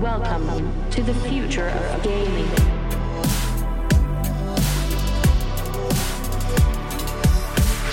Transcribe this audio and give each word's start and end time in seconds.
Welcome 0.00 0.90
to 0.90 1.02
the 1.02 1.14
future 1.14 1.68
of 1.68 2.02
gaming. 2.02 2.44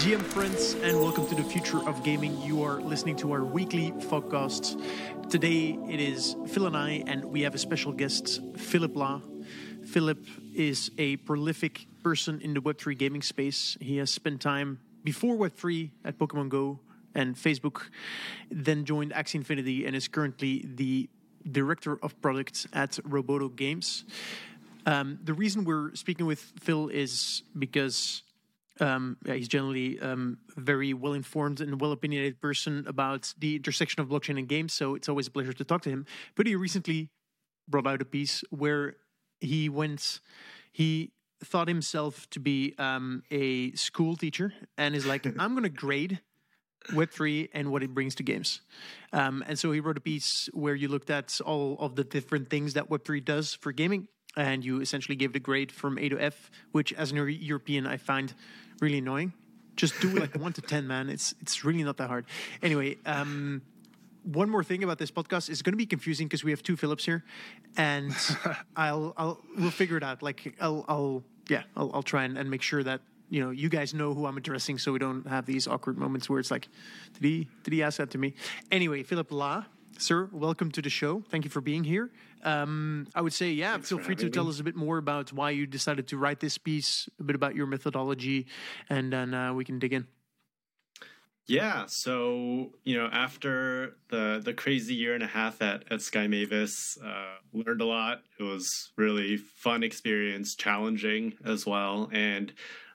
GM 0.01 0.21
friends, 0.21 0.73
and 0.83 0.99
welcome 0.99 1.25
to 1.27 1.35
the 1.35 1.43
future 1.43 1.79
of 1.87 2.03
gaming. 2.03 2.41
You 2.41 2.61
are 2.61 2.81
listening 2.81 3.15
to 3.17 3.31
our 3.31 3.45
weekly 3.45 3.93
podcast. 3.93 4.81
Today 5.29 5.79
it 5.89 6.01
is 6.01 6.35
Phil 6.47 6.67
and 6.67 6.75
I, 6.75 7.05
and 7.07 7.23
we 7.23 7.39
have 7.43 7.55
a 7.55 7.57
special 7.57 7.93
guest, 7.93 8.41
Philip 8.57 8.97
La. 8.97 9.21
Philip 9.85 10.25
is 10.53 10.91
a 10.97 11.15
prolific 11.17 11.87
person 12.03 12.41
in 12.41 12.53
the 12.53 12.61
Web3 12.61 12.97
gaming 12.97 13.21
space. 13.21 13.77
He 13.79 13.95
has 13.99 14.11
spent 14.11 14.41
time 14.41 14.81
before 15.05 15.37
Web3 15.37 15.91
at 16.03 16.17
Pokemon 16.19 16.49
Go 16.49 16.81
and 17.15 17.37
Facebook, 17.37 17.83
then 18.51 18.83
joined 18.83 19.13
Axie 19.13 19.35
Infinity, 19.35 19.85
and 19.85 19.95
is 19.95 20.09
currently 20.09 20.65
the 20.67 21.09
director 21.49 21.97
of 22.01 22.19
products 22.21 22.67
at 22.73 22.91
Roboto 23.07 23.53
Games. 23.53 24.05
Um, 24.85 25.19
the 25.23 25.33
reason 25.33 25.63
we're 25.63 25.95
speaking 25.95 26.25
with 26.25 26.39
Phil 26.59 26.89
is 26.89 27.43
because 27.57 28.23
um, 28.79 29.17
yeah, 29.25 29.35
he's 29.35 29.47
generally 29.47 29.99
um, 29.99 30.39
a 30.57 30.59
very 30.59 30.93
well 30.93 31.13
informed 31.13 31.61
and 31.61 31.79
well 31.79 31.91
opinionated 31.91 32.41
person 32.41 32.85
about 32.87 33.33
the 33.37 33.55
intersection 33.55 34.01
of 34.01 34.09
blockchain 34.09 34.37
and 34.37 34.47
games. 34.47 34.73
So 34.73 34.95
it's 34.95 35.07
always 35.07 35.27
a 35.27 35.31
pleasure 35.31 35.53
to 35.53 35.63
talk 35.63 35.83
to 35.83 35.89
him. 35.89 36.05
But 36.35 36.47
he 36.47 36.55
recently 36.55 37.09
brought 37.67 37.87
out 37.87 38.01
a 38.01 38.05
piece 38.05 38.43
where 38.49 38.95
he 39.39 39.69
went, 39.69 40.19
he 40.71 41.11
thought 41.43 41.67
himself 41.67 42.29
to 42.31 42.39
be 42.39 42.73
um, 42.77 43.23
a 43.29 43.71
school 43.73 44.15
teacher 44.15 44.53
and 44.77 44.95
is 44.95 45.05
like, 45.05 45.25
I'm 45.39 45.51
going 45.51 45.63
to 45.63 45.69
grade 45.69 46.19
Web3 46.89 47.49
and 47.53 47.71
what 47.71 47.83
it 47.83 47.93
brings 47.93 48.15
to 48.15 48.23
games. 48.23 48.61
Um, 49.11 49.43
and 49.47 49.57
so 49.57 49.71
he 49.71 49.79
wrote 49.79 49.97
a 49.97 50.01
piece 50.01 50.49
where 50.53 50.75
you 50.75 50.87
looked 50.87 51.09
at 51.09 51.39
all 51.45 51.77
of 51.79 51.95
the 51.95 52.03
different 52.03 52.49
things 52.49 52.73
that 52.73 52.89
Web3 52.89 53.23
does 53.23 53.53
for 53.53 53.71
gaming. 53.71 54.07
And 54.35 54.65
you 54.65 54.81
essentially 54.81 55.15
gave 55.15 55.31
it 55.31 55.35
a 55.35 55.39
grade 55.39 55.71
from 55.71 55.99
A 55.99 56.09
to 56.09 56.19
F, 56.19 56.49
which, 56.71 56.91
as 56.93 57.11
an 57.11 57.17
European, 57.17 57.85
I 57.85 57.97
find 57.97 58.33
really 58.81 58.97
annoying. 58.97 59.33
Just 59.75 59.99
do 60.01 60.09
like 60.09 60.35
one 60.39 60.53
to 60.53 60.61
ten, 60.61 60.87
man. 60.87 61.09
It's 61.09 61.35
it's 61.39 61.63
really 61.63 61.83
not 61.83 61.97
that 61.97 62.07
hard. 62.07 62.25
Anyway, 62.63 62.97
um, 63.05 63.61
one 64.23 64.49
more 64.49 64.63
thing 64.63 64.83
about 64.83 64.97
this 64.97 65.11
podcast 65.11 65.49
is 65.49 65.61
going 65.61 65.73
to 65.73 65.77
be 65.77 65.85
confusing 65.85 66.27
because 66.27 66.43
we 66.43 66.51
have 66.51 66.63
two 66.63 66.75
Philips 66.75 67.05
here, 67.05 67.23
and 67.77 68.11
I'll 68.75 69.13
I'll 69.17 69.39
we'll 69.57 69.71
figure 69.71 69.97
it 69.97 70.03
out. 70.03 70.23
Like 70.23 70.55
I'll 70.59 70.85
I'll 70.87 71.23
yeah 71.49 71.63
I'll, 71.75 71.91
I'll 71.93 72.03
try 72.03 72.23
and, 72.23 72.37
and 72.37 72.49
make 72.49 72.61
sure 72.61 72.83
that 72.83 73.01
you 73.29 73.43
know 73.43 73.51
you 73.51 73.69
guys 73.69 73.93
know 73.93 74.13
who 74.13 74.25
I'm 74.25 74.37
addressing, 74.37 74.77
so 74.77 74.91
we 74.91 74.99
don't 74.99 75.27
have 75.27 75.45
these 75.45 75.67
awkward 75.67 75.97
moments 75.97 76.29
where 76.29 76.39
it's 76.39 76.51
like, 76.51 76.67
did 77.13 77.23
he 77.23 77.47
did 77.63 77.73
he 77.73 77.83
ask 77.83 77.97
that 77.97 78.11
to 78.11 78.17
me? 78.17 78.33
Anyway, 78.71 79.03
Philip 79.03 79.31
La, 79.31 79.65
sir, 79.97 80.29
welcome 80.31 80.71
to 80.71 80.81
the 80.81 80.89
show. 80.89 81.23
Thank 81.29 81.45
you 81.45 81.49
for 81.49 81.61
being 81.61 81.83
here. 81.83 82.11
Um, 82.43 83.07
I 83.15 83.21
would 83.21 83.33
say, 83.33 83.51
yeah, 83.51 83.73
Thanks 83.73 83.89
feel 83.89 83.99
free 83.99 84.15
to 84.15 84.23
having 84.23 84.33
tell 84.33 84.49
us 84.49 84.59
a 84.59 84.63
bit 84.63 84.75
more 84.75 84.97
about 84.97 85.31
why 85.31 85.51
you 85.51 85.65
decided 85.65 86.07
to 86.09 86.17
write 86.17 86.39
this 86.39 86.57
piece, 86.57 87.07
a 87.19 87.23
bit 87.23 87.35
about 87.35 87.55
your 87.55 87.67
methodology, 87.67 88.47
and 88.89 89.13
then 89.13 89.33
uh, 89.33 89.53
we 89.53 89.65
can 89.65 89.79
dig 89.79 89.93
in. 89.93 90.07
Yeah, 91.45 91.85
so 91.87 92.71
you 92.83 92.97
know, 92.97 93.09
after 93.11 93.97
the 94.09 94.41
the 94.43 94.53
crazy 94.53 94.95
year 94.95 95.13
and 95.13 95.23
a 95.23 95.27
half 95.27 95.61
at 95.61 95.83
at 95.91 96.01
Sky 96.01 96.27
Mavis, 96.27 96.97
uh, 97.03 97.35
learned 97.51 97.81
a 97.81 97.85
lot. 97.85 98.21
It 98.39 98.43
was 98.43 98.91
really 98.95 99.37
fun 99.37 99.83
experience, 99.83 100.55
challenging 100.55 101.33
as 101.43 101.65
well, 101.65 102.09
and 102.13 102.53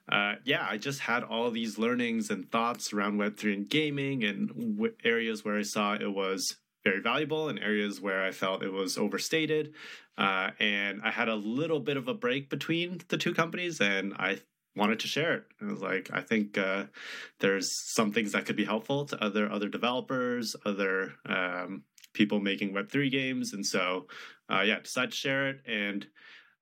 uh, 0.09 0.35
yeah, 0.45 0.67
I 0.69 0.79
just 0.79 1.01
had 1.01 1.23
all 1.23 1.51
these 1.51 1.79
learnings 1.79 2.31
and 2.31 2.51
thoughts 2.51 2.93
around 2.93 3.19
Web 3.19 3.37
three 3.37 3.55
and 3.55 3.69
gaming, 3.69 4.25
and 4.25 4.49
w- 4.49 4.95
areas 5.05 5.45
where 5.45 5.59
I 5.59 5.63
saw 5.63 5.95
it 5.95 6.13
was 6.13 6.57
very 6.85 7.01
valuable, 7.01 7.49
and 7.49 7.59
areas 7.59 8.01
where 8.01 8.25
I 8.25 8.31
felt 8.31 8.63
it 8.63 8.73
was 8.73 8.97
overstated. 8.97 9.75
Uh, 10.17 10.51
and 10.59 11.01
I 11.03 11.11
had 11.11 11.29
a 11.29 11.35
little 11.35 11.81
bit 11.81 11.97
of 11.97 12.09
a 12.09 12.15
break 12.15 12.51
between 12.51 13.01
the 13.09 13.19
two 13.19 13.35
companies, 13.35 13.81
and 13.81 14.15
I 14.15 14.41
wanted 14.75 15.01
to 15.01 15.09
share 15.09 15.35
it. 15.35 15.45
I 15.61 15.67
was 15.67 15.83
like, 15.83 16.11
I 16.13 16.23
think 16.23 16.57
uh, 16.57 16.85
there's 17.41 17.69
some 17.93 18.13
things 18.13 18.33
that 18.33 18.47
could 18.47 18.57
be 18.57 18.65
helpful 18.65 19.05
to 19.07 19.23
other 19.23 19.51
other 19.51 19.69
developers, 19.69 20.57
other 20.65 21.15
um, 21.27 21.83
people 22.15 22.41
making 22.41 22.73
Web 22.73 22.91
three 22.91 23.11
games, 23.11 23.53
and 23.53 23.67
so 23.67 24.07
uh, 24.51 24.63
yeah, 24.63 24.81
decided 24.81 25.11
to 25.11 25.17
share 25.17 25.49
it. 25.51 25.61
And 25.67 26.07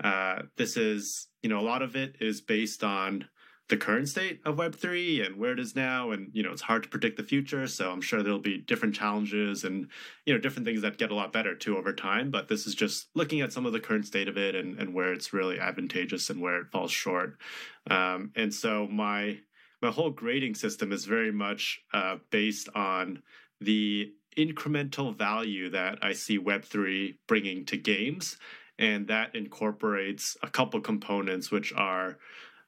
uh, 0.02 0.42
this 0.56 0.76
is, 0.76 1.28
you 1.42 1.48
know, 1.48 1.60
a 1.60 1.62
lot 1.62 1.82
of 1.82 1.96
it 1.96 2.16
is 2.20 2.40
based 2.40 2.82
on 2.84 3.28
the 3.68 3.76
current 3.76 4.08
state 4.08 4.40
of 4.44 4.58
Web 4.58 4.76
three 4.76 5.20
and 5.20 5.36
where 5.36 5.52
it 5.52 5.58
is 5.58 5.74
now, 5.74 6.12
and 6.12 6.30
you 6.32 6.42
know, 6.42 6.52
it's 6.52 6.62
hard 6.62 6.84
to 6.84 6.88
predict 6.88 7.16
the 7.16 7.22
future. 7.22 7.66
So 7.66 7.90
I'm 7.90 8.00
sure 8.00 8.22
there'll 8.22 8.38
be 8.38 8.58
different 8.58 8.94
challenges 8.94 9.64
and 9.64 9.88
you 10.24 10.32
know 10.32 10.40
different 10.40 10.66
things 10.66 10.82
that 10.82 10.98
get 10.98 11.10
a 11.10 11.14
lot 11.14 11.32
better 11.32 11.54
too 11.54 11.76
over 11.76 11.92
time. 11.92 12.30
But 12.30 12.48
this 12.48 12.66
is 12.66 12.74
just 12.74 13.08
looking 13.14 13.40
at 13.40 13.52
some 13.52 13.66
of 13.66 13.72
the 13.72 13.80
current 13.80 14.06
state 14.06 14.28
of 14.28 14.36
it 14.36 14.54
and 14.54 14.78
and 14.78 14.94
where 14.94 15.12
it's 15.12 15.32
really 15.32 15.58
advantageous 15.58 16.30
and 16.30 16.40
where 16.40 16.60
it 16.60 16.70
falls 16.70 16.92
short. 16.92 17.38
Um, 17.90 18.32
and 18.36 18.54
so 18.54 18.86
my 18.86 19.38
my 19.82 19.90
whole 19.90 20.10
grading 20.10 20.54
system 20.54 20.92
is 20.92 21.04
very 21.04 21.32
much 21.32 21.80
uh, 21.92 22.16
based 22.30 22.68
on 22.74 23.22
the 23.60 24.12
incremental 24.36 25.16
value 25.16 25.70
that 25.70 25.98
I 26.02 26.12
see 26.12 26.38
Web3 26.38 27.16
bringing 27.26 27.64
to 27.66 27.76
games. 27.76 28.36
And 28.78 29.08
that 29.08 29.34
incorporates 29.34 30.36
a 30.42 30.50
couple 30.50 30.80
components, 30.80 31.50
which 31.50 31.72
are 31.72 32.18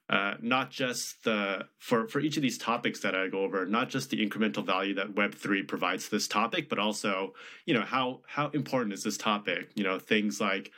uh, 0.09 0.35
not 0.41 0.71
just 0.71 1.23
the 1.25 1.67
for 1.79 2.09
for 2.09 2.21
each 2.21 2.37
of 2.37 2.43
these 2.43 2.59
topics 2.59 3.01
that 3.01 3.15
I 3.15 3.29
go 3.29 3.43
over, 3.43 3.67
not 3.67 3.89
just 3.91 4.11
the 4.11 4.27
incremental 4.27 4.65
value 4.65 4.95
that 4.95 5.15
Web 5.15 5.35
three 5.35 5.63
provides 5.63 6.07
to 6.07 6.11
this 6.11 6.29
topic, 6.29 6.69
but 6.69 6.79
also 6.79 7.35
you 7.67 7.75
know 7.75 7.83
how 7.83 8.21
how 8.27 8.49
important 8.51 8.95
is 8.95 9.03
this 9.03 9.19
topic? 9.19 9.71
You 9.75 9.85
know 9.85 9.99
things 9.99 10.41
like 10.41 10.73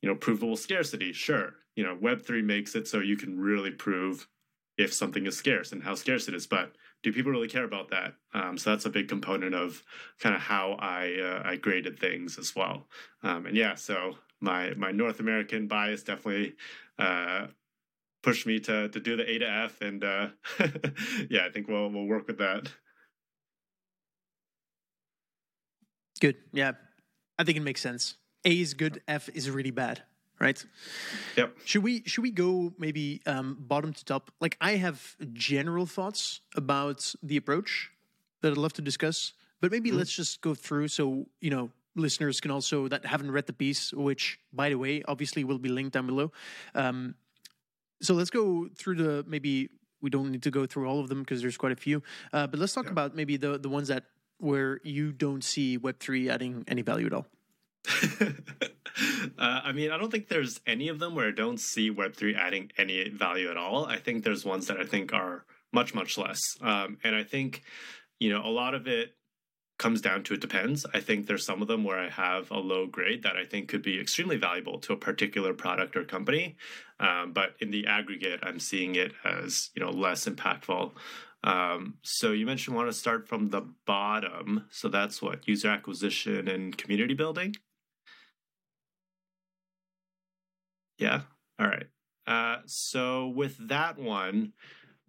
you 0.00 0.08
know 0.08 0.16
provable 0.16 0.56
scarcity. 0.56 1.12
Sure, 1.12 1.54
you 1.76 1.84
know 1.84 1.96
Web 2.00 2.22
three 2.22 2.42
makes 2.42 2.74
it 2.74 2.88
so 2.88 2.98
you 2.98 3.16
can 3.16 3.38
really 3.38 3.70
prove 3.70 4.26
if 4.78 4.92
something 4.92 5.26
is 5.26 5.36
scarce 5.36 5.70
and 5.72 5.82
how 5.82 5.94
scarce 5.94 6.28
it 6.28 6.34
is, 6.34 6.46
but 6.46 6.74
do 7.02 7.12
people 7.12 7.30
really 7.30 7.48
care 7.48 7.64
about 7.64 7.90
that? 7.90 8.14
Um, 8.32 8.56
so 8.56 8.70
that's 8.70 8.86
a 8.86 8.90
big 8.90 9.08
component 9.08 9.54
of 9.54 9.82
kind 10.18 10.34
of 10.34 10.40
how 10.40 10.72
I 10.80 11.14
uh, 11.20 11.42
I 11.44 11.56
graded 11.56 11.98
things 11.98 12.38
as 12.38 12.56
well. 12.56 12.88
Um, 13.22 13.46
and 13.46 13.56
yeah, 13.56 13.74
so 13.74 14.16
my 14.40 14.74
my 14.74 14.90
North 14.90 15.20
American 15.20 15.68
bias 15.68 16.02
definitely 16.02 16.54
uh, 16.98 17.46
pushed 18.22 18.46
me 18.46 18.60
to 18.60 18.88
to 18.88 19.00
do 19.00 19.16
the 19.16 19.28
A 19.28 19.38
to 19.38 19.48
F, 19.48 19.80
and 19.80 20.02
uh, 20.04 20.28
yeah, 21.30 21.46
I 21.46 21.50
think 21.50 21.68
we'll 21.68 21.88
we'll 21.90 22.06
work 22.06 22.26
with 22.26 22.38
that. 22.38 22.72
Good. 26.20 26.36
Yeah, 26.52 26.72
I 27.38 27.44
think 27.44 27.58
it 27.58 27.62
makes 27.62 27.80
sense. 27.80 28.14
A 28.44 28.60
is 28.60 28.74
good. 28.74 29.02
F 29.08 29.28
is 29.34 29.50
really 29.50 29.70
bad. 29.70 30.02
Right. 30.38 30.64
Yep. 31.36 31.56
Should 31.64 31.84
we 31.84 32.02
should 32.04 32.22
we 32.22 32.32
go 32.32 32.72
maybe 32.78 33.22
um, 33.26 33.56
bottom 33.60 33.92
to 33.92 34.04
top? 34.04 34.32
Like 34.40 34.56
I 34.60 34.72
have 34.72 35.16
general 35.32 35.86
thoughts 35.86 36.40
about 36.56 37.14
the 37.22 37.36
approach 37.36 37.90
that 38.40 38.50
I'd 38.50 38.56
love 38.56 38.72
to 38.74 38.82
discuss, 38.82 39.34
but 39.60 39.70
maybe 39.70 39.92
let's 39.92 40.12
just 40.12 40.40
go 40.40 40.54
through 40.54 40.88
so 40.88 41.26
you 41.40 41.50
know 41.50 41.70
listeners 41.94 42.40
can 42.40 42.50
also 42.50 42.88
that 42.88 43.04
haven't 43.04 43.30
read 43.30 43.46
the 43.46 43.52
piece, 43.52 43.92
which 43.92 44.38
by 44.52 44.68
the 44.70 44.76
way 44.76 45.02
obviously 45.06 45.44
will 45.44 45.58
be 45.58 45.68
linked 45.68 45.92
down 45.92 46.06
below. 46.06 46.32
Um, 46.74 47.14
so 48.02 48.14
let's 48.14 48.30
go 48.30 48.68
through 48.76 48.96
the 48.96 49.24
maybe 49.26 49.70
we 50.00 50.10
don't 50.10 50.30
need 50.30 50.42
to 50.42 50.50
go 50.50 50.66
through 50.66 50.88
all 50.88 51.00
of 51.00 51.08
them 51.08 51.20
because 51.20 51.40
there's 51.40 51.56
quite 51.56 51.72
a 51.72 51.76
few, 51.76 52.02
uh, 52.32 52.46
but 52.46 52.58
let's 52.58 52.72
talk 52.72 52.90
about 52.90 53.14
maybe 53.14 53.36
the 53.36 53.58
the 53.58 53.68
ones 53.68 53.88
that 53.88 54.04
where 54.38 54.80
you 54.82 55.12
don't 55.12 55.44
see 55.44 55.76
Web 55.76 55.98
three 56.00 56.28
adding 56.28 56.64
any 56.68 56.82
value 56.82 57.06
at 57.06 57.12
all. 57.12 57.26
uh, 58.20 58.30
I 59.38 59.72
mean, 59.72 59.90
I 59.90 59.98
don't 59.98 60.10
think 60.10 60.28
there's 60.28 60.60
any 60.66 60.88
of 60.88 60.98
them 60.98 61.14
where 61.14 61.28
I 61.28 61.32
don't 61.32 61.58
see 61.58 61.90
Web3 61.90 62.36
adding 62.36 62.70
any 62.78 63.08
value 63.08 63.50
at 63.50 63.56
all. 63.56 63.86
I 63.86 63.96
think 63.96 64.24
there's 64.24 64.44
ones 64.44 64.66
that 64.68 64.78
I 64.78 64.84
think 64.84 65.12
are 65.12 65.44
much, 65.72 65.94
much 65.94 66.18
less. 66.18 66.40
Um, 66.60 66.98
and 67.02 67.16
I 67.16 67.24
think, 67.24 67.62
you 68.18 68.30
know, 68.30 68.44
a 68.44 68.50
lot 68.50 68.74
of 68.74 68.86
it 68.86 69.14
comes 69.82 70.00
down 70.00 70.22
to 70.22 70.34
it 70.34 70.40
depends. 70.40 70.86
I 70.94 71.00
think 71.00 71.26
there's 71.26 71.44
some 71.44 71.60
of 71.60 71.66
them 71.66 71.82
where 71.82 71.98
I 71.98 72.08
have 72.08 72.52
a 72.52 72.58
low 72.58 72.86
grade 72.86 73.24
that 73.24 73.36
I 73.36 73.44
think 73.44 73.68
could 73.68 73.82
be 73.82 73.98
extremely 74.00 74.36
valuable 74.36 74.78
to 74.78 74.92
a 74.92 74.96
particular 74.96 75.52
product 75.52 75.96
or 75.96 76.04
company. 76.04 76.56
Um, 77.00 77.32
but 77.32 77.56
in 77.58 77.72
the 77.72 77.88
aggregate, 77.88 78.38
I'm 78.44 78.60
seeing 78.60 78.94
it 78.94 79.12
as, 79.24 79.70
you 79.74 79.82
know, 79.82 79.90
less 79.90 80.26
impactful. 80.26 80.92
Um, 81.42 81.94
so 82.02 82.30
you 82.30 82.46
mentioned 82.46 82.76
want 82.76 82.88
to 82.88 82.92
start 82.92 83.26
from 83.26 83.50
the 83.50 83.62
bottom. 83.84 84.66
So 84.70 84.88
that's 84.88 85.20
what 85.20 85.48
user 85.48 85.68
acquisition 85.68 86.46
and 86.46 86.78
community 86.78 87.14
building. 87.14 87.56
Yeah. 90.96 91.22
All 91.58 91.66
right. 91.66 91.86
Uh, 92.24 92.58
so 92.66 93.26
with 93.26 93.68
that 93.68 93.98
one, 93.98 94.52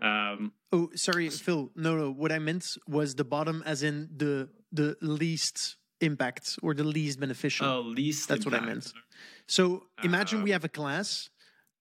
um, 0.02 0.54
Oh, 0.74 0.90
sorry, 0.96 1.30
Phil. 1.30 1.70
No, 1.76 1.96
no. 1.96 2.12
What 2.12 2.32
I 2.32 2.40
meant 2.40 2.66
was 2.88 3.14
the 3.14 3.24
bottom, 3.24 3.62
as 3.64 3.84
in 3.84 4.10
the 4.18 4.50
the 4.74 4.98
least 5.02 5.78
impact 6.02 6.58
or 6.64 6.74
the 6.74 6.84
least 6.84 7.20
beneficial. 7.20 7.66
oh, 7.68 7.82
least 7.82 8.28
That's 8.28 8.46
what 8.46 8.56
I 8.56 8.60
meant. 8.66 8.92
So 9.48 9.88
imagine 10.04 10.42
we 10.44 10.52
Um, 10.52 10.56
have 10.58 10.66
a 10.66 10.70
class 10.70 11.30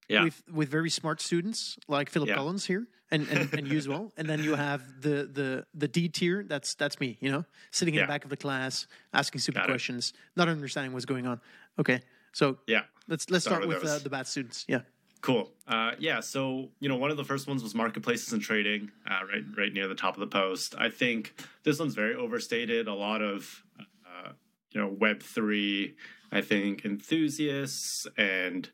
Yeah. 0.09 0.23
with 0.25 0.43
with 0.51 0.69
very 0.69 0.89
smart 0.89 1.21
students 1.21 1.77
like 1.87 2.09
Philip 2.09 2.29
Yeah. 2.29 2.35
Collins 2.39 2.65
here, 2.67 2.83
and, 3.11 3.27
and, 3.29 3.53
and 3.57 3.67
you 3.67 3.77
as 3.77 3.87
well. 3.87 4.11
And 4.17 4.27
then 4.29 4.43
you 4.43 4.55
have 4.55 4.81
the 5.01 5.15
the 5.39 5.65
the 5.73 5.87
D 5.87 6.09
tier. 6.09 6.43
That's 6.43 6.75
that's 6.75 6.97
me. 6.99 7.17
You 7.21 7.31
know, 7.31 7.43
sitting 7.71 7.93
in 7.95 7.99
Yeah. 7.99 8.05
the 8.07 8.13
back 8.13 8.23
of 8.23 8.29
the 8.29 8.37
class, 8.45 8.87
asking 9.11 9.41
stupid 9.41 9.59
Got 9.59 9.65
it. 9.69 9.73
questions, 9.73 10.13
not 10.35 10.47
understanding 10.49 10.93
what's 10.93 11.05
going 11.13 11.25
on. 11.27 11.39
Okay, 11.77 11.99
so 12.33 12.59
Yeah. 12.67 12.83
let's 13.07 13.29
let's 13.29 13.45
Start 13.45 13.63
start, 13.63 13.67
with 13.67 13.81
with 13.83 13.91
uh, 13.91 13.99
the 13.99 14.09
bad 14.09 14.27
students. 14.27 14.65
Yeah. 14.67 14.81
Cool. 15.23 15.49
Uh, 15.69 15.91
yeah. 15.99 16.19
So 16.19 16.69
you 16.81 16.89
know, 16.89 16.97
one 16.97 17.09
of 17.09 17.15
the 17.15 17.23
first 17.23 17.47
ones 17.47 17.63
was 17.63 17.73
marketplaces 17.73 18.33
and 18.33 18.41
trading, 18.41 18.91
uh, 19.09 19.21
right, 19.25 19.43
right 19.57 19.73
near 19.73 19.87
the 19.87 19.95
top 19.95 20.15
of 20.15 20.19
the 20.19 20.27
post. 20.27 20.75
I 20.77 20.89
think 20.89 21.33
this 21.63 21.79
one's 21.79 21.95
very 21.95 22.13
overstated. 22.13 22.89
A 22.89 22.93
lot 22.93 23.21
of, 23.21 23.63
uh, 23.79 24.33
you 24.71 24.81
know, 24.81 24.89
Web 24.89 25.23
three. 25.23 25.95
I 26.33 26.41
think 26.41 26.83
enthusiasts 26.83 28.05
and, 28.17 28.69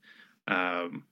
um, 0.48 1.04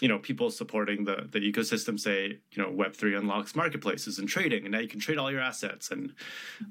you 0.00 0.08
know, 0.08 0.18
people 0.18 0.50
supporting 0.50 1.04
the 1.04 1.28
the 1.30 1.38
ecosystem 1.38 1.98
say, 2.00 2.40
you 2.50 2.62
know, 2.62 2.70
Web 2.72 2.96
three 2.96 3.14
unlocks 3.14 3.54
marketplaces 3.54 4.18
and 4.18 4.28
trading, 4.28 4.64
and 4.64 4.72
now 4.72 4.80
you 4.80 4.88
can 4.88 4.98
trade 4.98 5.18
all 5.18 5.30
your 5.30 5.40
assets 5.40 5.92
and 5.92 6.14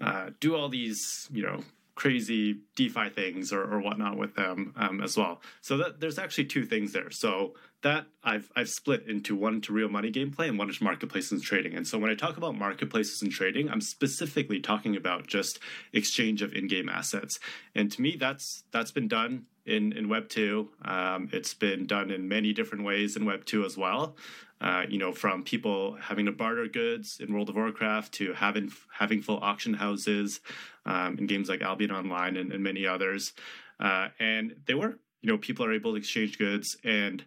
uh, 0.01 0.31
do 0.42 0.57
all 0.57 0.68
these, 0.68 1.30
you 1.31 1.44
know. 1.44 1.62
Crazy 2.04 2.46
DeFi 2.78 3.10
things 3.10 3.51
or, 3.51 3.62
or 3.62 3.80
whatnot 3.81 4.16
with 4.18 4.34
them 4.36 4.74
um, 4.78 5.01
as 5.01 5.18
well. 5.18 5.42
So 5.60 5.75
that, 5.78 6.00
there's 6.00 6.18
actually 6.18 6.46
two 6.46 6.66
things 6.66 6.94
there. 6.94 7.12
So 7.12 7.56
that 7.81 8.06
I've 8.24 8.50
I've 8.56 8.69
split 8.69 9.04
into 9.13 9.36
one 9.36 9.60
to 9.62 9.74
real 9.74 9.90
money 9.90 10.12
gameplay 10.12 10.48
and 10.48 10.57
one 10.57 10.72
to 10.72 10.84
marketplaces 10.84 11.31
and 11.34 11.44
trading. 11.44 11.74
And 11.75 11.86
so 11.86 11.98
when 12.00 12.10
I 12.10 12.16
talk 12.16 12.38
about 12.38 12.56
marketplaces 12.56 13.22
and 13.22 13.31
trading, 13.31 13.69
I'm 13.69 13.81
specifically 13.81 14.62
talking 14.62 14.96
about 14.96 15.28
just 15.28 15.60
exchange 15.92 16.42
of 16.42 16.54
in-game 16.54 16.90
assets. 17.00 17.40
And 17.75 17.92
to 17.92 18.01
me, 18.01 18.16
that's 18.16 18.63
that's 18.72 18.92
been 18.92 19.10
done 19.10 19.46
in 19.66 19.92
in 19.92 20.07
Web 20.07 20.30
two. 20.30 20.69
Um, 20.86 21.30
it's 21.34 21.54
been 21.54 21.86
done 21.86 22.12
in 22.12 22.30
many 22.30 22.54
different 22.54 22.86
ways 22.86 23.18
in 23.18 23.25
Web 23.25 23.44
two 23.44 23.66
as 23.66 23.75
well. 23.78 24.16
Uh, 24.62 24.84
you 24.90 24.98
know, 24.98 25.14
from 25.14 25.44
people 25.44 25.98
having 26.02 26.26
to 26.26 26.34
barter 26.34 26.68
goods 26.68 27.18
in 27.22 27.34
World 27.34 27.48
of 27.48 27.56
Warcraft 27.56 28.14
to 28.16 28.34
having 28.34 28.70
having 28.92 29.22
full 29.22 29.40
auction 29.42 29.74
houses 29.74 30.42
um, 30.86 31.18
in 31.18 31.28
games 31.28 31.48
like 31.48 31.62
Albion 31.62 31.92
Online 31.92 32.36
and, 32.36 32.52
and 32.52 32.62
many 32.62 32.86
others. 32.86 33.32
Uh, 33.80 34.10
and 34.20 34.56
they 34.66 34.74
were, 34.74 35.00
You 35.22 35.32
know, 35.32 35.38
people 35.38 35.66
are 35.66 35.74
able 35.74 35.92
to 35.92 35.98
exchange 35.98 36.38
goods, 36.38 36.78
and 36.84 37.24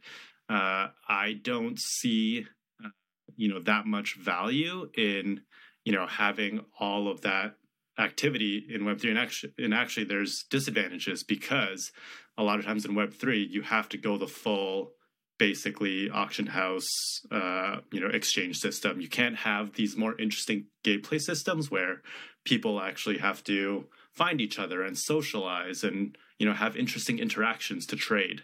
uh, 0.48 0.88
I 1.08 1.40
don't 1.42 1.78
see, 1.78 2.46
uh, 2.84 2.88
you 3.36 3.48
know, 3.48 3.60
that 3.60 3.86
much 3.86 4.16
value 4.16 4.90
in, 4.96 5.42
you 5.84 5.92
know, 5.92 6.06
having 6.06 6.64
all 6.78 7.08
of 7.08 7.20
that 7.22 7.56
activity 7.98 8.66
in 8.68 8.84
Web 8.84 9.00
three. 9.00 9.10
And 9.10 9.18
actually, 9.18 9.52
and 9.58 9.74
actually, 9.74 10.04
there's 10.04 10.44
disadvantages 10.50 11.22
because 11.22 11.92
a 12.36 12.42
lot 12.42 12.58
of 12.58 12.64
times 12.64 12.84
in 12.84 12.94
Web 12.94 13.12
three, 13.12 13.44
you 13.44 13.62
have 13.62 13.88
to 13.90 13.98
go 13.98 14.16
the 14.16 14.26
full 14.26 14.92
basically 15.38 16.10
auction 16.10 16.46
house 16.46 16.88
uh, 17.30 17.76
you 17.90 18.00
know 18.00 18.08
exchange 18.08 18.58
system 18.58 19.00
you 19.00 19.08
can't 19.08 19.36
have 19.36 19.72
these 19.74 19.96
more 19.96 20.18
interesting 20.20 20.66
gameplay 20.84 21.20
systems 21.20 21.70
where 21.70 22.02
people 22.44 22.80
actually 22.80 23.18
have 23.18 23.42
to 23.44 23.86
find 24.12 24.40
each 24.40 24.58
other 24.58 24.82
and 24.82 24.98
socialize 24.98 25.82
and 25.82 26.16
you 26.38 26.46
know 26.46 26.52
have 26.52 26.76
interesting 26.76 27.18
interactions 27.18 27.86
to 27.86 27.96
trade 27.96 28.42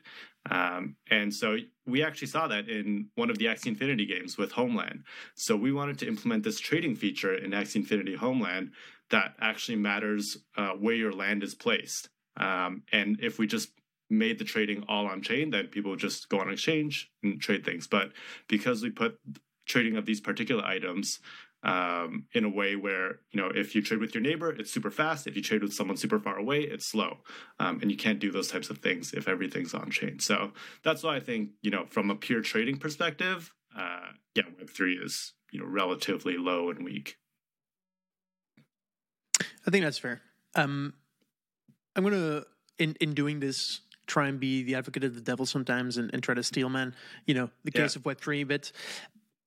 um, 0.51 0.97
and 1.11 1.35
so 1.35 1.57
we 1.87 2.03
actually 2.03 2.29
saw 2.29 2.49
that 2.49 2.69
in 2.69 3.09
one 3.17 3.31
of 3.31 3.39
the 3.39 3.47
Axie 3.47 3.67
Infinity 3.67 4.07
games 4.07 4.39
with 4.39 4.53
Homeland. 4.53 5.05
So 5.35 5.57
we 5.57 5.73
wanted 5.73 5.99
to 5.99 6.09
implement 6.09 6.45
this 6.45 6.59
trading 6.59 6.97
feature 6.97 7.35
in 7.35 7.51
Axie 7.51 7.77
Infinity 7.77 8.15
Homeland 8.15 8.73
that 9.11 9.35
actually 9.41 9.77
matters 9.77 10.39
uh, 10.57 10.71
where 10.71 10.95
your 10.95 11.13
land 11.13 11.43
is 11.43 11.55
placed. 11.55 12.09
Um, 12.37 12.83
and 12.93 13.19
if 13.21 13.39
we 13.39 13.47
just 13.47 13.71
made 14.11 14.39
the 14.39 14.45
trading 14.45 14.85
all 14.89 15.07
on 15.07 15.23
chain, 15.23 15.51
then 15.51 15.67
people 15.67 15.91
would 15.91 16.01
just 16.01 16.29
go 16.29 16.41
on 16.41 16.51
exchange 16.51 17.11
and 17.23 17.41
trade 17.41 17.65
things. 17.65 17.87
But 17.87 18.13
because 18.49 18.83
we 18.83 18.91
put 18.91 19.19
trading 19.67 19.97
of 19.97 20.07
these 20.07 20.21
particular 20.21 20.65
items 20.65 21.21
um, 21.63 22.27
in 22.33 22.45
a 22.45 22.49
way 22.49 22.77
where 22.77 23.21
you 23.33 23.41
know 23.41 23.49
if 23.49 23.75
you 23.75 23.83
trade 23.83 24.01
with 24.01 24.15
your 24.15 24.23
neighbor, 24.23 24.51
it's 24.51 24.71
super 24.71 24.91
fast. 24.91 25.27
If 25.27 25.37
you 25.37 25.43
trade 25.43 25.63
with 25.63 25.73
someone 25.73 25.97
super 25.97 26.19
far 26.19 26.39
away, 26.39 26.61
it's 26.61 26.87
slow, 26.87 27.19
um, 27.59 27.81
and 27.83 27.91
you 27.91 27.97
can't 27.97 28.21
do 28.21 28.31
those 28.31 28.49
types 28.49 28.71
of 28.71 28.79
things 28.79 29.13
if 29.13 29.29
everything's 29.29 29.75
on 29.75 29.91
chain. 29.91 30.21
So 30.21 30.53
that's 30.85 31.03
why 31.03 31.17
I 31.17 31.21
think 31.21 31.51
you 31.63 31.71
know 31.71 31.87
from 31.87 32.11
a 32.11 32.15
pure 32.15 32.43
trading 32.43 32.79
perspective, 32.79 33.53
uh, 33.77 34.13
yeah, 34.35 34.45
Web 34.57 34.71
three 34.71 34.95
is 34.95 35.35
you 35.51 35.59
know 35.59 35.67
relatively 35.67 36.37
low 36.37 36.71
and 36.71 36.85
weak. 36.85 37.17
I 39.67 39.71
think 39.71 39.85
that's 39.85 39.99
fair. 39.99 40.21
Um, 40.55 40.95
I'm 41.97 42.05
gonna 42.05 42.45
in 42.79 42.97
in 43.01 43.15
doing 43.15 43.41
this 43.41 43.81
try 44.09 44.27
and 44.27 44.41
be 44.41 44.65
the 44.65 44.75
advocate 44.75 45.05
of 45.05 45.15
the 45.15 45.21
devil 45.21 45.47
sometimes 45.47 45.97
and, 45.99 46.11
and 46.13 46.23
try 46.23 46.35
to 46.35 46.43
steel 46.43 46.69
man, 46.69 46.95
you 47.27 47.35
know, 47.35 47.49
the 47.65 47.71
Yeah. 47.73 47.83
case 47.83 47.95
of 47.95 48.05
Web 48.05 48.19
three. 48.19 48.43
But 48.43 48.73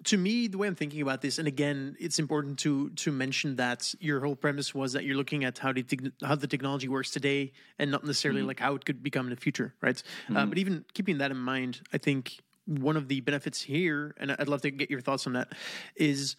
to 0.05 0.17
me, 0.17 0.47
the 0.47 0.57
way 0.57 0.67
I'm 0.67 0.75
thinking 0.75 1.01
about 1.01 1.21
this, 1.21 1.37
and 1.37 1.47
again, 1.47 1.95
it's 1.99 2.17
important 2.17 2.57
to 2.59 2.89
to 3.03 3.11
mention 3.11 3.57
that 3.57 3.93
your 3.99 4.19
whole 4.21 4.35
premise 4.35 4.73
was 4.73 4.93
that 4.93 5.03
you're 5.03 5.17
looking 5.17 5.43
at 5.43 5.57
how 5.59 5.73
the 5.73 5.83
how 6.23 6.35
the 6.35 6.47
technology 6.47 6.87
works 6.87 7.11
today, 7.11 7.51
and 7.77 7.91
not 7.91 8.03
necessarily 8.03 8.41
like 8.41 8.59
how 8.59 8.73
it 8.75 8.85
could 8.85 9.03
become 9.03 9.25
in 9.27 9.31
the 9.35 9.41
future, 9.41 9.75
right? 9.81 10.01
Uh, 10.35 10.45
but 10.45 10.57
even 10.57 10.85
keeping 10.93 11.17
that 11.19 11.29
in 11.31 11.37
mind, 11.37 11.81
I 11.93 11.97
think 11.97 12.39
one 12.65 12.97
of 12.97 13.07
the 13.09 13.21
benefits 13.21 13.61
here, 13.61 14.15
and 14.17 14.31
I'd 14.31 14.47
love 14.47 14.61
to 14.61 14.71
get 14.71 14.89
your 14.89 15.01
thoughts 15.01 15.27
on 15.27 15.33
that, 15.33 15.53
is 15.95 16.35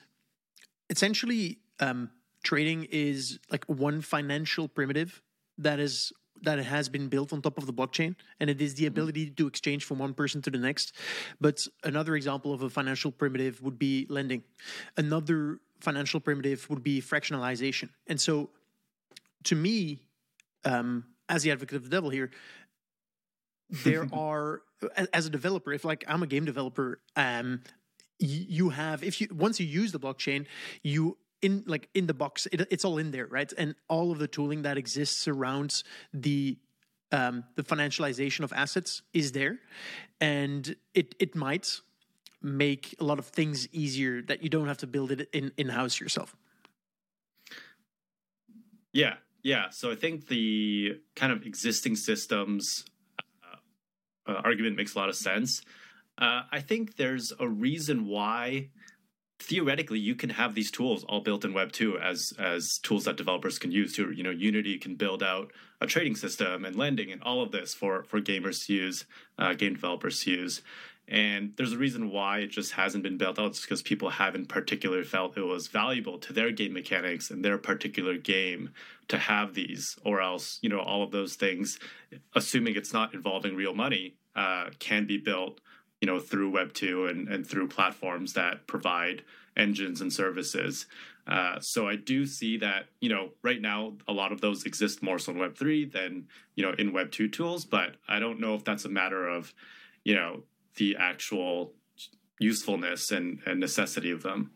essentially 0.90 1.58
um, 1.80 2.10
trading 2.42 2.88
is 2.90 3.38
like 3.50 3.64
one 3.66 4.00
financial 4.00 4.68
primitive 4.68 5.22
that 5.58 5.78
is 5.78 6.12
that 6.42 6.58
it 6.58 6.64
has 6.64 6.88
been 6.88 7.08
built 7.08 7.32
on 7.32 7.40
top 7.40 7.58
of 7.58 7.66
the 7.66 7.72
blockchain 7.72 8.14
and 8.40 8.50
it 8.50 8.60
is 8.60 8.74
the 8.74 8.86
ability 8.86 9.30
to 9.30 9.46
exchange 9.46 9.84
from 9.84 9.98
one 9.98 10.14
person 10.14 10.42
to 10.42 10.50
the 10.50 10.58
next. 10.58 10.92
But 11.40 11.66
another 11.84 12.16
example 12.16 12.52
of 12.52 12.62
a 12.62 12.70
financial 12.70 13.10
primitive 13.12 13.62
would 13.62 13.78
be 13.78 14.06
lending. 14.08 14.42
Another 14.96 15.60
financial 15.80 16.20
primitive 16.20 16.68
would 16.70 16.82
be 16.82 17.00
fractionalization. 17.00 17.88
And 18.06 18.20
so 18.20 18.50
to 19.44 19.54
me 19.54 20.00
um, 20.64 21.04
as 21.28 21.42
the 21.42 21.50
advocate 21.50 21.76
of 21.76 21.84
the 21.84 21.90
devil 21.90 22.10
here 22.10 22.30
there 23.84 24.06
are 24.12 24.62
as 25.12 25.26
a 25.26 25.30
developer 25.30 25.72
if 25.72 25.84
like 25.84 26.04
i'm 26.06 26.22
a 26.22 26.26
game 26.26 26.44
developer 26.44 27.00
um 27.16 27.60
you 28.18 28.68
have 28.68 29.02
if 29.02 29.20
you 29.20 29.28
once 29.32 29.58
you 29.58 29.66
use 29.66 29.90
the 29.92 29.98
blockchain 29.98 30.46
you 30.82 31.16
in 31.42 31.64
like 31.66 31.88
in 31.94 32.06
the 32.06 32.14
box 32.14 32.46
it, 32.52 32.66
it's 32.70 32.84
all 32.84 32.98
in 32.98 33.10
there 33.10 33.26
right 33.26 33.52
and 33.58 33.74
all 33.88 34.10
of 34.12 34.18
the 34.18 34.28
tooling 34.28 34.62
that 34.62 34.78
exists 34.78 35.28
around 35.28 35.82
the 36.14 36.56
um 37.10 37.44
the 37.56 37.62
financialization 37.62 38.40
of 38.40 38.52
assets 38.52 39.02
is 39.12 39.32
there 39.32 39.58
and 40.20 40.76
it 40.94 41.14
it 41.18 41.34
might 41.34 41.80
make 42.40 42.94
a 42.98 43.04
lot 43.04 43.18
of 43.18 43.26
things 43.26 43.68
easier 43.72 44.22
that 44.22 44.42
you 44.42 44.48
don't 44.48 44.66
have 44.66 44.78
to 44.78 44.86
build 44.86 45.10
it 45.12 45.28
in 45.32 45.52
in 45.56 45.68
house 45.68 46.00
yourself 46.00 46.34
Yeah, 48.92 49.14
yeah. 49.42 49.70
So 49.70 49.90
I 49.90 49.94
think 49.94 50.28
the 50.28 51.00
kind 51.16 51.32
of 51.32 51.44
existing 51.46 51.96
systems 51.96 52.84
uh, 53.18 54.30
uh, 54.30 54.40
argument 54.44 54.76
makes 54.76 54.94
a 54.94 54.98
lot 54.98 55.08
of 55.08 55.16
sense. 55.16 55.62
Uh, 56.18 56.42
I 56.52 56.60
think 56.60 56.96
there's 56.96 57.32
a 57.40 57.48
reason 57.48 58.06
why 58.06 58.68
theoretically 59.42 59.98
you 59.98 60.14
can 60.14 60.30
have 60.30 60.54
these 60.54 60.70
tools 60.70 61.04
all 61.04 61.20
built 61.20 61.44
in 61.44 61.52
Web 61.52 61.72
two 61.72 61.98
as 61.98 62.32
as 62.38 62.78
tools 62.82 63.04
that 63.04 63.16
developers 63.16 63.58
can 63.58 63.72
use. 63.72 63.94
To 63.96 64.10
you 64.10 64.22
know, 64.22 64.30
Unity 64.30 64.78
can 64.78 64.94
build 64.94 65.22
out 65.22 65.52
a 65.80 65.86
trading 65.86 66.16
system 66.16 66.64
and 66.64 66.76
lending 66.76 67.10
and 67.12 67.22
all 67.22 67.42
of 67.42 67.52
this 67.52 67.74
for 67.74 68.04
for 68.04 68.20
gamers 68.20 68.66
to 68.66 68.72
use, 68.74 69.04
uh, 69.38 69.54
game 69.54 69.74
developers 69.74 70.22
to 70.22 70.30
use. 70.30 70.62
And 71.08 71.52
there's 71.56 71.72
a 71.72 71.78
reason 71.78 72.10
why 72.10 72.38
it 72.38 72.50
just 72.50 72.72
hasn't 72.72 73.02
been 73.02 73.18
built 73.18 73.38
out. 73.38 73.48
It's 73.50 73.60
because 73.60 73.82
people 73.82 74.08
haven't 74.08 74.48
particularly 74.48 75.04
felt 75.04 75.36
it 75.36 75.42
was 75.42 75.66
valuable 75.66 76.18
to 76.20 76.32
their 76.32 76.52
game 76.52 76.72
mechanics 76.72 77.30
and 77.30 77.44
their 77.44 77.58
particular 77.58 78.16
game 78.16 78.70
to 79.08 79.18
have 79.18 79.52
these, 79.52 79.98
or 80.04 80.22
else, 80.22 80.58
you 80.62 80.70
know, 80.70 80.78
all 80.78 81.02
of 81.02 81.10
those 81.10 81.34
things, 81.34 81.78
assuming 82.34 82.76
it's 82.76 82.92
not 82.92 83.14
involving 83.14 83.56
real 83.56 83.74
money, 83.74 84.14
uh, 84.36 84.66
can 84.78 85.04
be 85.04 85.18
built, 85.18 85.60
you 86.02 86.06
know, 86.06 86.18
through 86.18 86.50
Web 86.50 86.74
two 86.74 87.06
and, 87.06 87.28
and 87.28 87.46
through 87.46 87.68
platforms 87.68 88.32
that 88.32 88.66
provide 88.66 89.22
engines 89.56 90.00
and 90.00 90.12
services. 90.12 90.86
Uh, 91.28 91.60
so 91.60 91.88
I 91.88 91.94
do 91.94 92.26
see 92.26 92.58
that, 92.58 92.86
you 93.00 93.08
know, 93.08 93.30
right 93.42 93.60
now 93.60 93.92
a 94.08 94.12
lot 94.12 94.32
of 94.32 94.40
those 94.40 94.64
exist 94.64 95.00
more 95.00 95.20
so 95.20 95.30
in 95.30 95.38
Web 95.38 95.56
three 95.56 95.84
than, 95.84 96.26
you 96.56 96.64
know, 96.64 96.74
in 96.76 96.92
Web 96.92 97.12
two 97.12 97.28
tools. 97.28 97.64
But 97.64 97.90
I 98.08 98.18
don't 98.18 98.40
know 98.40 98.56
if 98.56 98.64
that's 98.64 98.84
a 98.84 98.88
matter 98.88 99.28
of, 99.28 99.54
you 100.02 100.16
know, 100.16 100.42
the 100.74 100.96
actual 100.98 101.74
usefulness 102.40 103.12
and, 103.12 103.38
and 103.46 103.60
necessity 103.60 104.10
of 104.10 104.24
them. 104.24 104.50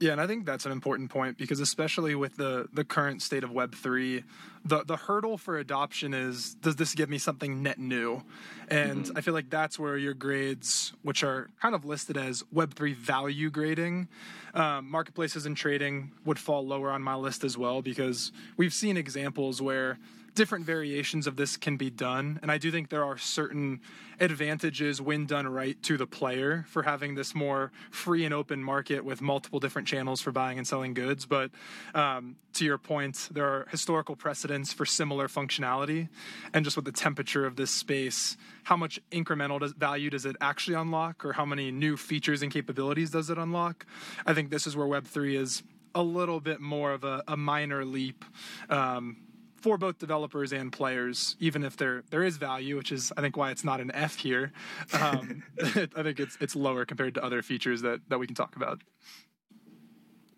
Yeah, 0.00 0.12
and 0.12 0.20
I 0.20 0.26
think 0.26 0.46
that's 0.46 0.64
an 0.64 0.72
important 0.72 1.10
point 1.10 1.36
because 1.36 1.60
especially 1.60 2.14
with 2.14 2.36
the 2.36 2.68
the 2.72 2.84
current 2.84 3.20
state 3.20 3.44
of 3.44 3.50
Web 3.50 3.74
three, 3.74 4.24
the 4.64 4.82
the 4.82 4.96
hurdle 4.96 5.36
for 5.36 5.58
adoption 5.58 6.14
is 6.14 6.54
does 6.54 6.76
this 6.76 6.94
give 6.94 7.10
me 7.10 7.18
something 7.18 7.62
net 7.62 7.78
new? 7.78 8.22
And 8.68 9.10
I 9.14 9.20
feel 9.20 9.34
like 9.34 9.50
that's 9.50 9.78
where 9.78 9.98
your 9.98 10.14
grades, 10.14 10.94
which 11.02 11.22
are 11.22 11.50
kind 11.60 11.74
of 11.74 11.84
listed 11.84 12.16
as 12.16 12.42
Web 12.50 12.72
three 12.72 12.94
value 12.94 13.50
grading, 13.50 14.08
um, 14.54 14.90
marketplaces 14.90 15.44
and 15.44 15.54
trading 15.54 16.12
would 16.24 16.38
fall 16.38 16.66
lower 16.66 16.90
on 16.90 17.02
my 17.02 17.14
list 17.14 17.44
as 17.44 17.58
well 17.58 17.82
because 17.82 18.32
we've 18.56 18.72
seen 18.72 18.96
examples 18.96 19.60
where 19.60 19.98
different 20.40 20.64
variations 20.64 21.26
of 21.26 21.36
this 21.36 21.58
can 21.58 21.76
be 21.76 21.90
done. 21.90 22.38
And 22.40 22.50
I 22.50 22.56
do 22.56 22.70
think 22.70 22.88
there 22.88 23.04
are 23.04 23.18
certain 23.18 23.82
advantages 24.18 24.98
when 24.98 25.26
done 25.26 25.46
right 25.46 25.76
to 25.82 25.98
the 25.98 26.06
player 26.06 26.64
for 26.66 26.82
having 26.82 27.14
this 27.14 27.34
more 27.34 27.72
free 27.90 28.24
and 28.24 28.32
open 28.32 28.64
market 28.64 29.04
with 29.04 29.20
multiple 29.20 29.60
different 29.60 29.86
channels 29.86 30.22
for 30.22 30.32
buying 30.32 30.56
and 30.56 30.66
selling 30.66 30.94
goods. 30.94 31.26
But 31.26 31.50
um, 31.94 32.36
to 32.54 32.64
your 32.64 32.78
point, 32.78 33.28
there 33.30 33.44
are 33.44 33.66
historical 33.70 34.16
precedents 34.16 34.72
for 34.72 34.86
similar 34.86 35.28
functionality. 35.28 36.08
And 36.54 36.64
just 36.64 36.74
with 36.74 36.86
the 36.86 36.92
temperature 36.92 37.44
of 37.44 37.56
this 37.56 37.70
space, 37.70 38.38
how 38.62 38.78
much 38.78 38.98
incremental 39.12 39.60
does, 39.60 39.72
value 39.72 40.08
does 40.08 40.24
it 40.24 40.36
actually 40.40 40.76
unlock, 40.76 41.22
or 41.22 41.34
how 41.34 41.44
many 41.44 41.70
new 41.70 41.98
features 41.98 42.40
and 42.40 42.50
capabilities 42.50 43.10
does 43.10 43.28
it 43.28 43.36
unlock? 43.36 43.84
I 44.24 44.32
think 44.32 44.48
this 44.48 44.66
is 44.66 44.74
where 44.74 44.86
Web3 44.86 45.38
is 45.38 45.62
a 45.94 46.02
little 46.02 46.40
bit 46.40 46.62
more 46.62 46.92
of 46.92 47.04
a, 47.04 47.22
a 47.28 47.36
minor 47.36 47.84
leap. 47.84 48.24
Um, 48.70 49.18
for 49.60 49.78
both 49.78 49.98
developers 49.98 50.52
and 50.52 50.72
players, 50.72 51.36
even 51.38 51.62
if 51.62 51.76
there 51.76 52.02
there 52.10 52.22
is 52.22 52.36
value, 52.36 52.76
which 52.76 52.92
is 52.92 53.12
I 53.16 53.20
think 53.20 53.36
why 53.36 53.50
it's 53.50 53.64
not 53.64 53.80
an 53.80 53.90
F 53.92 54.16
here. 54.16 54.52
Um, 54.92 55.42
I 55.62 56.02
think 56.02 56.20
it's 56.20 56.36
it's 56.40 56.56
lower 56.56 56.84
compared 56.84 57.14
to 57.14 57.24
other 57.24 57.42
features 57.42 57.82
that 57.82 58.00
that 58.08 58.18
we 58.18 58.26
can 58.26 58.34
talk 58.34 58.56
about. 58.56 58.82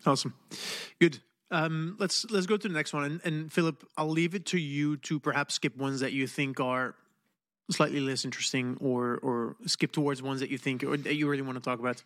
Awesome, 0.05 0.33
good. 0.99 1.19
Um, 1.51 1.95
let's 1.99 2.25
let's 2.29 2.45
go 2.47 2.57
to 2.57 2.67
the 2.67 2.73
next 2.73 2.93
one, 2.93 3.03
and, 3.03 3.21
and 3.23 3.53
Philip, 3.53 3.87
I'll 3.97 4.09
leave 4.09 4.35
it 4.35 4.45
to 4.47 4.57
you 4.59 4.97
to 4.97 5.19
perhaps 5.19 5.55
skip 5.55 5.77
ones 5.77 5.99
that 5.99 6.11
you 6.11 6.27
think 6.27 6.59
are 6.59 6.95
slightly 7.71 7.99
less 7.99 8.25
interesting, 8.25 8.77
or 8.81 9.19
or 9.21 9.55
skip 9.65 9.91
towards 9.91 10.21
ones 10.21 10.39
that 10.39 10.49
you 10.49 10.57
think 10.57 10.83
or 10.83 10.97
that 10.97 11.15
you 11.15 11.29
really 11.29 11.43
want 11.43 11.57
to 11.57 11.63
talk 11.63 11.79
about. 11.79 12.03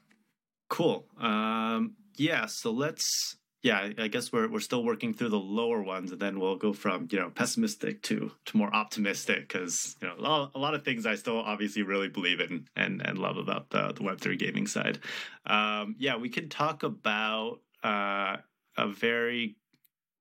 Cool. 0.70 1.06
Um, 1.18 1.96
yeah. 2.16 2.46
So 2.48 2.72
let's 2.72 3.38
yeah, 3.64 3.90
I 3.98 4.08
guess 4.08 4.32
we're 4.32 4.48
we're 4.48 4.60
still 4.60 4.84
working 4.84 5.14
through 5.14 5.30
the 5.30 5.40
lower 5.40 5.82
ones, 5.82 6.12
and 6.12 6.20
then 6.20 6.40
we'll 6.40 6.58
go 6.58 6.74
from 6.74 7.08
you 7.12 7.20
know 7.20 7.32
pessimistic 7.32 8.02
to 8.04 8.32
to 8.46 8.58
more 8.58 8.74
optimistic 8.74 9.48
because 9.48 9.96
you 10.02 10.08
know 10.08 10.16
a 10.18 10.22
lot, 10.22 10.52
a 10.54 10.60
lot, 10.60 10.74
of 10.76 10.84
things 10.84 11.06
I 11.06 11.16
still 11.16 11.40
obviously 11.40 11.82
really 11.82 12.08
believe 12.08 12.40
in 12.40 12.68
and 12.76 13.02
and 13.04 13.18
love 13.18 13.38
about 13.38 13.72
the 13.72 13.94
the 13.94 14.04
Web 14.04 14.22
three 14.22 14.38
gaming 14.38 14.68
side. 14.68 15.00
Um, 15.46 15.96
yeah, 15.98 16.18
we 16.18 16.30
can 16.30 16.50
talk 16.50 16.84
about 16.84 17.60
uh, 17.84 18.38
a 18.78 18.88
very 18.88 19.58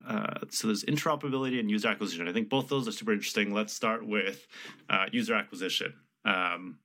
uh, 0.07 0.41
so 0.51 0.69
there's 0.69 0.85
interoperability 0.85 1.61
and 1.61 1.71
user 1.71 1.89
acquisition. 1.89 2.29
I 2.29 2.33
think 2.33 2.49
both 2.49 2.69
those 2.69 2.89
are 2.89 2.93
super 2.93 3.13
interesting. 3.13 3.53
Let's 3.53 3.73
start 3.73 4.07
with 4.07 4.47
uh, 4.89 5.07
user 5.13 5.35
acquisition 5.35 5.95
um, 6.25 6.79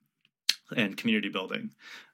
and 0.76 0.98
community 0.98 1.30
building. 1.30 1.72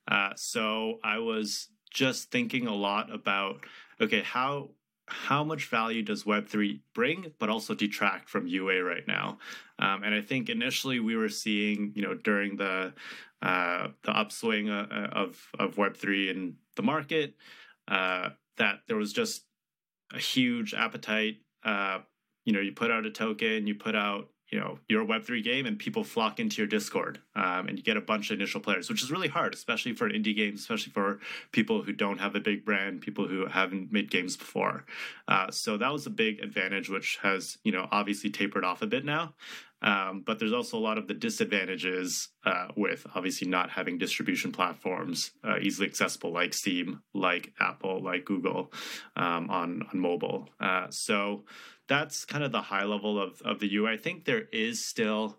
Uh, 0.08 0.34
so 0.36 1.00
I 1.04 1.20
was 1.20 1.70
just 1.92 2.30
thinking 2.32 2.68
a 2.68 2.76
lot 2.76 3.14
about 3.14 3.66
okay, 4.02 4.22
how 4.22 4.70
how 5.10 5.42
much 5.44 5.70
value 5.70 6.04
does 6.04 6.26
Web3 6.26 6.82
bring, 6.94 7.32
but 7.40 7.50
also 7.50 7.74
detract 7.74 8.30
from 8.30 8.46
UA 8.46 8.84
right 8.84 9.08
now? 9.08 9.38
Um, 9.80 10.04
and 10.04 10.14
I 10.14 10.22
think 10.22 10.50
initially 10.50 11.00
we 11.00 11.16
were 11.16 11.30
seeing, 11.30 11.94
you 11.96 12.02
know, 12.02 12.14
during 12.14 12.58
the 12.58 12.94
uh, 13.42 13.88
the 14.04 14.12
upswing 14.12 14.70
uh, 14.70 14.88
uh 14.92 15.10
of 15.14 15.48
of 15.60 15.76
Web3 15.76 16.30
in 16.32 16.56
the 16.76 16.82
market, 16.82 17.36
uh, 17.88 18.30
that 18.58 18.82
there 18.88 18.98
was 18.98 19.14
just 19.14 19.44
a 20.14 20.20
huge 20.20 20.74
appetite. 20.74 21.38
Uh, 21.64 22.00
you 22.46 22.54
know, 22.54 22.60
you 22.60 22.72
put 22.72 22.92
out 22.92 23.06
a 23.06 23.12
token, 23.12 23.68
you 23.68 23.76
put 23.76 23.96
out 23.96 24.30
you 24.50 24.60
know 24.60 24.80
your 24.88 25.06
web3 25.06 25.44
game 25.44 25.66
and 25.66 25.80
people 25.80 26.04
flock 26.04 26.40
into 26.40 26.58
your 26.58 26.68
discord 26.68 27.20
um, 27.36 27.68
and 27.68 27.78
you 27.78 27.84
get 27.84 27.98
a 27.98 28.02
bunch 28.02 28.32
of 28.32 28.40
initial 28.40 28.62
players 28.62 28.90
which 28.90 29.04
is 29.04 29.12
really 29.12 29.28
hard 29.28 29.54
especially 29.54 29.94
for 29.94 30.06
an 30.06 30.14
indie 30.14 30.36
games 30.36 30.62
especially 30.62 30.92
for 30.92 31.20
people 31.52 31.82
who 31.82 31.92
don't 31.92 32.20
have 32.20 32.36
a 32.36 32.40
big 32.40 32.64
brand 32.64 33.02
people 33.02 33.28
who 33.28 33.46
haven't 33.46 33.92
made 33.92 34.12
games 34.12 34.38
before. 34.38 34.86
Uh, 35.28 35.50
so 35.52 35.78
that 35.78 35.92
was 35.92 36.06
a 36.06 36.10
big 36.10 36.40
advantage 36.40 36.90
which 36.90 37.18
has 37.22 37.58
you 37.64 37.72
know 37.72 37.88
obviously 37.92 38.30
tapered 38.30 38.64
off 38.64 38.82
a 38.82 38.88
bit 38.88 39.06
now. 39.06 39.34
Um, 39.80 40.24
but 40.26 40.40
there's 40.40 40.54
also 40.54 40.76
a 40.76 40.80
lot 40.80 40.98
of 40.98 41.08
the 41.08 41.14
disadvantages 41.14 42.30
uh, 42.44 42.70
with 42.76 43.06
obviously 43.14 43.48
not 43.48 43.70
having 43.70 44.00
distribution 44.00 44.52
platforms 44.52 45.32
uh, 45.44 45.60
easily 45.62 45.88
accessible 45.88 46.32
like 46.32 46.54
steam 46.56 47.04
like 47.14 47.54
apple 47.60 48.02
like 48.02 48.26
google 48.26 48.74
um, 49.16 49.50
on 49.50 49.84
on 49.92 50.00
mobile. 50.00 50.50
Uh, 50.60 50.88
so 50.90 51.46
that's 51.88 52.26
kind 52.26 52.44
of 52.44 52.52
the 52.52 52.62
high 52.62 52.86
level 52.86 53.22
of 53.22 53.42
of 53.44 53.60
the 53.60 53.68
UA. 53.68 53.94
I 53.94 53.98
think 53.98 54.26
there 54.26 54.46
is 54.52 54.88
still 54.88 55.38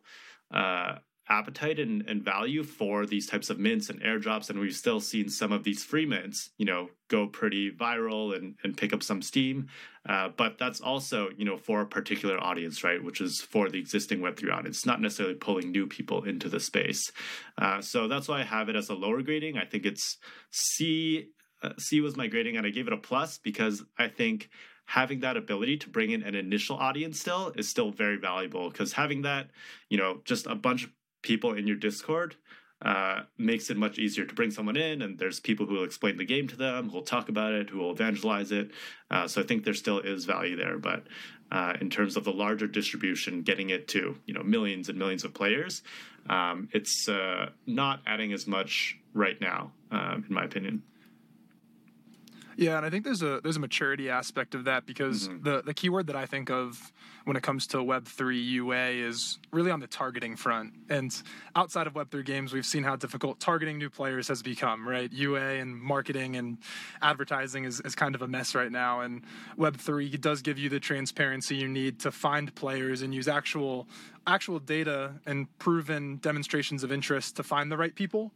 uh, 0.53 0.97
appetite 1.29 1.79
and, 1.79 2.03
and 2.09 2.25
value 2.25 2.63
for 2.63 3.05
these 3.05 3.27
types 3.27 3.51
of 3.51 3.59
mints 3.59 3.91
and 3.91 4.03
airdrops, 4.03 4.49
and 4.49 4.59
we've 4.59 4.75
still 4.75 5.01
seen 5.01 5.29
some 5.29 5.53
of 5.53 5.63
these 5.63 5.85
free 5.85 6.07
mints, 6.07 6.51
you 6.57 6.65
know, 6.65 6.89
go 7.09 7.27
pretty 7.27 7.71
viral 7.71 8.37
and 8.37 8.55
and 8.65 8.77
pick 8.77 8.93
up 8.93 9.03
some 9.03 9.23
steam. 9.23 9.69
Uh, 10.09 10.31
but 10.37 10.57
that's 10.59 10.81
also 10.81 11.29
you 11.37 11.45
know 11.45 11.57
for 11.57 11.81
a 11.83 11.87
particular 11.87 12.43
audience, 12.43 12.83
right? 12.83 13.03
Which 13.03 13.21
is 13.21 13.41
for 13.41 13.69
the 13.69 13.79
existing 13.79 14.21
Web 14.21 14.37
three 14.37 14.51
audience, 14.51 14.87
not 14.87 15.01
necessarily 15.01 15.35
pulling 15.35 15.71
new 15.71 15.87
people 15.87 16.25
into 16.25 16.49
the 16.49 16.61
space. 16.61 17.13
Uh, 17.59 17.81
so 17.81 18.09
that's 18.09 18.29
why 18.29 18.41
I 18.41 18.45
have 18.45 18.69
it 18.69 18.77
as 18.77 18.89
a 18.89 18.95
lower 18.95 19.23
grading. 19.23 19.59
I 19.59 19.65
think 19.65 19.85
it's 19.85 20.17
C. 20.51 21.29
Uh, 21.61 21.73
C 21.79 22.01
was 22.01 22.17
my 22.17 22.29
grading, 22.29 22.57
and 22.57 22.67
I 22.67 22.71
gave 22.71 22.87
it 22.87 22.93
a 22.93 22.97
plus 22.97 23.39
because 23.39 23.83
I 23.99 24.09
think 24.09 24.49
having 24.89 25.21
that 25.21 25.37
ability 25.37 25.77
to 25.77 25.87
bring 25.91 26.11
in 26.13 26.23
an 26.23 26.35
initial 26.35 26.75
audience 26.75 27.21
still 27.21 27.53
is 27.57 27.69
still 27.69 27.91
very 27.91 28.17
valuable 28.17 28.71
because 28.71 28.95
having 28.95 29.21
that, 29.21 29.51
you 29.91 29.99
know, 29.99 30.23
just 30.25 30.47
a 30.47 30.55
bunch 30.55 30.83
of 30.83 30.91
people 31.21 31.53
in 31.53 31.67
your 31.67 31.77
Discord 31.77 32.37
uh, 32.81 33.21
makes 33.37 33.69
it 33.69 33.77
much 33.77 33.99
easier 33.99 34.25
to 34.25 34.35
bring 34.35 34.51
someone 34.51 34.79
in, 34.79 35.03
and 35.03 35.19
there's 35.19 35.41
people 35.41 35.67
who 35.67 35.75
will 35.75 35.85
explain 35.85 36.17
the 36.17 36.25
game 36.25 36.49
to 36.49 36.57
them, 36.57 36.89
who 36.89 36.95
will 36.95 37.03
talk 37.03 37.29
about 37.29 37.53
it, 37.53 37.69
who 37.69 37.77
will 37.77 37.91
evangelize 37.91 38.51
it. 38.51 38.71
Uh, 39.11 39.29
so 39.29 39.43
I 39.43 39.45
think 39.45 39.65
there 39.65 39.75
still 39.75 39.99
is 39.99 40.25
value 40.25 40.57
there, 40.57 40.79
but 40.79 41.03
uh, 41.53 41.75
in 41.83 41.91
terms 41.91 42.17
of 42.17 42.25
the 42.25 42.33
larger 42.33 42.67
distribution, 42.67 43.43
getting 43.43 43.69
it 43.69 43.89
to 43.89 44.17
you 44.25 44.33
know 44.33 44.43
millions 44.43 44.89
and 44.89 44.99
millions 44.99 45.23
of 45.23 45.35
players, 45.35 45.83
um, 46.31 46.71
it's 46.73 47.11
uh, 47.11 47.51
not 47.67 48.01
adding 48.07 48.33
as 48.33 48.47
much 48.47 48.97
right 49.13 49.39
now, 49.39 49.71
um, 49.91 50.25
in 50.27 50.35
my 50.35 50.45
opinion. 50.45 50.83
Yeah, 52.59 52.77
and 52.77 52.85
I 52.85 52.91
think 52.91 53.05
there's 53.05 53.23
a 53.23 53.41
there's 53.41 53.57
a 53.57 53.61
maturity 53.61 54.11
aspect 54.11 54.57
of 54.57 54.65
that 54.65 54.85
because 54.85 55.29
mm-hmm. 55.29 55.45
the 55.45 55.63
the 55.63 55.73
keyword 55.73 56.09
that 56.09 56.17
I 56.17 56.27
think 56.27 56.51
of 56.51 56.93
when 57.25 57.37
it 57.37 57.43
comes 57.45 57.69
to 57.69 57.81
Web 57.81 58.07
three 58.07 58.41
UA 58.41 58.89
is 59.07 59.39
really 59.53 59.71
on 59.71 59.79
the 59.79 59.87
targeting 59.87 60.35
front. 60.35 60.73
And 60.89 61.15
outside 61.55 61.87
of 61.87 61.95
Web 61.95 62.11
three 62.11 62.25
games, 62.25 62.53
we've 62.53 62.67
seen 62.67 62.83
how 62.83 62.97
difficult 62.97 63.39
targeting 63.39 63.79
new 63.79 63.89
players 63.89 64.27
has 64.27 64.43
become. 64.43 64.89
Right, 64.89 65.13
UA 65.13 65.61
and 65.61 65.81
marketing 65.81 66.35
and 66.35 66.59
advertising 67.01 67.63
is, 67.63 67.81
is 67.83 67.95
kind 67.95 68.17
of 68.17 68.23
a 68.23 68.29
mess 68.29 68.57
right 68.57 68.73
now. 68.73 69.03
And 69.03 69.23
Web 69.57 69.77
three 69.77 70.09
does 70.17 70.43
give 70.43 70.59
you 70.59 70.69
the 70.69 70.81
transparency 70.81 71.55
you 71.55 71.69
need 71.69 72.01
to 72.01 72.11
find 72.11 72.53
players 72.57 73.03
and 73.03 73.15
use 73.15 73.29
actual 73.29 73.87
actual 74.27 74.59
data 74.59 75.13
and 75.27 75.47
proven 75.61 76.17
demonstrations 76.17 76.83
of 76.83 76.91
interest 76.91 77.37
to 77.37 77.45
find 77.45 77.71
the 77.71 77.77
right 77.77 77.95
people. 77.95 78.33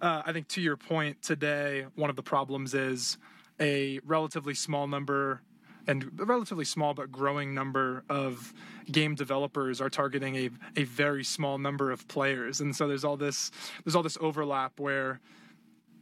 Uh, 0.00 0.22
I 0.24 0.32
think 0.32 0.46
to 0.48 0.60
your 0.60 0.76
point 0.76 1.22
today, 1.22 1.86
one 1.96 2.08
of 2.08 2.14
the 2.14 2.22
problems 2.22 2.72
is 2.72 3.18
a 3.60 4.00
relatively 4.04 4.54
small 4.54 4.86
number 4.86 5.42
and 5.86 6.10
a 6.18 6.24
relatively 6.24 6.64
small 6.64 6.94
but 6.94 7.12
growing 7.12 7.54
number 7.54 8.04
of 8.08 8.54
game 8.90 9.14
developers 9.14 9.80
are 9.80 9.90
targeting 9.90 10.36
a, 10.36 10.50
a 10.76 10.84
very 10.84 11.24
small 11.24 11.58
number 11.58 11.90
of 11.90 12.06
players. 12.08 12.60
And 12.60 12.74
so 12.74 12.88
there's 12.88 13.04
all 13.04 13.16
this 13.16 13.50
there's 13.84 13.94
all 13.94 14.02
this 14.02 14.18
overlap 14.20 14.78
where 14.80 15.20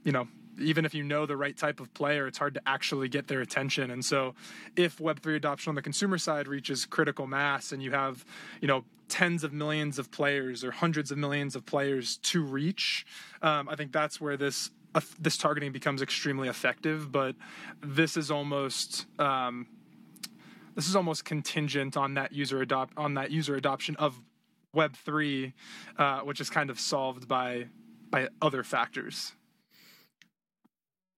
you 0.05 0.13
know 0.13 0.29
even 0.61 0.85
if 0.85 0.95
you 0.95 1.03
know 1.03 1.25
the 1.25 1.37
right 1.37 1.57
type 1.57 1.81
of 1.81 1.93
player 1.95 2.27
it's 2.27 2.39
hard 2.39 2.55
to 2.55 2.63
actually 2.67 3.09
get 3.09 3.27
their 3.29 3.41
attention. 3.41 3.91
And 3.91 4.05
so 4.05 4.35
if 4.77 4.99
web3 4.99 5.37
adoption 5.37 5.71
on 5.71 5.75
the 5.75 5.83
consumer 5.83 6.19
side 6.19 6.47
reaches 6.47 6.85
critical 6.87 7.27
mass 7.27 7.73
and 7.73 7.83
you 7.83 7.91
have 7.93 8.25
you 8.61 8.69
know 8.69 8.85
tens 9.09 9.45
of 9.45 9.53
millions 9.53 9.99
of 9.99 10.11
players 10.11 10.65
or 10.65 10.71
hundreds 10.71 11.11
of 11.11 11.19
millions 11.19 11.55
of 11.55 11.67
players 11.67 12.17
to 12.17 12.43
reach 12.43 13.05
um, 13.43 13.69
i 13.69 13.77
think 13.77 13.93
that's 13.93 14.23
where 14.23 14.39
this 14.39 14.71
this 15.19 15.37
targeting 15.37 15.73
becomes 15.73 16.03
extremely 16.03 16.49
effective, 16.49 17.11
but 17.11 17.35
this 17.83 18.17
is 18.17 18.31
almost 18.31 19.07
um, 19.19 19.67
this 20.75 20.89
is 20.89 20.97
almost 20.97 21.25
contingent 21.25 21.97
on 21.97 22.15
that 22.15 22.33
user 22.33 22.61
adopt 22.61 22.97
on 22.97 23.15
that 23.15 23.31
user 23.31 23.55
adoption 23.55 23.97
of 23.97 24.21
Web 24.75 24.97
three, 24.97 25.53
uh, 25.99 26.21
which 26.21 26.41
is 26.41 26.49
kind 26.49 26.71
of 26.71 26.81
solved 26.81 27.29
by 27.29 27.67
by 28.11 28.29
other 28.41 28.63
factors. 28.63 29.33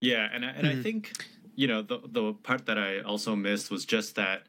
Yeah, 0.00 0.28
and 0.32 0.44
and 0.44 0.66
mm-hmm. 0.66 0.80
I 0.80 0.82
think 0.82 1.12
you 1.54 1.66
know 1.66 1.82
the 1.82 2.00
the 2.04 2.32
part 2.32 2.66
that 2.66 2.78
I 2.78 3.00
also 3.00 3.36
missed 3.36 3.70
was 3.70 3.84
just 3.84 4.16
that 4.16 4.42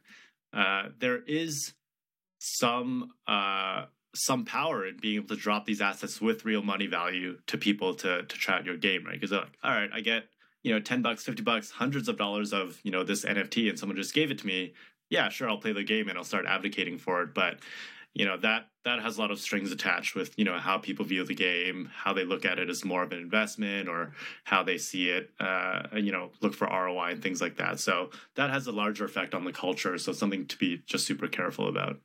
uh, 0.53 0.89
there 0.99 1.21
is 1.23 1.73
some 2.39 3.11
uh, 3.27 3.85
some 4.15 4.45
power 4.45 4.85
in 4.85 4.97
being 4.97 5.17
able 5.17 5.27
to 5.27 5.35
drop 5.35 5.65
these 5.65 5.81
assets 5.81 6.19
with 6.21 6.45
real 6.45 6.63
money 6.63 6.87
value 6.87 7.37
to 7.47 7.57
people 7.57 7.95
to 7.95 8.23
to 8.23 8.37
try 8.37 8.55
out 8.55 8.65
your 8.65 8.77
game, 8.77 9.05
right? 9.05 9.13
Because 9.13 9.29
they're 9.29 9.41
like, 9.41 9.57
all 9.63 9.71
right, 9.71 9.89
I 9.93 10.01
get 10.01 10.25
you 10.63 10.73
know 10.73 10.79
ten 10.79 11.01
bucks, 11.01 11.23
fifty 11.23 11.43
bucks, 11.43 11.71
hundreds 11.71 12.07
of 12.07 12.17
dollars 12.17 12.53
of 12.53 12.79
you 12.83 12.91
know 12.91 13.03
this 13.03 13.25
NFT, 13.25 13.69
and 13.69 13.77
someone 13.77 13.97
just 13.97 14.13
gave 14.13 14.31
it 14.31 14.39
to 14.39 14.47
me. 14.47 14.73
Yeah, 15.09 15.29
sure, 15.29 15.49
I'll 15.49 15.57
play 15.57 15.71
the 15.71 15.83
game 15.83 16.09
and 16.09 16.17
I'll 16.17 16.23
start 16.23 16.45
advocating 16.47 16.97
for 16.97 17.21
it, 17.21 17.33
but 17.35 17.59
you 18.15 18.25
know 18.25 18.37
that 18.37 18.69
that 18.85 19.01
has 19.01 19.17
a 19.17 19.21
lot 19.21 19.29
of 19.29 19.39
strings 19.39 19.71
attached 19.71 20.15
with 20.15 20.33
you 20.39 20.45
know 20.45 20.57
how 20.57 20.77
people 20.77 21.05
view 21.05 21.23
the 21.23 21.35
game 21.35 21.91
how 21.93 22.13
they 22.13 22.23
look 22.23 22.45
at 22.45 22.57
it 22.57 22.69
as 22.69 22.83
more 22.83 23.03
of 23.03 23.11
an 23.11 23.19
investment 23.19 23.87
or 23.87 24.13
how 24.45 24.63
they 24.63 24.77
see 24.77 25.09
it 25.09 25.29
uh, 25.39 25.83
you 25.95 26.11
know 26.11 26.31
look 26.41 26.55
for 26.55 26.65
roi 26.67 27.11
and 27.11 27.21
things 27.21 27.41
like 27.41 27.57
that 27.57 27.79
so 27.79 28.09
that 28.35 28.49
has 28.49 28.65
a 28.65 28.71
larger 28.71 29.05
effect 29.05 29.35
on 29.35 29.43
the 29.43 29.51
culture 29.51 29.97
so 29.97 30.11
something 30.13 30.45
to 30.47 30.57
be 30.57 30.81
just 30.87 31.05
super 31.05 31.27
careful 31.27 31.67
about 31.67 31.99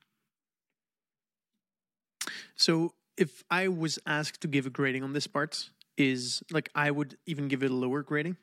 So 2.61 2.95
if 3.17 3.43
I 3.51 3.69
was 3.69 3.99
asked 4.07 4.41
to 4.43 4.49
give 4.49 4.67
a 4.67 4.71
grading 4.71 5.03
on 5.03 5.13
this 5.13 5.27
part, 5.27 5.71
is 5.97 6.43
like 6.51 6.69
I 6.75 6.91
would 6.91 7.17
even 7.27 7.49
give 7.49 7.63
it 7.63 7.71
a 7.71 7.75
lower 7.75 8.03
grading, 8.03 8.37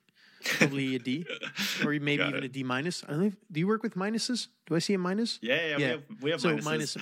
probably 0.44 0.96
a 0.96 1.00
D, 1.00 1.26
or 1.86 1.92
maybe 1.94 2.18
Got 2.18 2.30
even 2.30 2.44
it. 2.44 2.46
a 2.46 2.50
D 2.50 2.64
minus. 2.64 3.04
I 3.04 3.12
don't 3.12 3.20
know. 3.22 3.28
if- 3.28 3.38
Do 3.52 3.60
you 3.60 3.68
work 3.68 3.82
with 3.84 3.96
minuses? 3.96 4.48
Do 4.68 4.76
I 4.76 4.80
see 4.80 4.94
a 4.94 4.98
minus? 4.98 5.40
Yeah, 5.42 5.56
yeah, 5.56 5.78
Yeah. 5.78 5.78
we 5.78 5.92
have 5.92 6.04
we 6.22 6.32
have 6.32 6.42
So 6.42 6.58
minuses. 6.58 7.02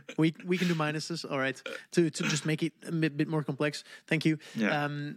We 0.18 0.34
we 0.44 0.56
can 0.58 0.68
do 0.68 0.74
minuses. 0.74 1.24
All 1.30 1.38
right, 1.38 1.60
to 1.92 2.10
to 2.10 2.22
just 2.24 2.44
make 2.46 2.62
it 2.62 2.72
a 2.86 2.92
bit, 2.92 3.16
bit 3.16 3.28
more 3.28 3.42
complex. 3.44 3.84
Thank 4.06 4.24
you. 4.24 4.38
Yeah. 4.54 4.84
Um. 4.84 5.16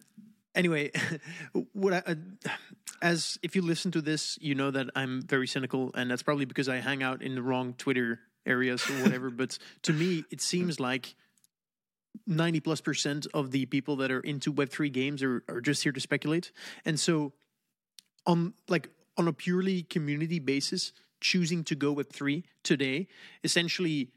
Anyway, 0.55 0.91
what 1.73 1.93
I, 1.93 2.01
uh, 2.07 2.15
as 3.01 3.37
if 3.43 3.55
you 3.55 3.61
listen 3.61 3.91
to 3.91 4.01
this, 4.01 4.37
you 4.41 4.55
know 4.55 4.71
that 4.71 4.87
I'm 4.95 5.21
very 5.21 5.47
cynical, 5.47 5.91
and 5.95 6.09
that's 6.11 6.23
probably 6.23 6.45
because 6.45 6.67
I 6.67 6.77
hang 6.81 7.03
out 7.03 7.21
in 7.21 7.35
the 7.35 7.41
wrong 7.41 7.73
Twitter 7.77 8.19
areas 8.45 8.81
or 8.89 8.93
whatever. 9.03 9.29
but 9.29 9.57
to 9.83 9.93
me, 9.93 10.23
it 10.31 10.41
seems 10.41 10.79
like 10.79 11.15
90 12.27 12.59
plus 12.59 12.81
percent 12.81 13.27
of 13.33 13.51
the 13.51 13.65
people 13.65 13.95
that 13.97 14.11
are 14.11 14.21
into 14.21 14.53
web3 14.53 14.91
games 14.91 15.23
are, 15.23 15.43
are 15.47 15.61
just 15.61 15.83
here 15.83 15.91
to 15.91 15.99
speculate. 15.99 16.51
And 16.85 16.99
so 16.99 17.33
on 18.25 18.53
like 18.67 18.89
on 19.17 19.27
a 19.27 19.33
purely 19.33 19.83
community 19.83 20.39
basis 20.39 20.93
choosing 21.21 21.63
to 21.65 21.75
go 21.75 21.93
web3 21.93 22.43
today 22.63 23.07
essentially 23.43 24.09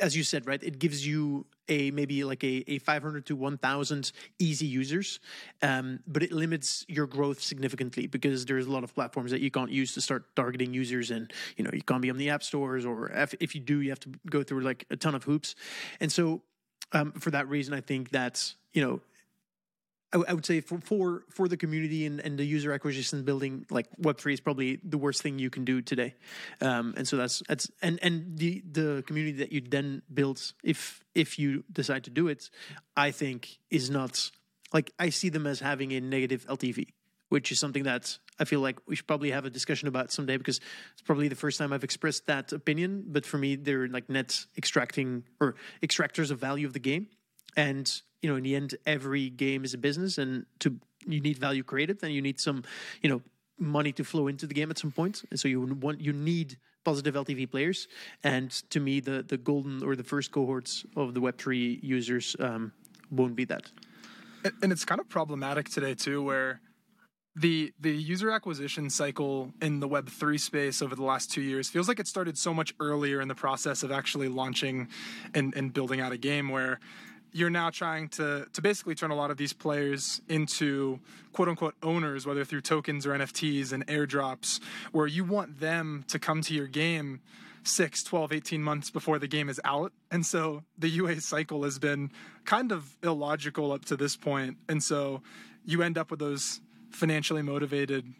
as 0.00 0.16
you 0.16 0.24
said 0.24 0.46
right 0.46 0.62
it 0.62 0.78
gives 0.78 1.06
you 1.06 1.46
a 1.68 1.92
maybe 1.92 2.24
like 2.24 2.42
a, 2.42 2.64
a 2.66 2.78
500 2.78 3.26
to 3.26 3.36
1000 3.36 4.12
easy 4.40 4.66
users 4.66 5.20
um, 5.62 6.00
but 6.08 6.24
it 6.24 6.32
limits 6.32 6.84
your 6.88 7.06
growth 7.06 7.40
significantly 7.40 8.08
because 8.08 8.44
there's 8.46 8.66
a 8.66 8.70
lot 8.70 8.82
of 8.82 8.92
platforms 8.94 9.30
that 9.30 9.40
you 9.40 9.50
can't 9.50 9.70
use 9.70 9.94
to 9.94 10.00
start 10.00 10.34
targeting 10.34 10.74
users 10.74 11.12
and 11.12 11.32
you 11.56 11.62
know 11.62 11.70
you 11.72 11.82
can't 11.82 12.02
be 12.02 12.10
on 12.10 12.16
the 12.16 12.30
app 12.30 12.42
stores 12.42 12.84
or 12.84 13.10
if, 13.12 13.34
if 13.38 13.54
you 13.54 13.60
do 13.60 13.80
you 13.80 13.90
have 13.90 14.00
to 14.00 14.10
go 14.28 14.42
through 14.42 14.60
like 14.60 14.84
a 14.90 14.96
ton 14.96 15.14
of 15.14 15.22
hoops. 15.22 15.54
And 16.00 16.10
so 16.10 16.42
um, 16.92 17.12
for 17.12 17.30
that 17.30 17.48
reason, 17.48 17.74
I 17.74 17.80
think 17.80 18.10
that 18.10 18.54
you 18.72 18.82
know, 18.82 19.00
I 20.12 20.34
would 20.34 20.44
say 20.44 20.60
for 20.60 20.80
for 20.80 21.24
for 21.30 21.46
the 21.46 21.56
community 21.56 22.04
and, 22.04 22.20
and 22.20 22.38
the 22.38 22.44
user 22.44 22.72
acquisition 22.72 23.22
building, 23.22 23.66
like 23.70 23.86
Web 23.98 24.18
three 24.18 24.34
is 24.34 24.40
probably 24.40 24.80
the 24.82 24.98
worst 24.98 25.22
thing 25.22 25.38
you 25.38 25.50
can 25.50 25.64
do 25.64 25.80
today, 25.82 26.14
um, 26.60 26.94
and 26.96 27.06
so 27.06 27.16
that's 27.16 27.42
that's 27.48 27.70
and 27.80 27.98
and 28.02 28.36
the 28.36 28.62
the 28.70 29.04
community 29.06 29.38
that 29.38 29.52
you 29.52 29.60
then 29.60 30.02
build 30.12 30.52
if 30.64 31.04
if 31.14 31.38
you 31.38 31.64
decide 31.72 32.04
to 32.04 32.10
do 32.10 32.26
it, 32.26 32.50
I 32.96 33.12
think 33.12 33.58
is 33.70 33.88
not 33.88 34.30
like 34.72 34.92
I 34.98 35.10
see 35.10 35.28
them 35.28 35.46
as 35.46 35.60
having 35.60 35.92
a 35.92 36.00
negative 36.00 36.44
LTV, 36.46 36.88
which 37.28 37.52
is 37.52 37.60
something 37.60 37.84
that 37.84 38.18
I 38.40 38.44
feel 38.44 38.60
like 38.60 38.78
we 38.86 38.96
should 38.96 39.06
probably 39.06 39.30
have 39.30 39.44
a 39.44 39.50
discussion 39.50 39.86
about 39.86 40.10
someday 40.10 40.38
because 40.38 40.60
it's 40.92 41.02
probably 41.02 41.28
the 41.28 41.36
first 41.36 41.58
time 41.58 41.72
I've 41.72 41.84
expressed 41.84 42.26
that 42.26 42.52
opinion. 42.52 43.04
But 43.06 43.26
for 43.26 43.36
me, 43.36 43.54
they're 43.54 43.86
like 43.86 44.08
net 44.08 44.46
extracting 44.56 45.24
or 45.40 45.54
extractors 45.82 46.30
of 46.30 46.40
value 46.40 46.66
of 46.66 46.72
the 46.72 46.78
game. 46.78 47.08
And, 47.56 47.92
you 48.22 48.30
know, 48.30 48.36
in 48.36 48.42
the 48.42 48.56
end, 48.56 48.76
every 48.86 49.28
game 49.28 49.64
is 49.64 49.74
a 49.74 49.78
business 49.78 50.16
and 50.16 50.46
to 50.60 50.76
you 51.06 51.20
need 51.20 51.38
value 51.38 51.62
created 51.62 51.98
and 52.02 52.12
you 52.12 52.22
need 52.22 52.40
some, 52.40 52.64
you 53.02 53.10
know, 53.10 53.22
money 53.58 53.92
to 53.92 54.04
flow 54.04 54.26
into 54.26 54.46
the 54.46 54.54
game 54.54 54.70
at 54.70 54.78
some 54.78 54.90
point. 54.90 55.22
And 55.30 55.38
so 55.38 55.46
you 55.46 55.60
want 55.60 56.00
you 56.00 56.14
need 56.14 56.56
positive 56.82 57.14
LTV 57.14 57.50
players. 57.50 57.88
And 58.24 58.50
to 58.70 58.80
me, 58.80 59.00
the 59.00 59.22
the 59.22 59.36
golden 59.36 59.82
or 59.82 59.96
the 59.96 60.04
first 60.04 60.32
cohorts 60.32 60.86
of 60.96 61.12
the 61.12 61.20
Web3 61.20 61.82
users 61.82 62.36
um, 62.40 62.72
won't 63.10 63.36
be 63.36 63.44
that. 63.46 63.70
And 64.62 64.72
it's 64.72 64.86
kind 64.86 65.00
of 65.00 65.08
problematic 65.10 65.68
today 65.68 65.94
too 65.94 66.22
where 66.22 66.62
the 67.36 67.72
the 67.78 67.92
user 67.92 68.30
acquisition 68.30 68.90
cycle 68.90 69.52
in 69.62 69.80
the 69.80 69.88
web 69.88 70.08
3 70.08 70.36
space 70.36 70.82
over 70.82 70.96
the 70.96 71.04
last 71.04 71.30
2 71.30 71.40
years 71.40 71.68
feels 71.68 71.86
like 71.86 72.00
it 72.00 72.08
started 72.08 72.36
so 72.36 72.52
much 72.52 72.74
earlier 72.80 73.20
in 73.20 73.28
the 73.28 73.34
process 73.34 73.82
of 73.82 73.92
actually 73.92 74.28
launching 74.28 74.88
and, 75.34 75.54
and 75.54 75.72
building 75.72 76.00
out 76.00 76.12
a 76.12 76.18
game 76.18 76.48
where 76.48 76.80
you're 77.32 77.50
now 77.50 77.70
trying 77.70 78.08
to 78.08 78.46
to 78.52 78.60
basically 78.60 78.94
turn 78.94 79.10
a 79.10 79.14
lot 79.14 79.30
of 79.30 79.36
these 79.36 79.52
players 79.52 80.20
into 80.28 80.98
quote 81.32 81.48
unquote 81.48 81.74
owners 81.82 82.26
whether 82.26 82.44
through 82.44 82.60
tokens 82.60 83.06
or 83.06 83.10
NFTs 83.10 83.72
and 83.72 83.86
airdrops 83.86 84.60
where 84.92 85.06
you 85.06 85.24
want 85.24 85.60
them 85.60 86.04
to 86.08 86.18
come 86.18 86.42
to 86.42 86.54
your 86.54 86.66
game 86.66 87.20
6 87.62 88.02
12 88.02 88.32
18 88.32 88.62
months 88.62 88.90
before 88.90 89.18
the 89.18 89.28
game 89.28 89.48
is 89.48 89.60
out. 89.64 89.92
And 90.10 90.24
so 90.24 90.64
the 90.78 90.88
UA 90.88 91.20
cycle 91.20 91.62
has 91.64 91.78
been 91.78 92.10
kind 92.44 92.72
of 92.72 92.96
illogical 93.02 93.72
up 93.72 93.84
to 93.86 93.96
this 93.96 94.16
point. 94.16 94.56
And 94.68 94.82
so 94.82 95.22
you 95.64 95.82
end 95.82 95.98
up 95.98 96.10
with 96.10 96.20
those 96.20 96.60
financially 96.90 97.42
motivated 97.42 98.14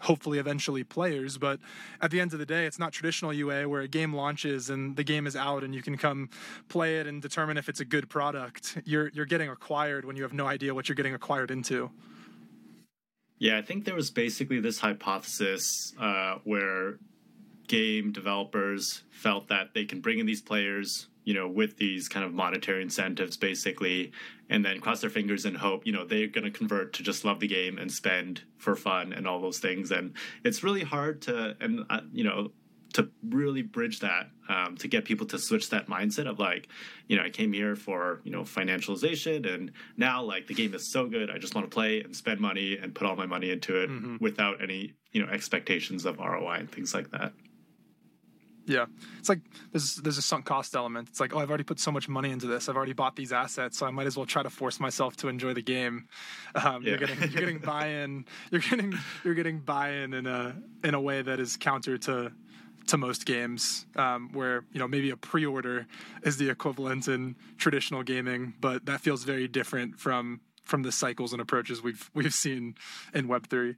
hopefully 0.00 0.38
eventually 0.38 0.84
players 0.84 1.38
but 1.38 1.58
at 2.02 2.10
the 2.10 2.20
end 2.20 2.32
of 2.32 2.38
the 2.38 2.44
day 2.46 2.66
it's 2.66 2.78
not 2.78 2.92
traditional 2.92 3.32
UA 3.32 3.68
where 3.68 3.80
a 3.80 3.88
game 3.88 4.12
launches 4.14 4.68
and 4.68 4.94
the 4.96 5.04
game 5.04 5.26
is 5.26 5.34
out 5.34 5.64
and 5.64 5.74
you 5.74 5.82
can 5.82 5.96
come 5.96 6.28
play 6.68 6.98
it 6.98 7.06
and 7.06 7.22
determine 7.22 7.56
if 7.56 7.68
it's 7.68 7.80
a 7.80 7.84
good 7.84 8.08
product. 8.08 8.78
You're 8.84 9.08
you're 9.08 9.26
getting 9.26 9.48
acquired 9.48 10.04
when 10.04 10.16
you 10.16 10.22
have 10.22 10.32
no 10.32 10.46
idea 10.46 10.74
what 10.74 10.88
you're 10.88 10.96
getting 10.96 11.14
acquired 11.14 11.50
into. 11.50 11.90
Yeah, 13.38 13.58
I 13.58 13.62
think 13.62 13.84
there 13.84 13.94
was 13.94 14.10
basically 14.10 14.60
this 14.60 14.78
hypothesis 14.78 15.92
uh, 16.00 16.36
where 16.44 16.98
game 17.68 18.12
developers 18.12 19.02
felt 19.10 19.48
that 19.48 19.74
they 19.74 19.84
can 19.84 20.00
bring 20.00 20.18
in 20.18 20.26
these 20.26 20.40
players, 20.40 21.08
you 21.26 21.34
know, 21.34 21.48
with 21.48 21.76
these 21.76 22.08
kind 22.08 22.24
of 22.24 22.32
monetary 22.32 22.80
incentives, 22.80 23.36
basically, 23.36 24.12
and 24.48 24.64
then 24.64 24.80
cross 24.80 25.00
their 25.00 25.10
fingers 25.10 25.44
and 25.44 25.56
hope, 25.56 25.84
you 25.84 25.92
know, 25.92 26.04
they're 26.04 26.28
going 26.28 26.44
to 26.44 26.52
convert 26.52 26.92
to 26.94 27.02
just 27.02 27.24
love 27.24 27.40
the 27.40 27.48
game 27.48 27.78
and 27.78 27.90
spend 27.90 28.42
for 28.58 28.76
fun 28.76 29.12
and 29.12 29.26
all 29.26 29.40
those 29.40 29.58
things. 29.58 29.90
And 29.90 30.14
it's 30.44 30.62
really 30.62 30.84
hard 30.84 31.20
to, 31.22 31.56
and 31.60 31.84
uh, 31.90 32.02
you 32.12 32.22
know, 32.22 32.52
to 32.92 33.10
really 33.28 33.62
bridge 33.62 34.00
that 34.00 34.30
um, 34.48 34.76
to 34.76 34.86
get 34.86 35.04
people 35.04 35.26
to 35.26 35.38
switch 35.38 35.68
that 35.70 35.88
mindset 35.88 36.26
of 36.26 36.38
like 36.38 36.68
you 37.08 37.16
know 37.16 37.22
i 37.22 37.28
came 37.28 37.52
here 37.52 37.76
for 37.76 38.20
you 38.24 38.30
know 38.30 38.40
financialization 38.40 39.52
and 39.52 39.72
now 39.98 40.22
like 40.22 40.46
the 40.46 40.54
game 40.54 40.72
is 40.72 40.90
so 40.90 41.06
good 41.06 41.28
i 41.28 41.36
just 41.36 41.54
want 41.54 41.68
to 41.68 41.74
play 41.74 42.00
and 42.00 42.16
spend 42.16 42.40
money 42.40 42.78
and 42.80 42.94
put 42.94 43.06
all 43.06 43.14
my 43.14 43.26
money 43.26 43.50
into 43.50 43.76
it 43.76 43.90
without 44.20 44.62
any 44.62 44.94
you 45.12 45.22
know 45.22 45.30
expectations 45.30 46.06
of 46.06 46.18
roi 46.18 46.54
and 46.54 46.70
things 46.70 46.94
like 46.94 47.10
that 47.10 47.34
Yeah, 48.66 48.86
it's 49.18 49.28
like 49.28 49.40
there's 49.72 49.96
there's 49.96 50.18
a 50.18 50.22
sunk 50.22 50.44
cost 50.44 50.74
element. 50.74 51.08
It's 51.08 51.20
like, 51.20 51.34
oh, 51.34 51.38
I've 51.38 51.48
already 51.48 51.64
put 51.64 51.78
so 51.78 51.92
much 51.92 52.08
money 52.08 52.30
into 52.32 52.46
this. 52.48 52.68
I've 52.68 52.76
already 52.76 52.94
bought 52.94 53.14
these 53.14 53.32
assets, 53.32 53.78
so 53.78 53.86
I 53.86 53.90
might 53.90 54.08
as 54.08 54.16
well 54.16 54.26
try 54.26 54.42
to 54.42 54.50
force 54.50 54.80
myself 54.80 55.16
to 55.18 55.28
enjoy 55.28 55.54
the 55.54 55.62
game. 55.62 56.08
Um, 56.56 56.82
You're 56.82 56.96
getting 56.98 57.18
you're 57.20 57.28
getting 57.40 57.58
buy-in. 57.64 58.24
You're 58.50 58.60
getting 58.60 58.94
you're 59.24 59.34
getting 59.34 59.60
buy-in 59.60 60.14
in 60.14 60.26
a 60.26 60.56
in 60.82 60.94
a 60.94 61.00
way 61.00 61.22
that 61.22 61.38
is 61.38 61.56
counter 61.56 61.96
to 61.98 62.32
to 62.88 62.96
most 62.96 63.24
games, 63.26 63.86
um, 63.96 64.30
where 64.32 64.64
you 64.72 64.80
know 64.80 64.88
maybe 64.88 65.10
a 65.10 65.16
pre-order 65.16 65.86
is 66.24 66.36
the 66.36 66.50
equivalent 66.50 67.06
in 67.08 67.36
traditional 67.58 68.02
gaming, 68.02 68.54
but 68.60 68.86
that 68.86 69.00
feels 69.00 69.22
very 69.24 69.46
different 69.48 69.98
from 69.98 70.40
from 70.64 70.82
the 70.82 70.90
cycles 70.90 71.32
and 71.32 71.40
approaches 71.40 71.82
we've 71.82 72.10
we've 72.14 72.34
seen 72.34 72.74
in 73.14 73.28
Web 73.28 73.48
three. 73.48 73.76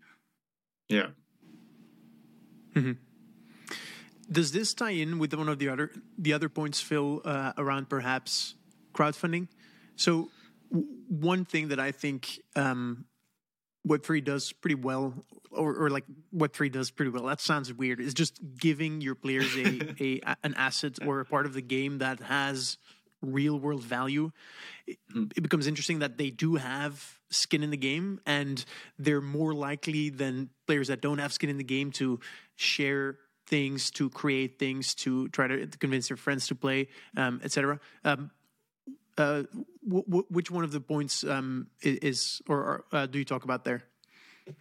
yeah 2.74 2.94
Does 4.30 4.52
this 4.52 4.74
tie 4.74 4.90
in 4.90 5.18
with 5.18 5.32
one 5.34 5.48
of 5.48 5.58
the 5.58 5.68
other 5.68 5.90
the 6.18 6.32
other 6.32 6.48
points, 6.48 6.80
Phil, 6.80 7.22
uh, 7.24 7.52
around 7.56 7.88
perhaps 7.88 8.54
crowdfunding? 8.92 9.48
So 9.96 10.30
w- 10.70 10.88
one 11.08 11.44
thing 11.44 11.68
that 11.68 11.80
I 11.80 11.92
think 11.92 12.40
um, 12.54 13.06
Web 13.84 14.02
three 14.02 14.20
does 14.20 14.52
pretty 14.52 14.74
well, 14.74 15.14
or, 15.50 15.74
or 15.74 15.88
like 15.88 16.04
Web 16.30 16.52
three 16.52 16.68
does 16.68 16.90
pretty 16.90 17.10
well. 17.10 17.24
That 17.24 17.40
sounds 17.40 17.72
weird. 17.72 18.00
Is 18.00 18.12
just 18.12 18.38
giving 18.58 19.00
your 19.00 19.14
players 19.14 19.56
a, 19.56 19.94
a 19.98 20.36
an 20.42 20.54
asset 20.54 20.98
or 21.06 21.20
a 21.20 21.24
part 21.24 21.46
of 21.46 21.54
the 21.54 21.62
game 21.62 21.98
that 21.98 22.20
has 22.20 22.76
real 23.22 23.58
world 23.58 23.82
value. 23.82 24.30
It, 24.86 24.98
it 25.36 25.42
becomes 25.42 25.66
interesting 25.66 26.00
that 26.00 26.18
they 26.18 26.30
do 26.30 26.56
have 26.56 27.18
skin 27.30 27.62
in 27.62 27.70
the 27.70 27.76
game, 27.78 28.20
and 28.26 28.62
they're 28.98 29.22
more 29.22 29.54
likely 29.54 30.10
than 30.10 30.50
players 30.66 30.88
that 30.88 31.00
don't 31.00 31.18
have 31.18 31.32
skin 31.32 31.48
in 31.48 31.56
the 31.56 31.64
game 31.64 31.92
to 31.92 32.20
share 32.56 33.18
things, 33.48 33.90
to 33.92 34.10
create 34.10 34.58
things, 34.58 34.94
to 34.94 35.28
try 35.28 35.46
to 35.46 35.66
convince 35.78 36.08
their 36.08 36.16
friends 36.16 36.46
to 36.48 36.54
play, 36.54 36.88
um, 37.16 37.40
etc. 37.42 37.80
Um, 38.04 38.30
uh, 39.16 39.42
w- 39.84 40.04
w- 40.06 40.26
which 40.28 40.50
one 40.50 40.64
of 40.64 40.72
the 40.72 40.80
points 40.80 41.24
um, 41.24 41.66
is, 41.82 42.40
or, 42.48 42.58
or 42.58 42.84
uh, 42.92 43.06
do 43.06 43.18
you 43.18 43.24
talk 43.24 43.44
about 43.44 43.64
there? 43.64 43.82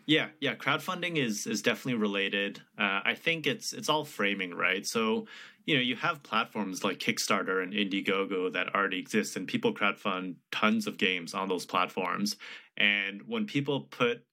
Yeah, 0.05 0.27
yeah, 0.39 0.55
crowdfunding 0.55 1.15
is 1.15 1.47
is 1.47 1.61
definitely 1.61 2.01
related. 2.01 2.61
Uh, 2.77 3.01
I 3.05 3.13
think 3.13 3.47
it's 3.47 3.73
it's 3.73 3.89
all 3.89 4.03
framing, 4.03 4.53
right? 4.53 4.85
So, 4.85 5.27
you 5.65 5.75
know, 5.75 5.81
you 5.81 5.95
have 5.95 6.23
platforms 6.23 6.83
like 6.83 6.99
Kickstarter 6.99 7.63
and 7.63 7.73
Indiegogo 7.73 8.51
that 8.53 8.75
already 8.75 8.99
exist, 8.99 9.37
and 9.37 9.47
people 9.47 9.73
crowdfund 9.73 10.35
tons 10.51 10.87
of 10.87 10.97
games 10.97 11.33
on 11.33 11.47
those 11.47 11.65
platforms. 11.65 12.35
And 12.75 13.21
when 13.27 13.45
people 13.45 13.81
put 13.81 14.23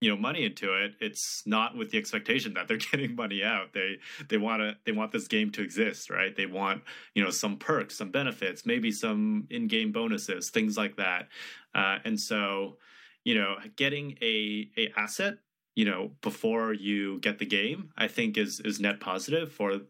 you 0.00 0.10
know 0.10 0.16
money 0.16 0.44
into 0.44 0.72
it, 0.74 0.94
it's 1.00 1.42
not 1.46 1.76
with 1.76 1.90
the 1.90 1.98
expectation 1.98 2.54
that 2.54 2.68
they're 2.68 2.76
getting 2.92 3.14
money 3.14 3.42
out. 3.42 3.72
They 3.72 3.96
they 4.28 4.38
want 4.38 4.62
to 4.62 4.76
they 4.84 4.92
want 4.92 5.12
this 5.12 5.28
game 5.28 5.50
to 5.52 5.62
exist, 5.62 6.10
right? 6.10 6.34
They 6.34 6.46
want 6.46 6.82
you 7.14 7.22
know 7.22 7.30
some 7.30 7.56
perks, 7.56 7.96
some 7.96 8.10
benefits, 8.10 8.66
maybe 8.66 8.92
some 8.92 9.46
in-game 9.50 9.92
bonuses, 9.92 10.50
things 10.50 10.76
like 10.76 10.96
that. 10.96 11.28
Uh, 11.74 11.98
and 12.04 12.18
so 12.18 12.76
you 13.24 13.34
know 13.34 13.56
getting 13.76 14.16
a 14.22 14.70
a 14.76 14.92
asset 14.96 15.34
you 15.74 15.84
know 15.84 16.10
before 16.22 16.72
you 16.72 17.20
get 17.20 17.38
the 17.38 17.46
game 17.46 17.90
i 17.96 18.08
think 18.08 18.38
is 18.38 18.58
is 18.60 18.80
net 18.80 19.00
positive 19.00 19.52
for 19.52 19.80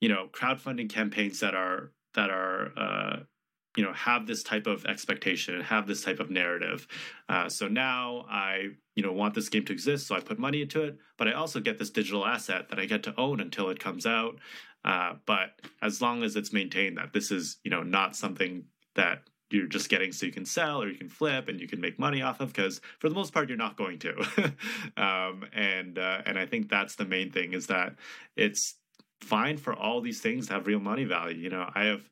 you 0.00 0.08
know 0.08 0.28
crowdfunding 0.32 0.90
campaigns 0.90 1.40
that 1.40 1.54
are 1.54 1.90
that 2.14 2.30
are 2.30 2.72
uh 2.76 3.16
you 3.76 3.82
know 3.82 3.92
have 3.92 4.26
this 4.26 4.42
type 4.42 4.66
of 4.66 4.84
expectation 4.86 5.54
and 5.54 5.64
have 5.64 5.86
this 5.86 6.02
type 6.02 6.20
of 6.20 6.30
narrative. 6.30 6.86
Uh, 7.28 7.48
so 7.48 7.68
now 7.68 8.26
i 8.28 8.68
you 8.94 9.02
know 9.02 9.12
want 9.12 9.34
this 9.34 9.48
game 9.48 9.64
to 9.64 9.72
exist 9.72 10.06
so 10.06 10.14
i 10.14 10.20
put 10.20 10.38
money 10.38 10.62
into 10.62 10.82
it 10.82 10.96
but 11.16 11.26
i 11.28 11.32
also 11.32 11.60
get 11.60 11.78
this 11.78 11.90
digital 11.90 12.26
asset 12.26 12.68
that 12.68 12.78
i 12.78 12.84
get 12.84 13.02
to 13.02 13.14
own 13.18 13.40
until 13.40 13.68
it 13.70 13.78
comes 13.78 14.06
out. 14.06 14.38
Uh, 14.84 15.14
but 15.26 15.60
as 15.80 16.02
long 16.02 16.24
as 16.24 16.34
it's 16.34 16.52
maintained 16.52 16.96
that 16.98 17.12
this 17.12 17.30
is 17.30 17.58
you 17.64 17.70
know 17.70 17.82
not 17.82 18.16
something 18.16 18.64
that 18.94 19.22
you're 19.52 19.66
just 19.66 19.88
getting 19.88 20.12
so 20.12 20.26
you 20.26 20.32
can 20.32 20.46
sell 20.46 20.82
or 20.82 20.88
you 20.88 20.96
can 20.96 21.08
flip 21.08 21.48
and 21.48 21.60
you 21.60 21.68
can 21.68 21.80
make 21.80 21.98
money 21.98 22.22
off 22.22 22.40
of 22.40 22.52
because 22.52 22.80
for 22.98 23.08
the 23.08 23.14
most 23.14 23.32
part 23.32 23.48
you're 23.48 23.58
not 23.58 23.76
going 23.76 23.98
to. 23.98 24.14
Um, 24.96 25.44
and 25.54 25.98
uh, 25.98 26.22
and 26.26 26.38
i 26.38 26.46
think 26.46 26.68
that's 26.68 26.96
the 26.96 27.04
main 27.04 27.30
thing 27.30 27.54
is 27.54 27.66
that 27.68 27.94
it's 28.36 28.74
fine 29.20 29.56
for 29.56 29.74
all 29.74 30.00
these 30.00 30.20
things 30.20 30.48
to 30.48 30.54
have 30.54 30.66
real 30.66 30.80
money 30.80 31.04
value. 31.04 31.38
You 31.38 31.50
know 31.50 31.70
i 31.74 31.84
have 31.84 32.02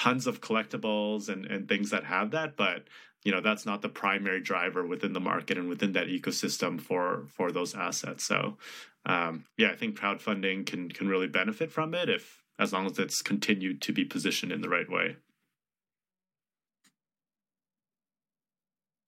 tons 0.00 0.26
of 0.26 0.40
collectibles 0.40 1.28
and, 1.28 1.44
and 1.46 1.68
things 1.68 1.90
that 1.90 2.04
have 2.04 2.30
that 2.30 2.56
but 2.56 2.84
you 3.24 3.30
know 3.32 3.40
that's 3.42 3.66
not 3.66 3.82
the 3.82 3.88
primary 3.88 4.40
driver 4.40 4.86
within 4.86 5.12
the 5.12 5.20
market 5.20 5.58
and 5.58 5.68
within 5.68 5.92
that 5.92 6.06
ecosystem 6.06 6.80
for 6.80 7.26
for 7.28 7.52
those 7.52 7.74
assets 7.74 8.24
so 8.24 8.56
um, 9.04 9.44
yeah 9.58 9.70
i 9.70 9.76
think 9.76 9.98
crowdfunding 9.98 10.64
can 10.64 10.88
can 10.90 11.06
really 11.08 11.26
benefit 11.28 11.70
from 11.70 11.92
it 11.94 12.08
if 12.08 12.42
as 12.58 12.72
long 12.72 12.86
as 12.86 12.98
it's 12.98 13.20
continued 13.20 13.82
to 13.82 13.92
be 13.92 14.04
positioned 14.04 14.52
in 14.52 14.62
the 14.62 14.68
right 14.70 14.90
way 14.90 15.16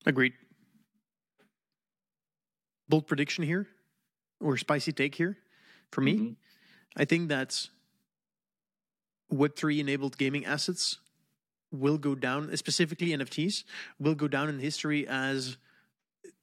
Agreed. 0.05 0.33
Bold 2.89 3.07
prediction 3.07 3.43
here, 3.43 3.67
or 4.39 4.57
spicy 4.57 4.91
take 4.91 5.15
here, 5.15 5.37
for 5.91 6.01
me. 6.01 6.15
Mhm. 6.17 6.35
I 6.97 7.05
think 7.05 7.29
that 7.29 7.69
Web3 9.33 9.79
enabled 9.79 10.17
gaming 10.17 10.45
assets 10.45 10.99
will 11.71 11.97
go 11.97 12.15
down, 12.15 12.55
specifically 12.55 13.09
NFTs, 13.09 13.63
will 13.99 14.15
go 14.15 14.27
down 14.27 14.47
in 14.47 14.59
history 14.59 15.07
as 15.07 15.57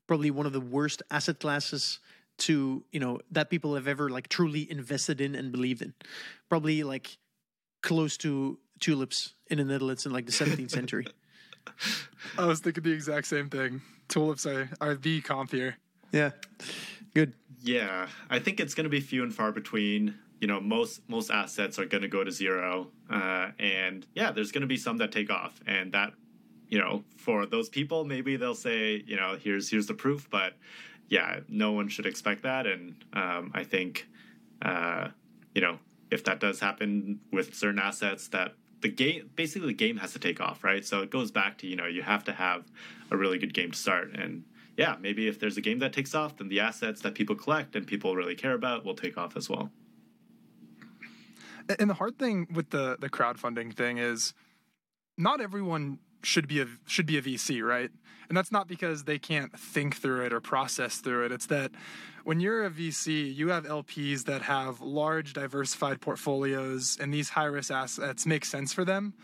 probably 0.06 0.30
one 0.30 0.46
of 0.46 0.52
the 0.52 0.60
worst 0.60 1.02
asset 1.10 1.38
classes 1.38 2.00
to, 2.38 2.82
you 2.90 2.98
know, 2.98 3.20
that 3.30 3.48
people 3.50 3.74
have 3.74 3.86
ever 3.86 4.10
like 4.10 4.28
truly 4.28 4.68
invested 4.70 5.20
in 5.20 5.34
and 5.34 5.52
believed 5.52 5.82
in. 5.82 5.94
Probably 6.48 6.82
like 6.82 7.16
close 7.82 8.16
to 8.18 8.58
tulips 8.80 9.34
in 9.46 9.58
the 9.58 9.64
Netherlands 9.64 10.06
in 10.06 10.12
like 10.12 10.26
the 10.26 10.32
17th 10.32 10.70
century. 10.70 11.06
I 12.38 12.46
was 12.46 12.60
thinking 12.60 12.82
the 12.82 12.92
exact 12.92 13.26
same 13.26 13.48
thing. 13.48 13.82
Tulips 14.08 14.46
are, 14.46 14.68
are 14.80 14.94
the 14.94 15.20
comp 15.20 15.52
here. 15.52 15.76
Yeah. 16.12 16.30
Good. 17.14 17.34
Yeah, 17.62 18.08
I 18.30 18.38
think 18.38 18.58
it's 18.58 18.74
going 18.74 18.84
to 18.84 18.90
be 18.90 19.00
few 19.00 19.22
and 19.22 19.34
far 19.34 19.52
between. 19.52 20.14
You 20.40 20.46
know, 20.46 20.60
most 20.60 21.08
most 21.08 21.30
assets 21.30 21.78
are 21.78 21.84
going 21.84 22.02
to 22.02 22.08
go 22.08 22.24
to 22.24 22.30
zero, 22.30 22.88
uh, 23.10 23.50
and 23.58 24.06
yeah, 24.14 24.30
there's 24.32 24.52
going 24.52 24.62
to 24.62 24.66
be 24.66 24.76
some 24.76 24.96
that 24.98 25.12
take 25.12 25.30
off, 25.30 25.60
and 25.66 25.92
that, 25.92 26.14
you 26.68 26.78
know, 26.78 27.04
for 27.16 27.44
those 27.44 27.68
people, 27.68 28.04
maybe 28.04 28.36
they'll 28.36 28.54
say, 28.54 29.02
you 29.06 29.16
know, 29.16 29.36
here's 29.42 29.70
here's 29.70 29.86
the 29.86 29.94
proof, 29.94 30.28
but 30.30 30.54
yeah, 31.08 31.40
no 31.48 31.72
one 31.72 31.88
should 31.88 32.06
expect 32.06 32.42
that, 32.44 32.66
and 32.66 32.94
um, 33.12 33.50
I 33.54 33.64
think, 33.64 34.08
uh, 34.62 35.08
you 35.54 35.60
know, 35.60 35.78
if 36.10 36.24
that 36.24 36.40
does 36.40 36.58
happen 36.58 37.20
with 37.32 37.54
certain 37.54 37.78
assets, 37.80 38.28
that 38.28 38.54
the 38.80 38.88
game 38.88 39.28
basically 39.36 39.68
the 39.68 39.74
game 39.74 39.98
has 39.98 40.12
to 40.14 40.18
take 40.18 40.40
off, 40.40 40.64
right? 40.64 40.84
So 40.84 41.02
it 41.02 41.10
goes 41.10 41.30
back 41.30 41.58
to 41.58 41.66
you 41.66 41.76
know 41.76 41.86
you 41.86 42.02
have 42.02 42.24
to 42.24 42.32
have 42.32 42.64
a 43.10 43.16
really 43.16 43.38
good 43.38 43.52
game 43.52 43.72
to 43.72 43.78
start, 43.78 44.14
and 44.14 44.44
yeah, 44.76 44.96
maybe 45.00 45.28
if 45.28 45.38
there's 45.38 45.56
a 45.56 45.60
game 45.60 45.80
that 45.80 45.92
takes 45.92 46.14
off, 46.14 46.38
then 46.38 46.48
the 46.48 46.60
assets 46.60 47.02
that 47.02 47.14
people 47.14 47.36
collect 47.36 47.76
and 47.76 47.86
people 47.86 48.16
really 48.16 48.34
care 48.34 48.54
about 48.54 48.84
will 48.84 48.94
take 48.94 49.18
off 49.18 49.36
as 49.36 49.50
well. 49.50 49.70
And 51.78 51.90
the 51.90 51.94
hard 51.94 52.18
thing 52.18 52.48
with 52.52 52.70
the 52.70 52.96
the 52.98 53.08
crowdfunding 53.08 53.74
thing 53.74 53.98
is 53.98 54.34
not 55.16 55.40
everyone 55.40 55.98
should 56.22 56.48
be 56.48 56.60
a 56.60 56.66
should 56.86 57.06
be 57.06 57.18
a 57.18 57.22
VC, 57.22 57.62
right? 57.62 57.90
And 58.28 58.36
that's 58.36 58.52
not 58.52 58.68
because 58.68 59.04
they 59.04 59.18
can't 59.18 59.58
think 59.58 59.96
through 59.96 60.24
it 60.24 60.32
or 60.32 60.40
process 60.40 60.98
through 60.98 61.26
it. 61.26 61.32
It's 61.32 61.46
that 61.46 61.72
when 62.22 62.38
you're 62.38 62.64
a 62.64 62.70
VC, 62.70 63.34
you 63.34 63.48
have 63.48 63.64
LPs 63.64 64.24
that 64.24 64.42
have 64.42 64.80
large 64.80 65.32
diversified 65.32 66.00
portfolios 66.00 66.96
and 67.00 67.12
these 67.12 67.30
high 67.30 67.46
risk 67.46 67.72
assets 67.72 68.26
make 68.26 68.44
sense 68.44 68.72
for 68.72 68.84
them. 68.84 69.14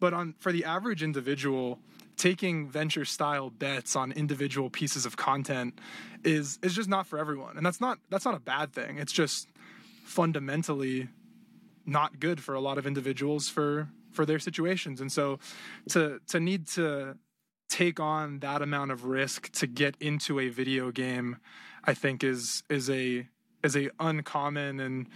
But 0.00 0.14
on 0.14 0.34
for 0.38 0.50
the 0.50 0.64
average 0.64 1.02
individual, 1.02 1.78
taking 2.16 2.68
venture 2.68 3.04
style 3.04 3.50
bets 3.50 3.94
on 3.94 4.10
individual 4.12 4.70
pieces 4.70 5.06
of 5.06 5.16
content 5.16 5.78
is 6.24 6.58
is 6.62 6.74
just 6.74 6.88
not 6.88 7.06
for 7.06 7.18
everyone. 7.18 7.56
And 7.56 7.64
that's 7.64 7.80
not 7.80 7.98
that's 8.10 8.24
not 8.24 8.34
a 8.34 8.40
bad 8.40 8.72
thing. 8.72 8.98
It's 8.98 9.12
just 9.12 9.48
fundamentally 10.04 11.08
not 11.86 12.20
good 12.20 12.42
for 12.42 12.54
a 12.54 12.60
lot 12.60 12.78
of 12.78 12.86
individuals 12.86 13.48
for 13.48 13.88
for 14.12 14.26
their 14.26 14.38
situations. 14.38 15.00
And 15.00 15.10
so 15.10 15.38
to 15.90 16.20
to 16.28 16.40
need 16.40 16.66
to 16.68 17.16
take 17.68 17.98
on 17.98 18.40
that 18.40 18.62
amount 18.62 18.90
of 18.90 19.04
risk 19.04 19.50
to 19.50 19.66
get 19.66 19.96
into 19.98 20.38
a 20.38 20.48
video 20.48 20.92
game 20.92 21.36
i 21.82 21.92
think 21.92 22.22
is 22.22 22.62
is 22.70 22.88
a 22.88 23.26
is 23.64 23.76
a 23.76 23.90
uncommon 23.98 24.78
and 24.78 25.08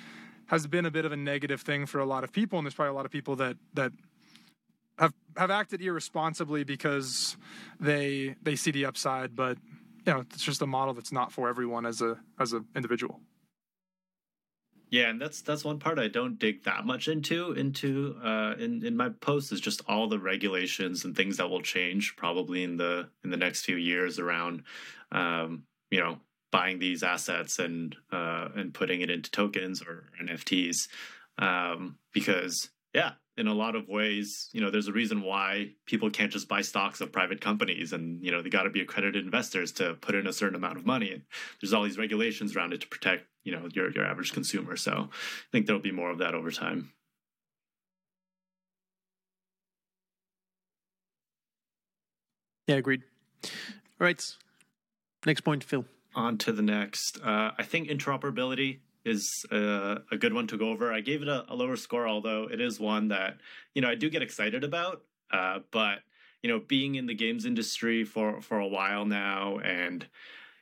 has 0.51 0.67
been 0.67 0.85
a 0.85 0.91
bit 0.91 1.05
of 1.05 1.13
a 1.13 1.17
negative 1.17 1.61
thing 1.61 1.87
for 1.87 2.01
a 2.01 2.05
lot 2.05 2.25
of 2.25 2.33
people. 2.33 2.59
And 2.59 2.67
there's 2.67 2.75
probably 2.75 2.91
a 2.91 2.95
lot 2.95 3.07
of 3.07 3.13
people 3.13 3.37
that 3.37 3.57
that 3.75 3.93
have 4.99 5.15
have 5.37 5.51
acted 5.51 5.81
irresponsibly 5.81 6.65
because 6.65 7.37
they 7.79 8.35
they 8.43 8.57
see 8.57 8.73
the 8.73 8.85
upside. 8.85 9.37
But 9.37 9.59
you 10.05 10.13
know 10.13 10.21
it's 10.21 10.43
just 10.43 10.61
a 10.61 10.67
model 10.67 10.93
that's 10.93 11.13
not 11.13 11.33
for 11.33 11.49
everyone 11.49 11.87
as 11.87 12.03
a 12.03 12.19
as 12.39 12.53
an 12.53 12.67
individual 12.75 13.21
Yeah, 14.91 15.09
and 15.11 15.21
that's 15.21 15.41
that's 15.41 15.65
one 15.65 15.79
part 15.79 16.01
I 16.01 16.09
don't 16.09 16.39
dig 16.39 16.65
that 16.65 16.85
much 16.85 17.07
into 17.07 17.53
into 17.53 18.17
uh, 18.23 18.55
in 18.59 18.85
in 18.85 18.97
my 18.97 19.11
post 19.11 19.53
is 19.53 19.61
just 19.61 19.83
all 19.87 20.09
the 20.09 20.19
regulations 20.19 21.05
and 21.05 21.17
things 21.17 21.37
that 21.37 21.49
will 21.49 21.63
change 21.63 22.17
probably 22.17 22.65
in 22.65 22.77
the 22.77 23.09
in 23.23 23.31
the 23.31 23.37
next 23.37 23.65
few 23.65 23.77
years 23.77 24.19
around 24.19 24.65
um, 25.13 25.63
you 25.93 26.01
know 26.01 26.19
buying 26.51 26.81
these 26.81 27.05
assets 27.05 27.61
and 27.61 27.95
uh, 28.11 28.49
and 28.57 28.75
putting 28.75 29.01
it 29.01 29.11
into 29.11 29.31
tokens 29.31 29.81
or 29.81 30.11
NFTs 30.21 30.89
um, 31.39 31.97
because 32.13 32.71
yeah 32.93 33.13
in 33.41 33.47
a 33.47 33.55
lot 33.55 33.75
of 33.75 33.89
ways 33.89 34.49
you 34.53 34.61
know 34.61 34.71
there's 34.71 34.87
a 34.89 34.93
reason 34.93 35.23
why 35.23 35.71
people 35.87 36.11
can't 36.11 36.31
just 36.33 36.47
buy 36.49 36.61
stocks 36.61 37.01
of 37.01 37.11
private 37.11 37.41
companies 37.41 37.93
and 37.95 38.23
you 38.25 38.31
know 38.31 38.43
they 38.43 38.51
got 38.51 38.65
to 38.65 38.71
be 38.71 38.81
accredited 38.83 39.25
investors 39.25 39.73
to 39.73 39.95
put 39.95 40.15
in 40.15 40.27
a 40.27 40.33
certain 40.33 40.55
amount 40.57 40.77
of 40.77 40.85
money 40.87 41.11
and 41.13 41.23
there's 41.61 41.73
all 41.73 41.83
these 41.85 41.99
regulations 41.99 42.55
around 42.55 42.73
it 42.75 42.81
to 42.83 42.89
protect 42.89 43.25
you 43.43 43.53
know 43.53 43.67
your 43.73 43.91
your 43.93 44.05
average 44.05 44.33
consumer 44.33 44.77
so 44.77 44.93
i 45.11 45.49
think 45.53 45.67
there'll 45.67 45.81
be 45.91 45.91
more 46.03 46.11
of 46.11 46.19
that 46.19 46.35
over 46.35 46.51
time 46.51 46.93
Yeah, 52.67 52.77
agreed. 52.77 53.03
All 53.45 53.51
right. 54.07 54.25
Next 55.27 55.41
point, 55.41 55.65
Phil. 55.65 55.85
on 56.15 56.39
to 56.39 56.53
the 56.53 56.63
next 56.63 57.19
uh, 57.23 57.51
i 57.59 57.63
think 57.63 57.89
interoperability 57.89 58.79
is 59.05 59.45
uh, 59.51 59.97
a 60.11 60.17
good 60.19 60.33
one 60.33 60.47
to 60.49 60.57
go 60.57 60.71
over. 60.71 60.93
I 60.93 61.01
gave 61.01 61.23
it 61.23 61.29
a, 61.29 61.45
a 61.49 61.55
lower 61.55 61.77
score 61.77 62.07
although 62.07 62.49
it 62.51 62.61
is 62.61 62.79
one 62.79 63.09
that 63.09 63.39
you 63.75 63.83
know 63.83 63.89
i 63.89 63.95
do 63.95 64.11
get 64.11 64.23
excited 64.23 64.65
about 64.65 65.03
uh, 65.33 65.61
but 65.71 66.01
you 66.43 66.51
know 66.51 66.61
being 66.61 66.95
in 66.95 67.07
the 67.07 67.15
games 67.15 67.45
industry 67.45 68.05
for 68.05 68.41
for 68.41 68.59
a 68.59 68.69
while 68.69 69.05
now 69.05 69.59
and 69.59 70.07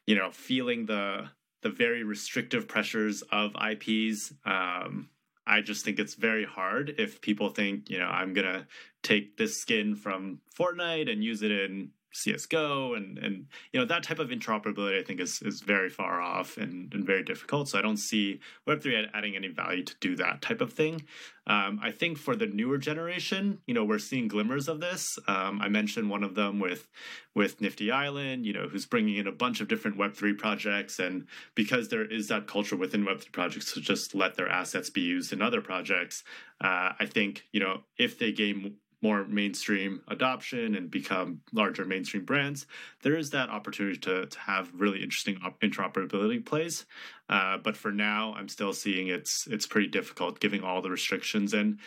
you 0.06 0.14
know 0.14 0.30
feeling 0.30 0.86
the 0.86 1.28
the 1.62 1.70
very 1.70 2.04
restrictive 2.04 2.68
pressures 2.68 3.22
of 3.32 3.52
ips 3.54 4.32
um, 4.44 5.08
i 5.46 5.60
just 5.60 5.84
think 5.84 5.98
it's 5.98 6.14
very 6.14 6.44
hard 6.44 6.94
if 6.98 7.20
people 7.20 7.50
think 7.50 7.90
you 7.90 7.98
know 7.98 8.06
i'm 8.06 8.32
gonna 8.32 8.66
take 9.02 9.36
this 9.36 9.60
skin 9.60 9.94
from 9.94 10.40
fortnite 10.58 11.10
and 11.10 11.24
use 11.24 11.42
it 11.42 11.50
in 11.50 11.90
CS:GO 12.12 12.94
and 12.94 13.18
and 13.18 13.46
you 13.72 13.80
know 13.80 13.86
that 13.86 14.02
type 14.02 14.18
of 14.18 14.28
interoperability 14.28 14.98
I 14.98 15.02
think 15.02 15.20
is 15.20 15.40
is 15.42 15.60
very 15.60 15.90
far 15.90 16.20
off 16.20 16.56
and, 16.56 16.92
and 16.94 17.04
very 17.06 17.22
difficult. 17.22 17.68
So 17.68 17.78
I 17.78 17.82
don't 17.82 17.96
see 17.96 18.40
Web3 18.66 19.08
adding 19.14 19.36
any 19.36 19.48
value 19.48 19.84
to 19.84 19.94
do 20.00 20.16
that 20.16 20.42
type 20.42 20.60
of 20.60 20.72
thing. 20.72 21.02
Um, 21.46 21.80
I 21.82 21.90
think 21.90 22.18
for 22.18 22.36
the 22.36 22.46
newer 22.46 22.76
generation, 22.76 23.60
you 23.66 23.72
know, 23.72 23.84
we're 23.84 23.98
seeing 23.98 24.28
glimmers 24.28 24.68
of 24.68 24.80
this. 24.80 25.18
Um, 25.26 25.60
I 25.62 25.68
mentioned 25.68 26.10
one 26.10 26.22
of 26.22 26.34
them 26.34 26.60
with 26.60 26.88
with 27.34 27.60
Nifty 27.60 27.90
Island, 27.90 28.44
you 28.44 28.52
know, 28.52 28.68
who's 28.68 28.86
bringing 28.86 29.16
in 29.16 29.26
a 29.26 29.32
bunch 29.32 29.60
of 29.60 29.68
different 29.68 29.96
Web3 29.96 30.36
projects, 30.36 30.98
and 30.98 31.26
because 31.54 31.88
there 31.88 32.04
is 32.04 32.28
that 32.28 32.46
culture 32.46 32.76
within 32.76 33.04
Web3 33.04 33.32
projects 33.32 33.72
to 33.72 33.80
just 33.80 34.14
let 34.14 34.34
their 34.34 34.48
assets 34.48 34.90
be 34.90 35.00
used 35.00 35.32
in 35.32 35.40
other 35.40 35.60
projects, 35.60 36.22
uh, 36.60 36.92
I 36.98 37.06
think 37.06 37.44
you 37.52 37.60
know 37.60 37.82
if 37.96 38.18
they 38.18 38.32
gain 38.32 38.76
more 39.02 39.24
mainstream 39.24 40.02
adoption 40.08 40.74
and 40.74 40.90
become 40.90 41.40
larger 41.52 41.84
mainstream 41.84 42.24
brands, 42.24 42.66
there 43.02 43.16
is 43.16 43.30
that 43.30 43.48
opportunity 43.48 43.98
to, 43.98 44.26
to 44.26 44.38
have 44.40 44.70
really 44.74 45.02
interesting 45.02 45.38
op- 45.44 45.60
interoperability 45.60 46.44
plays. 46.44 46.84
Uh, 47.28 47.58
but 47.58 47.76
for 47.76 47.92
now, 47.92 48.34
I'm 48.36 48.48
still 48.48 48.72
seeing 48.72 49.08
it's 49.08 49.46
it's 49.46 49.66
pretty 49.66 49.88
difficult 49.88 50.40
given 50.40 50.62
all 50.62 50.82
the 50.82 50.90
restrictions. 50.90 51.54
And 51.54 51.78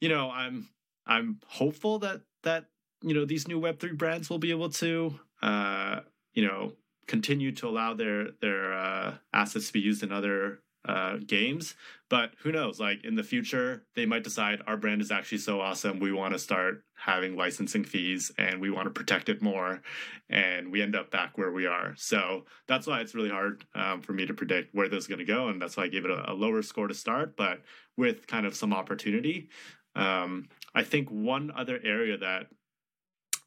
you 0.00 0.08
know, 0.08 0.30
I'm 0.30 0.68
I'm 1.06 1.40
hopeful 1.46 1.98
that 2.00 2.22
that 2.42 2.66
you 3.02 3.14
know 3.14 3.24
these 3.24 3.48
new 3.48 3.58
Web 3.58 3.78
three 3.78 3.92
brands 3.92 4.30
will 4.30 4.38
be 4.38 4.50
able 4.50 4.70
to 4.70 5.18
uh, 5.42 6.00
you 6.32 6.46
know 6.46 6.72
continue 7.06 7.52
to 7.52 7.68
allow 7.68 7.94
their 7.94 8.28
their 8.40 8.72
uh, 8.72 9.14
assets 9.32 9.66
to 9.66 9.72
be 9.72 9.80
used 9.80 10.02
in 10.02 10.12
other 10.12 10.60
uh, 10.84 11.16
games. 11.26 11.74
But 12.08 12.32
who 12.42 12.52
knows? 12.52 12.80
Like 12.80 13.04
in 13.04 13.14
the 13.14 13.22
future, 13.22 13.84
they 13.94 14.06
might 14.06 14.24
decide 14.24 14.62
our 14.66 14.76
brand 14.76 15.02
is 15.02 15.10
actually 15.10 15.38
so 15.38 15.60
awesome. 15.60 16.00
We 16.00 16.12
want 16.12 16.32
to 16.32 16.38
start 16.38 16.82
having 16.96 17.36
licensing 17.36 17.84
fees 17.84 18.32
and 18.38 18.60
we 18.60 18.70
want 18.70 18.86
to 18.86 18.90
protect 18.90 19.28
it 19.28 19.42
more. 19.42 19.82
And 20.30 20.72
we 20.72 20.80
end 20.80 20.96
up 20.96 21.10
back 21.10 21.36
where 21.36 21.52
we 21.52 21.66
are. 21.66 21.94
So 21.96 22.46
that's 22.66 22.86
why 22.86 23.00
it's 23.00 23.14
really 23.14 23.30
hard 23.30 23.64
um, 23.74 24.00
for 24.00 24.12
me 24.12 24.26
to 24.26 24.34
predict 24.34 24.74
where 24.74 24.88
this 24.88 25.04
is 25.04 25.06
going 25.06 25.18
to 25.18 25.24
go. 25.24 25.48
And 25.48 25.60
that's 25.60 25.76
why 25.76 25.84
I 25.84 25.88
gave 25.88 26.04
it 26.04 26.10
a, 26.10 26.32
a, 26.32 26.34
lower 26.34 26.62
score 26.62 26.88
to 26.88 26.94
start, 26.94 27.36
but 27.36 27.62
with 27.96 28.26
kind 28.26 28.46
of 28.46 28.54
some 28.54 28.72
opportunity. 28.72 29.48
Um, 29.94 30.48
I 30.74 30.84
think 30.84 31.10
one 31.10 31.50
other 31.54 31.78
area 31.82 32.16
that 32.18 32.46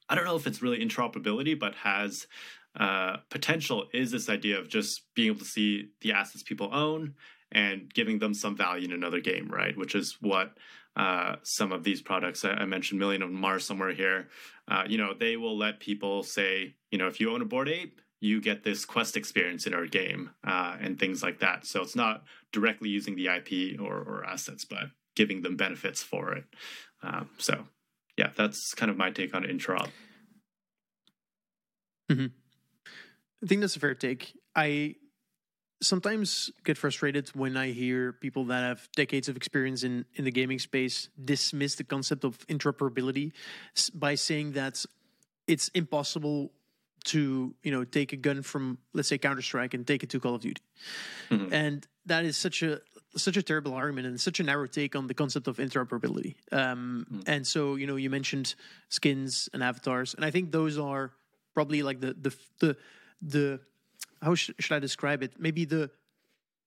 I 0.09 0.15
don't 0.15 0.25
know 0.25 0.35
if 0.35 0.45
it's 0.45 0.61
really 0.61 0.85
interoperability, 0.85 1.57
but 1.57 1.73
has 1.75 2.27
uh, 2.79 3.17
potential 3.29 3.85
is 3.93 4.11
this 4.11 4.29
idea 4.29 4.59
of 4.59 4.69
just 4.69 5.01
being 5.15 5.27
able 5.27 5.39
to 5.39 5.45
see 5.45 5.89
the 6.01 6.13
assets 6.13 6.43
people 6.43 6.69
own 6.73 7.15
and 7.51 7.93
giving 7.93 8.19
them 8.19 8.33
some 8.33 8.55
value 8.55 8.85
in 8.85 8.93
another 8.93 9.19
game, 9.19 9.49
right? 9.49 9.77
Which 9.77 9.93
is 9.93 10.17
what 10.21 10.53
uh, 10.95 11.35
some 11.43 11.71
of 11.71 11.83
these 11.83 12.01
products 12.01 12.45
I, 12.45 12.65
mentioned, 12.65 12.99
Million 12.99 13.23
on 13.23 13.33
Mars 13.33 13.65
somewhere 13.65 13.93
here. 13.93 14.29
Uh, 14.67 14.83
you 14.87 14.97
know, 14.97 15.13
they 15.13 15.35
will 15.37 15.57
let 15.57 15.79
people 15.79 16.23
say, 16.23 16.75
you 16.91 16.97
know, 16.97 17.07
if 17.07 17.19
you 17.19 17.31
own 17.33 17.41
a 17.41 17.45
Bored 17.45 17.69
Ape, 17.69 17.99
you 18.21 18.39
get 18.39 18.63
this 18.63 18.85
quest 18.85 19.17
experience 19.17 19.65
in 19.65 19.73
our 19.73 19.87
game 19.87 20.29
uh, 20.45 20.77
and 20.79 20.99
things 20.99 21.23
like 21.23 21.39
that. 21.39 21.65
So 21.65 21.81
it's 21.81 21.95
not 21.95 22.23
directly 22.53 22.87
using 22.89 23.15
the 23.15 23.27
IP 23.27 23.79
or, 23.81 23.97
or 23.97 24.25
assets, 24.25 24.63
but 24.63 24.91
giving 25.15 25.41
them 25.41 25.57
benefits 25.57 26.03
for 26.03 26.33
it. 26.33 26.45
Um, 27.03 27.29
so 27.37 27.65
yeah, 28.17 28.29
that's 28.35 28.73
kind 28.75 28.91
of 28.91 28.97
my 28.97 29.09
take 29.09 29.33
on 29.33 29.43
interop. 29.43 29.89
Mm-hmm. 32.11 32.27
I 33.43 33.47
think 33.47 33.61
that's 33.61 33.75
a 33.75 33.79
fair 33.79 33.95
take. 33.95 34.33
I 34.55 34.95
sometimes 35.81 36.51
get 36.63 36.77
frustrated 36.77 37.29
when 37.29 37.57
I 37.57 37.71
hear 37.71 38.13
people 38.13 38.45
that 38.45 38.61
have 38.61 38.87
decades 38.95 39.27
of 39.27 39.35
experience 39.35 39.83
in, 39.83 40.05
in 40.13 40.25
the 40.25 40.31
gaming 40.31 40.59
space 40.59 41.09
dismiss 41.23 41.75
the 41.75 41.83
concept 41.83 42.23
of 42.23 42.37
interoperability 42.47 43.31
by 43.93 44.15
saying 44.15 44.51
that 44.53 44.85
it's 45.47 45.69
impossible 45.69 46.51
to 47.03 47.55
you 47.63 47.71
know 47.71 47.83
take 47.83 48.13
a 48.13 48.15
gun 48.15 48.43
from 48.43 48.77
let's 48.93 49.07
say 49.07 49.17
Counter 49.17 49.41
Strike 49.41 49.73
and 49.73 49.87
take 49.87 50.03
it 50.03 50.09
to 50.11 50.19
Call 50.19 50.35
of 50.35 50.41
Duty, 50.41 50.61
mm-hmm. 51.31 51.51
and 51.51 51.87
that 52.05 52.25
is 52.25 52.37
such 52.37 52.61
a 52.61 52.79
such 53.15 53.37
a 53.37 53.41
terrible 53.41 53.73
argument 53.73 54.07
and 54.07 54.21
such 54.21 54.39
a 54.39 54.43
narrow 54.43 54.67
take 54.67 54.95
on 54.95 55.07
the 55.07 55.13
concept 55.13 55.47
of 55.47 55.57
interoperability. 55.57 56.35
Um, 56.51 57.07
mm-hmm. 57.11 57.21
And 57.25 57.47
so 57.47 57.75
you 57.75 57.87
know 57.87 57.95
you 57.95 58.11
mentioned 58.11 58.53
skins 58.89 59.49
and 59.51 59.63
avatars, 59.63 60.13
and 60.13 60.23
I 60.23 60.29
think 60.29 60.51
those 60.51 60.77
are 60.77 61.11
probably 61.55 61.81
like 61.81 61.99
the 62.01 62.13
the 62.13 62.35
the 62.59 62.77
the 63.21 63.59
how 64.21 64.35
sh- 64.35 64.51
should 64.59 64.75
I 64.75 64.79
describe 64.79 65.23
it? 65.23 65.33
Maybe 65.39 65.65
the 65.65 65.89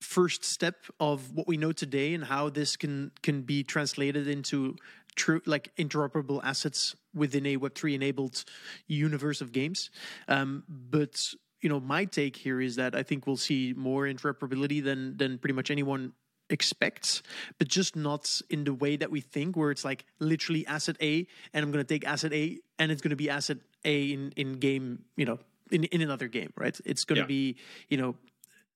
first 0.00 0.44
step 0.44 0.76
of 1.00 1.32
what 1.32 1.46
we 1.46 1.56
know 1.56 1.72
today 1.72 2.14
and 2.14 2.24
how 2.24 2.50
this 2.50 2.76
can 2.76 3.10
can 3.22 3.42
be 3.42 3.62
translated 3.62 4.28
into 4.28 4.76
true 5.16 5.40
like 5.46 5.74
interoperable 5.76 6.40
assets 6.44 6.96
within 7.14 7.46
a 7.46 7.56
Web3 7.56 7.94
enabled 7.94 8.44
universe 8.86 9.40
of 9.40 9.52
games. 9.52 9.90
Um, 10.28 10.64
but 10.68 11.32
you 11.60 11.68
know, 11.68 11.80
my 11.80 12.04
take 12.04 12.36
here 12.36 12.60
is 12.60 12.76
that 12.76 12.94
I 12.94 13.02
think 13.02 13.26
we'll 13.26 13.36
see 13.36 13.72
more 13.76 14.04
interoperability 14.04 14.84
than 14.84 15.16
than 15.16 15.38
pretty 15.38 15.54
much 15.54 15.70
anyone 15.70 16.12
expects, 16.50 17.22
but 17.58 17.68
just 17.68 17.96
not 17.96 18.40
in 18.50 18.64
the 18.64 18.74
way 18.74 18.96
that 18.96 19.10
we 19.10 19.20
think, 19.20 19.56
where 19.56 19.70
it's 19.70 19.84
like 19.84 20.04
literally 20.18 20.66
asset 20.66 20.96
A, 21.00 21.26
and 21.54 21.64
I'm 21.64 21.72
going 21.72 21.84
to 21.84 21.88
take 21.94 22.06
asset 22.06 22.32
A, 22.34 22.58
and 22.78 22.92
it's 22.92 23.00
going 23.00 23.10
to 23.10 23.16
be 23.16 23.30
asset 23.30 23.58
A 23.84 24.12
in 24.12 24.32
in 24.36 24.54
game, 24.54 25.04
you 25.16 25.24
know, 25.24 25.38
in 25.70 25.84
in 25.84 26.00
another 26.00 26.28
game, 26.28 26.52
right? 26.56 26.78
It's 26.84 27.04
going 27.04 27.16
to 27.16 27.22
yeah. 27.22 27.26
be, 27.26 27.56
you 27.88 27.96
know, 27.96 28.16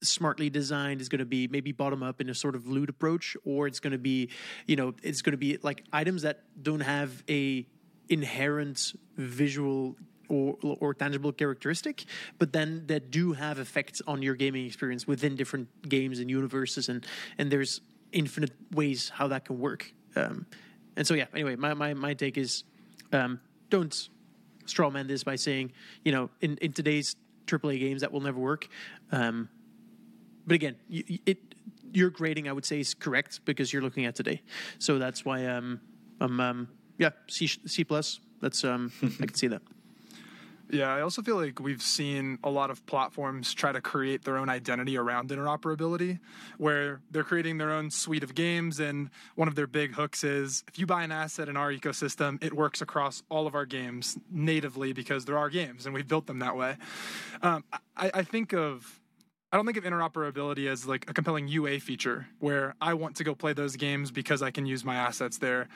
smartly 0.03 0.51
designed 0.51 1.01
is 1.01 1.09
going 1.09 1.19
to 1.19 1.25
be 1.25 1.49
maybe 1.49 1.73
bottom 1.73 2.03
up 2.03 2.21
in 2.21 2.29
a 2.29 2.35
sort 2.35 2.55
of 2.55 2.69
loot 2.69 2.89
approach 2.89 3.37
or 3.45 3.67
it's 3.67 3.81
going 3.81 3.91
to 3.91 3.99
be 3.99 4.31
you 4.67 4.77
know 4.77 4.95
it's 5.03 5.23
going 5.23 5.33
to 5.33 5.39
be 5.39 5.59
like 5.63 5.85
items 5.93 6.23
that 6.23 6.45
don't 6.63 6.81
have 6.81 7.25
a 7.29 7.67
inherent 8.09 8.93
visual 9.17 9.97
or, 10.29 10.57
or 10.63 10.95
tangible 10.95 11.33
characteristic, 11.33 12.05
but 12.39 12.53
then 12.53 12.85
that 12.87 13.11
do 13.11 13.33
have 13.33 13.59
effects 13.59 14.03
on 14.07 14.23
your 14.23 14.35
gaming 14.35 14.67
experience 14.67 15.07
within 15.07 15.37
different 15.37 15.89
games 15.89 16.19
and 16.19 16.31
universes, 16.31 16.89
and 16.89 17.07
and 17.39 17.51
there's 17.51 17.81
infinite 18.13 18.53
ways 18.73 19.11
how 19.11 19.29
that 19.29 19.45
can 19.45 19.59
work. 19.59 19.93
Um, 20.17 20.47
and 20.97 21.07
so 21.07 21.15
yeah, 21.15 21.27
anyway, 21.33 21.57
my 21.57 21.75
my 21.75 21.95
my 21.95 22.15
take 22.15 22.37
is 22.37 22.65
um, 23.13 23.41
don't 23.71 24.09
strawman 24.69 25.09
this 25.09 25.25
by 25.25 25.37
saying 25.37 25.73
you 26.05 26.13
know 26.13 26.31
in 26.41 26.57
in 26.59 26.73
today's 26.73 27.17
AAA 27.47 27.81
games 27.81 28.01
that 28.03 28.13
will 28.13 28.21
never 28.21 28.39
work. 28.39 28.69
Um, 29.11 29.49
but 30.47 30.55
again, 30.55 30.77
you, 30.89 31.19
it 31.27 31.39
your 31.93 32.11
grading 32.11 32.49
I 32.49 32.53
would 32.53 32.65
say 32.65 32.81
is 32.81 32.95
correct 32.95 33.41
because 33.45 33.73
you're 33.73 33.83
looking 33.83 34.05
at 34.05 34.15
today. 34.15 34.43
So 34.79 34.99
that's 34.99 35.25
why 35.25 35.47
um, 35.47 35.81
um, 36.21 36.41
um 36.41 36.69
yeah 36.99 37.11
C 37.29 37.47
C 37.47 37.85
plus. 37.85 38.21
That's 38.41 38.65
um 38.65 38.93
I 39.03 39.27
can 39.27 39.35
see 39.35 39.49
that. 39.49 39.63
Yeah, 40.71 40.95
I 40.95 41.01
also 41.01 41.23
feel 41.23 41.37
like 41.37 41.61
we've 41.61 41.81
seen 41.81 42.39
a 42.45 42.51
lot 42.51 42.71
of 42.71 42.85
platforms 42.85 43.55
try 43.55 43.73
to 43.73 43.81
create 43.81 44.25
their 44.25 44.37
own 44.37 44.51
identity 44.51 44.99
around 44.99 45.31
interoperability, 45.31 46.19
where 46.59 47.01
they're 47.11 47.25
creating 47.25 47.57
their 47.57 47.73
own 47.73 47.91
suite 47.91 48.23
of 48.23 48.35
games. 48.35 48.79
And 48.79 49.09
one 49.35 49.49
of 49.49 49.55
their 49.55 49.67
big 49.67 49.95
hooks 49.95 50.25
is 50.25 50.65
if 50.69 50.79
you 50.79 50.87
buy 50.87 51.05
an 51.05 51.13
asset 51.13 51.49
in 51.49 51.57
our 51.57 51.73
ecosystem, 51.73 52.43
it 52.45 52.53
works 52.53 52.83
across 52.83 53.23
all 53.31 53.47
of 53.47 53.55
our 53.55 53.65
games 53.65 54.19
natively 54.31 54.93
because 54.93 55.25
they're 55.25 55.39
our 55.39 55.51
games 55.51 55.87
and 55.87 55.95
we've 55.95 56.09
built 56.09 56.27
them 56.27 56.41
that 56.41 56.57
way. 56.57 56.77
Um, 57.41 57.65
I, 57.97 58.11
I 58.13 58.23
think 58.23 58.53
of 58.53 59.01
I 59.51 59.57
don't 59.57 59.65
think 59.65 59.79
of 59.79 59.85
interoperability 59.85 60.69
as 60.69 60.87
like 60.87 61.09
a 61.09 61.15
compelling 61.15 61.49
UA 61.49 61.81
feature 61.81 62.27
where 62.39 62.75
I 62.83 62.93
want 62.93 63.17
to 63.17 63.25
go 63.25 63.35
play 63.35 63.55
those 63.55 63.77
games 63.77 64.11
because 64.11 64.43
I 64.43 64.51
can 64.51 64.67
use 64.67 64.85
my 64.85 64.97
assets 64.97 65.39
there. 65.39 65.69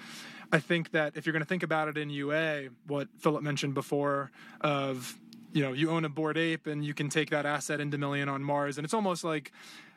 I 0.52 0.60
think 0.60 0.90
that 0.90 1.16
if 1.16 1.24
you're 1.24 1.32
going 1.32 1.42
to 1.42 1.48
think 1.48 1.62
about 1.62 1.88
it 1.88 1.96
in 1.96 2.10
UA, 2.10 2.68
what 2.86 3.08
Philip 3.18 3.42
mentioned 3.42 3.74
before 3.74 4.30
of 4.60 5.18
you 5.52 5.62
know 5.62 5.72
you 5.72 5.90
own 5.90 6.04
a 6.04 6.08
Bored 6.08 6.36
Ape 6.36 6.66
and 6.66 6.84
you 6.84 6.94
can 6.94 7.08
take 7.08 7.30
that 7.30 7.46
asset 7.46 7.80
into 7.80 7.98
Million 7.98 8.28
on 8.28 8.44
Mars, 8.44 8.78
and 8.78 8.84
it's 8.84 8.94
almost 8.94 9.24
like 9.24 9.52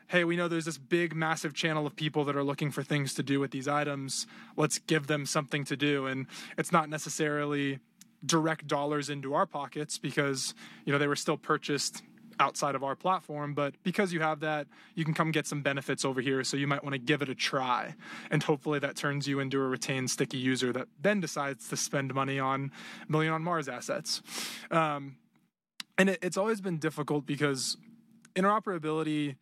hey, 0.08 0.24
we 0.24 0.36
know 0.36 0.46
there's 0.48 0.66
this 0.66 0.78
big, 0.78 1.14
massive 1.14 1.52
channel 1.52 1.86
of 1.86 1.96
people 1.96 2.24
that 2.24 2.36
are 2.36 2.44
looking 2.44 2.70
for 2.70 2.82
things 2.82 3.14
to 3.14 3.22
do 3.22 3.40
with 3.40 3.50
these 3.50 3.66
items. 3.66 4.26
Let's 4.56 4.78
give 4.78 5.08
them 5.08 5.26
something 5.26 5.64
to 5.64 5.76
do. 5.76 6.06
And 6.06 6.26
it's 6.56 6.70
not 6.70 6.88
necessarily 6.88 7.80
direct 8.24 8.66
dollars 8.66 9.10
into 9.10 9.34
our 9.34 9.46
pockets 9.46 9.98
because, 9.98 10.54
you 10.84 10.92
know, 10.92 10.98
they 10.98 11.08
were 11.08 11.16
still 11.16 11.36
purchased 11.36 12.02
outside 12.38 12.74
of 12.74 12.84
our 12.84 12.94
platform, 12.94 13.54
but 13.54 13.74
because 13.82 14.12
you 14.12 14.20
have 14.20 14.40
that, 14.40 14.66
you 14.94 15.04
can 15.04 15.14
come 15.14 15.30
get 15.30 15.46
some 15.46 15.62
benefits 15.62 16.04
over 16.04 16.20
here. 16.20 16.44
So 16.44 16.56
you 16.56 16.66
might 16.66 16.82
want 16.82 16.94
to 16.94 16.98
give 16.98 17.22
it 17.22 17.28
a 17.28 17.34
try. 17.34 17.94
And 18.30 18.42
hopefully 18.42 18.78
that 18.80 18.96
turns 18.96 19.26
you 19.26 19.40
into 19.40 19.60
a 19.60 19.66
retained 19.66 20.10
sticky 20.10 20.38
user 20.38 20.72
that 20.72 20.88
then 21.00 21.20
decides 21.20 21.68
to 21.68 21.76
spend 21.76 22.14
money 22.14 22.38
on 22.38 22.72
Million 23.08 23.32
on 23.32 23.42
Mars 23.42 23.68
assets. 23.68 24.22
Um, 24.70 25.16
and 25.98 26.10
it, 26.10 26.18
it's 26.22 26.36
always 26.36 26.60
been 26.60 26.78
difficult 26.78 27.26
because 27.26 27.76
interoperability 28.34 29.36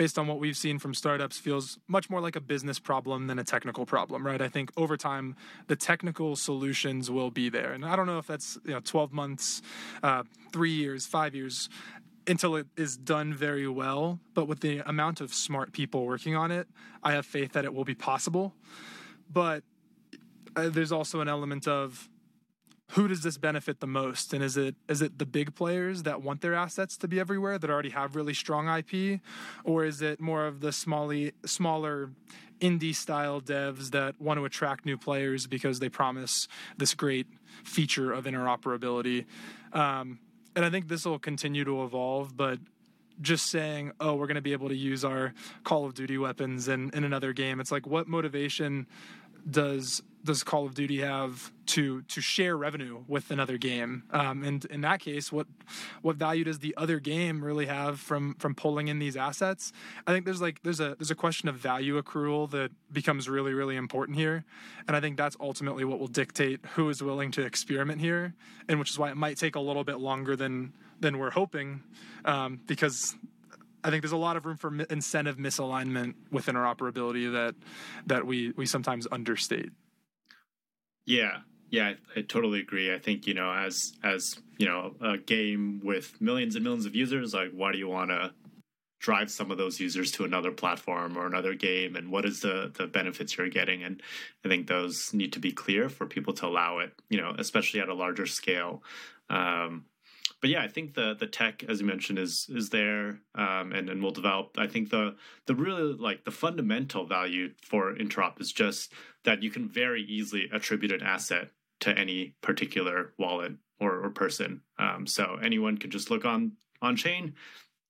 based 0.00 0.18
on 0.18 0.26
what 0.26 0.40
we've 0.40 0.56
seen 0.56 0.78
from 0.78 0.94
startups 0.94 1.36
feels 1.36 1.78
much 1.86 2.08
more 2.08 2.22
like 2.22 2.34
a 2.34 2.40
business 2.40 2.78
problem 2.78 3.26
than 3.26 3.38
a 3.38 3.44
technical 3.44 3.84
problem 3.84 4.24
right 4.26 4.40
i 4.40 4.48
think 4.48 4.72
over 4.78 4.96
time 4.96 5.36
the 5.66 5.76
technical 5.76 6.34
solutions 6.34 7.10
will 7.10 7.30
be 7.30 7.50
there 7.50 7.72
and 7.72 7.84
i 7.84 7.94
don't 7.94 8.06
know 8.06 8.16
if 8.16 8.26
that's 8.26 8.58
you 8.64 8.72
know 8.72 8.80
12 8.80 9.12
months 9.12 9.60
uh, 10.02 10.22
three 10.52 10.72
years 10.72 11.04
five 11.04 11.34
years 11.34 11.68
until 12.26 12.56
it 12.56 12.66
is 12.76 12.96
done 12.96 13.32
very 13.32 13.68
well. 13.68 14.20
But 14.34 14.46
with 14.46 14.60
the 14.60 14.78
amount 14.88 15.20
of 15.20 15.32
smart 15.32 15.72
people 15.72 16.06
working 16.06 16.36
on 16.36 16.50
it, 16.50 16.68
I 17.02 17.12
have 17.12 17.26
faith 17.26 17.52
that 17.52 17.64
it 17.64 17.74
will 17.74 17.84
be 17.84 17.94
possible. 17.94 18.54
But 19.32 19.62
uh, 20.56 20.68
there's 20.68 20.92
also 20.92 21.20
an 21.20 21.28
element 21.28 21.66
of 21.68 22.08
who 22.92 23.06
does 23.06 23.22
this 23.22 23.38
benefit 23.38 23.78
the 23.78 23.86
most 23.86 24.32
and 24.32 24.42
is 24.42 24.56
it 24.56 24.74
is 24.88 25.00
it 25.00 25.18
the 25.18 25.26
big 25.26 25.54
players 25.54 26.02
that 26.02 26.22
want 26.22 26.40
their 26.40 26.54
assets 26.54 26.96
to 26.96 27.06
be 27.06 27.20
everywhere 27.20 27.56
that 27.56 27.70
already 27.70 27.90
have 27.90 28.16
really 28.16 28.34
strong 28.34 28.68
IP 28.68 29.20
or 29.62 29.84
is 29.84 30.02
it 30.02 30.20
more 30.20 30.46
of 30.46 30.60
the 30.60 30.70
smally 30.70 31.32
smaller 31.44 32.10
indie 32.60 32.94
style 32.94 33.40
devs 33.40 33.90
that 33.90 34.20
want 34.20 34.38
to 34.38 34.44
attract 34.44 34.84
new 34.84 34.98
players 34.98 35.46
because 35.46 35.78
they 35.78 35.88
promise 35.88 36.48
this 36.78 36.94
great 36.94 37.28
feature 37.62 38.12
of 38.12 38.24
interoperability 38.24 39.24
um, 39.72 40.18
and 40.56 40.64
I 40.64 40.70
think 40.70 40.88
this 40.88 41.04
will 41.04 41.18
continue 41.18 41.64
to 41.64 41.84
evolve, 41.84 42.36
but 42.36 42.58
just 43.20 43.50
saying, 43.50 43.92
oh, 44.00 44.14
we're 44.14 44.26
going 44.26 44.36
to 44.36 44.40
be 44.40 44.52
able 44.52 44.68
to 44.68 44.76
use 44.76 45.04
our 45.04 45.34
Call 45.64 45.84
of 45.84 45.94
Duty 45.94 46.16
weapons 46.18 46.68
in, 46.68 46.90
in 46.94 47.04
another 47.04 47.32
game. 47.32 47.60
It's 47.60 47.70
like, 47.70 47.86
what 47.86 48.08
motivation 48.08 48.86
does 49.48 50.02
does 50.24 50.42
Call 50.42 50.66
of 50.66 50.74
Duty 50.74 51.00
have 51.00 51.52
to 51.66 52.02
to 52.02 52.20
share 52.20 52.56
revenue 52.56 53.04
with 53.08 53.30
another 53.30 53.56
game? 53.58 54.04
Um, 54.10 54.44
and 54.44 54.64
in 54.66 54.82
that 54.82 55.00
case, 55.00 55.32
what 55.32 55.46
what 56.02 56.16
value 56.16 56.44
does 56.44 56.58
the 56.58 56.74
other 56.76 57.00
game 57.00 57.44
really 57.44 57.66
have 57.66 58.00
from 58.00 58.34
from 58.34 58.54
pulling 58.54 58.88
in 58.88 58.98
these 58.98 59.16
assets? 59.16 59.72
I 60.06 60.12
think 60.12 60.24
there's 60.24 60.40
like 60.40 60.62
there's 60.62 60.80
a 60.80 60.96
there's 60.98 61.10
a 61.10 61.14
question 61.14 61.48
of 61.48 61.56
value 61.56 62.00
accrual 62.00 62.50
that 62.50 62.70
becomes 62.92 63.28
really 63.28 63.54
really 63.54 63.76
important 63.76 64.18
here, 64.18 64.44
and 64.86 64.96
I 64.96 65.00
think 65.00 65.16
that's 65.16 65.36
ultimately 65.40 65.84
what 65.84 65.98
will 65.98 66.08
dictate 66.08 66.60
who 66.74 66.88
is 66.90 67.02
willing 67.02 67.30
to 67.32 67.42
experiment 67.42 68.00
here, 68.00 68.34
and 68.68 68.78
which 68.78 68.90
is 68.90 68.98
why 68.98 69.10
it 69.10 69.16
might 69.16 69.38
take 69.38 69.56
a 69.56 69.60
little 69.60 69.84
bit 69.84 70.00
longer 70.00 70.36
than 70.36 70.72
than 71.00 71.18
we're 71.18 71.30
hoping, 71.30 71.82
um, 72.26 72.60
because 72.66 73.16
I 73.82 73.90
think 73.90 74.02
there's 74.02 74.12
a 74.12 74.16
lot 74.18 74.36
of 74.36 74.44
room 74.44 74.56
for 74.56 74.74
incentive 74.90 75.36
misalignment 75.36 76.14
with 76.30 76.46
interoperability 76.46 77.32
that 77.32 77.54
that 78.06 78.26
we 78.26 78.52
we 78.52 78.66
sometimes 78.66 79.06
understate. 79.10 79.70
Yeah, 81.06 81.38
yeah, 81.70 81.94
I, 82.16 82.18
I, 82.18 82.22
totally 82.22 82.60
agree. 82.60 82.92
I 82.92 82.98
think 82.98 83.26
you 83.26 83.34
know, 83.34 83.52
as 83.52 83.92
as 84.02 84.36
you 84.58 84.66
know, 84.66 84.94
a 85.00 85.18
game 85.18 85.80
with 85.84 86.20
millions 86.20 86.56
and 86.56 86.64
millions 86.64 86.86
of 86.86 86.94
users, 86.94 87.32
like 87.34 87.52
why 87.52 87.72
do 87.72 87.78
you 87.78 87.88
want 87.88 88.10
to 88.10 88.32
drive 88.98 89.30
some 89.30 89.50
of 89.50 89.56
those 89.56 89.80
users 89.80 90.12
to 90.12 90.24
another 90.24 90.52
platform 90.52 91.16
or 91.16 91.26
another 91.26 91.54
game, 91.54 91.96
and 91.96 92.10
what 92.10 92.24
is 92.24 92.40
the 92.40 92.72
the 92.76 92.86
benefits 92.86 93.36
you're 93.36 93.48
getting? 93.48 93.82
And 93.82 94.02
I 94.44 94.48
think 94.48 94.66
those 94.66 95.12
need 95.14 95.32
to 95.32 95.40
be 95.40 95.52
clear 95.52 95.88
for 95.88 96.06
people 96.06 96.34
to 96.34 96.46
allow 96.46 96.78
it. 96.78 96.92
You 97.08 97.20
know, 97.20 97.34
especially 97.38 97.80
at 97.80 97.88
a 97.88 97.94
larger 97.94 98.26
scale. 98.26 98.82
Um, 99.28 99.84
but 100.40 100.48
yeah, 100.48 100.62
I 100.62 100.68
think 100.68 100.94
the 100.94 101.14
the 101.14 101.26
tech, 101.26 101.64
as 101.68 101.80
you 101.80 101.86
mentioned, 101.86 102.18
is 102.18 102.46
is 102.48 102.70
there, 102.70 103.20
um, 103.34 103.72
and 103.72 103.90
and 103.90 104.02
will 104.02 104.10
develop. 104.10 104.56
I 104.58 104.66
think 104.66 104.90
the 104.90 105.16
the 105.46 105.54
really 105.54 105.92
like 105.94 106.24
the 106.24 106.30
fundamental 106.30 107.06
value 107.06 107.52
for 107.62 107.94
interop 107.94 108.40
is 108.40 108.52
just 108.52 108.92
that 109.24 109.42
you 109.42 109.50
can 109.50 109.68
very 109.68 110.02
easily 110.02 110.48
attribute 110.52 110.92
an 110.92 111.02
asset 111.02 111.50
to 111.80 111.96
any 111.98 112.34
particular 112.42 113.12
wallet 113.18 113.52
or, 113.80 114.04
or 114.04 114.10
person. 114.10 114.60
Um, 114.78 115.06
so 115.06 115.38
anyone 115.42 115.78
can 115.78 115.90
just 115.90 116.10
look 116.10 116.24
on 116.24 116.52
on 116.82 116.96
chain, 116.96 117.34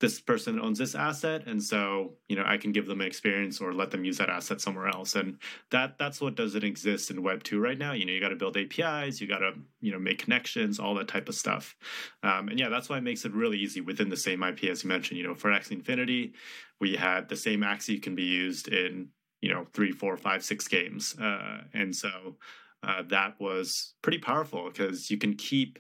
this 0.01 0.19
person 0.19 0.59
owns 0.59 0.79
this 0.79 0.95
asset 0.95 1.47
and 1.47 1.63
so 1.63 2.15
you 2.27 2.35
know 2.35 2.43
i 2.47 2.57
can 2.57 2.73
give 2.73 2.87
them 2.87 3.03
an 3.03 3.07
experience 3.07 3.61
or 3.61 3.75
let 3.75 3.91
them 3.91 4.03
use 4.03 4.17
that 4.17 4.31
asset 4.31 4.61
somewhere 4.61 4.89
else. 4.89 5.15
And 5.15 5.39
that 5.71 5.99
that's 5.99 6.21
what 6.21 6.35
doesn't 6.35 6.65
exist 6.65 7.11
in 7.11 7.23
web 7.23 7.43
2 7.45 7.61
right 7.61 7.79
now. 7.79 7.93
You 7.93 8.07
know 8.07 8.13
you 8.13 8.21
got 8.21 8.31
to 8.31 8.37
build 8.37 8.57
apis 8.57 9.21
you 9.21 9.29
got 9.29 9.39
to 9.39 9.53
you 9.81 9.93
know 9.93 9.99
make 9.99 10.19
connections 10.19 10.81
all 10.81 10.95
that 10.95 11.09
type 11.09 11.29
of 11.29 11.35
stuff. 11.35 11.77
Um, 12.23 12.49
and 12.49 12.59
yeah 12.59 12.71
that's 12.71 12.89
why 12.89 12.99
it 12.99 13.03
makes 13.03 13.25
it 13.25 13.33
really 13.33 13.59
easy 13.59 13.81
within 13.81 14.09
the 14.09 14.17
same 14.17 14.43
ip 14.43 14.65
as 14.65 14.83
you 14.83 14.89
mentioned. 14.89 15.19
You 15.19 15.29
know 15.29 15.35
for 15.35 15.51
axie 15.51 15.73
infinity 15.73 16.33
we 16.81 16.97
had 16.97 17.29
the 17.29 17.37
same 17.37 17.61
axie 17.61 18.03
can 18.03 18.15
be 18.15 18.25
used 18.25 18.69
in 18.69 19.09
you 19.41 19.53
know 19.53 19.67
three 19.73 19.93
four 19.93 20.17
five 20.17 20.45
six 20.45 20.69
games 20.69 21.17
uh, 21.21 21.63
and 21.73 21.95
so 21.95 22.37
uh, 22.83 23.03
that 23.09 23.39
was 23.39 23.95
pretty 24.03 24.19
powerful 24.19 24.69
because 24.71 25.11
you 25.11 25.19
can 25.19 25.35
keep 25.35 25.79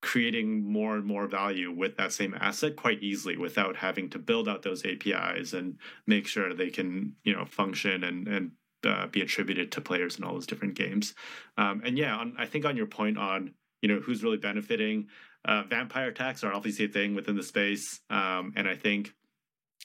creating 0.00 0.64
more 0.64 0.96
and 0.96 1.04
more 1.04 1.28
value 1.28 1.70
with 1.70 1.96
that 1.96 2.12
same 2.12 2.34
asset 2.40 2.74
quite 2.74 3.02
easily 3.02 3.36
without 3.36 3.76
having 3.76 4.10
to 4.10 4.18
build 4.18 4.48
out 4.48 4.62
those 4.62 4.84
APIs 4.84 5.52
and 5.52 5.78
make 6.06 6.26
sure 6.26 6.52
they 6.52 6.70
can 6.70 7.14
you 7.24 7.32
know 7.32 7.44
function 7.44 8.04
and 8.04 8.26
and 8.28 8.50
uh, 8.84 9.06
be 9.06 9.20
attributed 9.20 9.70
to 9.70 9.80
players 9.80 10.18
in 10.18 10.24
all 10.24 10.34
those 10.34 10.46
different 10.46 10.74
games. 10.74 11.14
Um, 11.56 11.82
and 11.84 11.96
yeah, 11.96 12.16
on, 12.16 12.34
I 12.36 12.46
think 12.46 12.64
on 12.64 12.76
your 12.76 12.86
point 12.86 13.16
on 13.16 13.54
you 13.80 13.88
know 13.88 14.00
who's 14.00 14.24
really 14.24 14.38
benefiting, 14.38 15.06
uh, 15.44 15.62
vampire 15.62 16.08
attacks 16.08 16.42
are 16.42 16.52
obviously 16.52 16.86
a 16.86 16.88
thing 16.88 17.14
within 17.14 17.36
the 17.36 17.42
space, 17.42 18.00
um, 18.10 18.52
and 18.56 18.68
I 18.68 18.74
think 18.74 19.12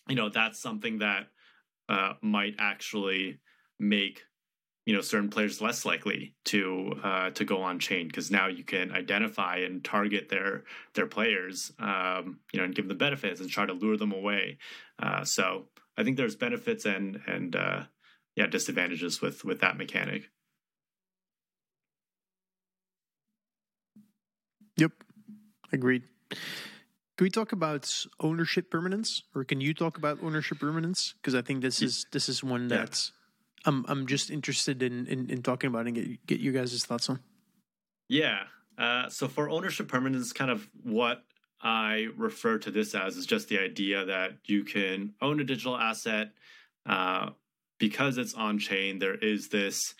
you 0.07 0.15
know 0.15 0.29
that's 0.29 0.59
something 0.59 0.99
that 0.99 1.27
uh, 1.89 2.13
might 2.21 2.55
actually 2.59 3.39
make 3.79 4.23
you 4.85 4.93
know 4.93 5.01
certain 5.01 5.29
players 5.29 5.61
less 5.61 5.85
likely 5.85 6.33
to 6.45 6.93
uh, 7.03 7.29
to 7.31 7.43
go 7.43 7.61
on 7.61 7.77
chain 7.77 8.07
because 8.07 8.31
now 8.31 8.47
you 8.47 8.63
can 8.63 8.91
identify 8.91 9.57
and 9.57 9.83
target 9.83 10.29
their 10.29 10.63
their 10.93 11.05
players 11.05 11.71
um, 11.79 12.39
you 12.53 12.59
know 12.59 12.63
and 12.63 12.73
give 12.73 12.87
them 12.87 12.97
the 12.97 13.03
benefits 13.03 13.41
and 13.41 13.49
try 13.49 13.65
to 13.65 13.73
lure 13.73 13.97
them 13.97 14.13
away. 14.13 14.57
Uh, 14.97 15.23
so 15.23 15.65
I 15.97 16.03
think 16.03 16.15
there's 16.15 16.35
benefits 16.35 16.85
and 16.85 17.19
and 17.27 17.55
uh, 17.55 17.83
yeah 18.35 18.47
disadvantages 18.47 19.21
with 19.21 19.43
with 19.43 19.59
that 19.59 19.77
mechanic. 19.77 20.29
Yep. 24.77 24.91
Agreed 25.73 26.03
can 27.17 27.25
we 27.25 27.29
talk 27.29 27.51
about 27.51 28.05
ownership 28.19 28.69
permanence 28.69 29.23
or 29.33 29.43
can 29.43 29.59
you 29.59 29.73
talk 29.73 29.97
about 29.97 30.19
ownership 30.21 30.59
permanence 30.59 31.15
because 31.19 31.33
I 31.33 31.41
think 31.41 31.61
this 31.61 31.81
is 31.81 32.05
this 32.11 32.29
is 32.29 32.43
one 32.43 32.67
that's 32.67 33.11
I'm 33.65 33.85
I'm 33.87 34.07
just 34.07 34.29
interested 34.29 34.83
in 34.83 35.07
in, 35.07 35.29
in 35.29 35.41
talking 35.41 35.69
about 35.69 35.87
and 35.87 35.95
get 35.95 36.25
get 36.27 36.39
you 36.39 36.51
guys' 36.51 36.85
thoughts 36.85 37.09
on. 37.09 37.19
Yeah. 38.07 38.43
Uh, 38.77 39.09
so 39.09 39.27
for 39.27 39.49
ownership 39.49 39.87
permanence, 39.87 40.31
kind 40.31 40.51
of 40.51 40.69
what 40.83 41.23
I 41.61 42.07
refer 42.15 42.59
to 42.59 42.71
this 42.71 42.93
as 42.93 43.17
is 43.17 43.25
just 43.25 43.49
the 43.49 43.59
idea 43.59 44.05
that 44.05 44.33
you 44.45 44.63
can 44.63 45.15
own 45.19 45.39
a 45.39 45.43
digital 45.43 45.75
asset 45.75 46.29
uh, 46.85 47.31
because 47.79 48.19
it's 48.19 48.35
on 48.35 48.59
chain. 48.59 48.99
There 48.99 49.15
is 49.15 49.49
this 49.49 49.95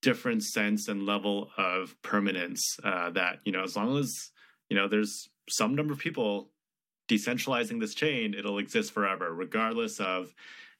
different 0.00 0.44
sense 0.44 0.86
and 0.86 1.04
level 1.04 1.50
of 1.58 2.00
permanence 2.02 2.78
uh, 2.84 3.10
that 3.10 3.40
you 3.44 3.50
know 3.50 3.64
as 3.64 3.74
long 3.74 3.98
as 3.98 4.30
you 4.68 4.76
know 4.76 4.86
there's 4.86 5.28
some 5.48 5.74
number 5.74 5.92
of 5.92 5.98
people 5.98 6.50
decentralizing 7.08 7.80
this 7.80 7.94
chain, 7.94 8.34
it'll 8.34 8.58
exist 8.58 8.92
forever, 8.92 9.32
regardless 9.32 10.00
of 10.00 10.34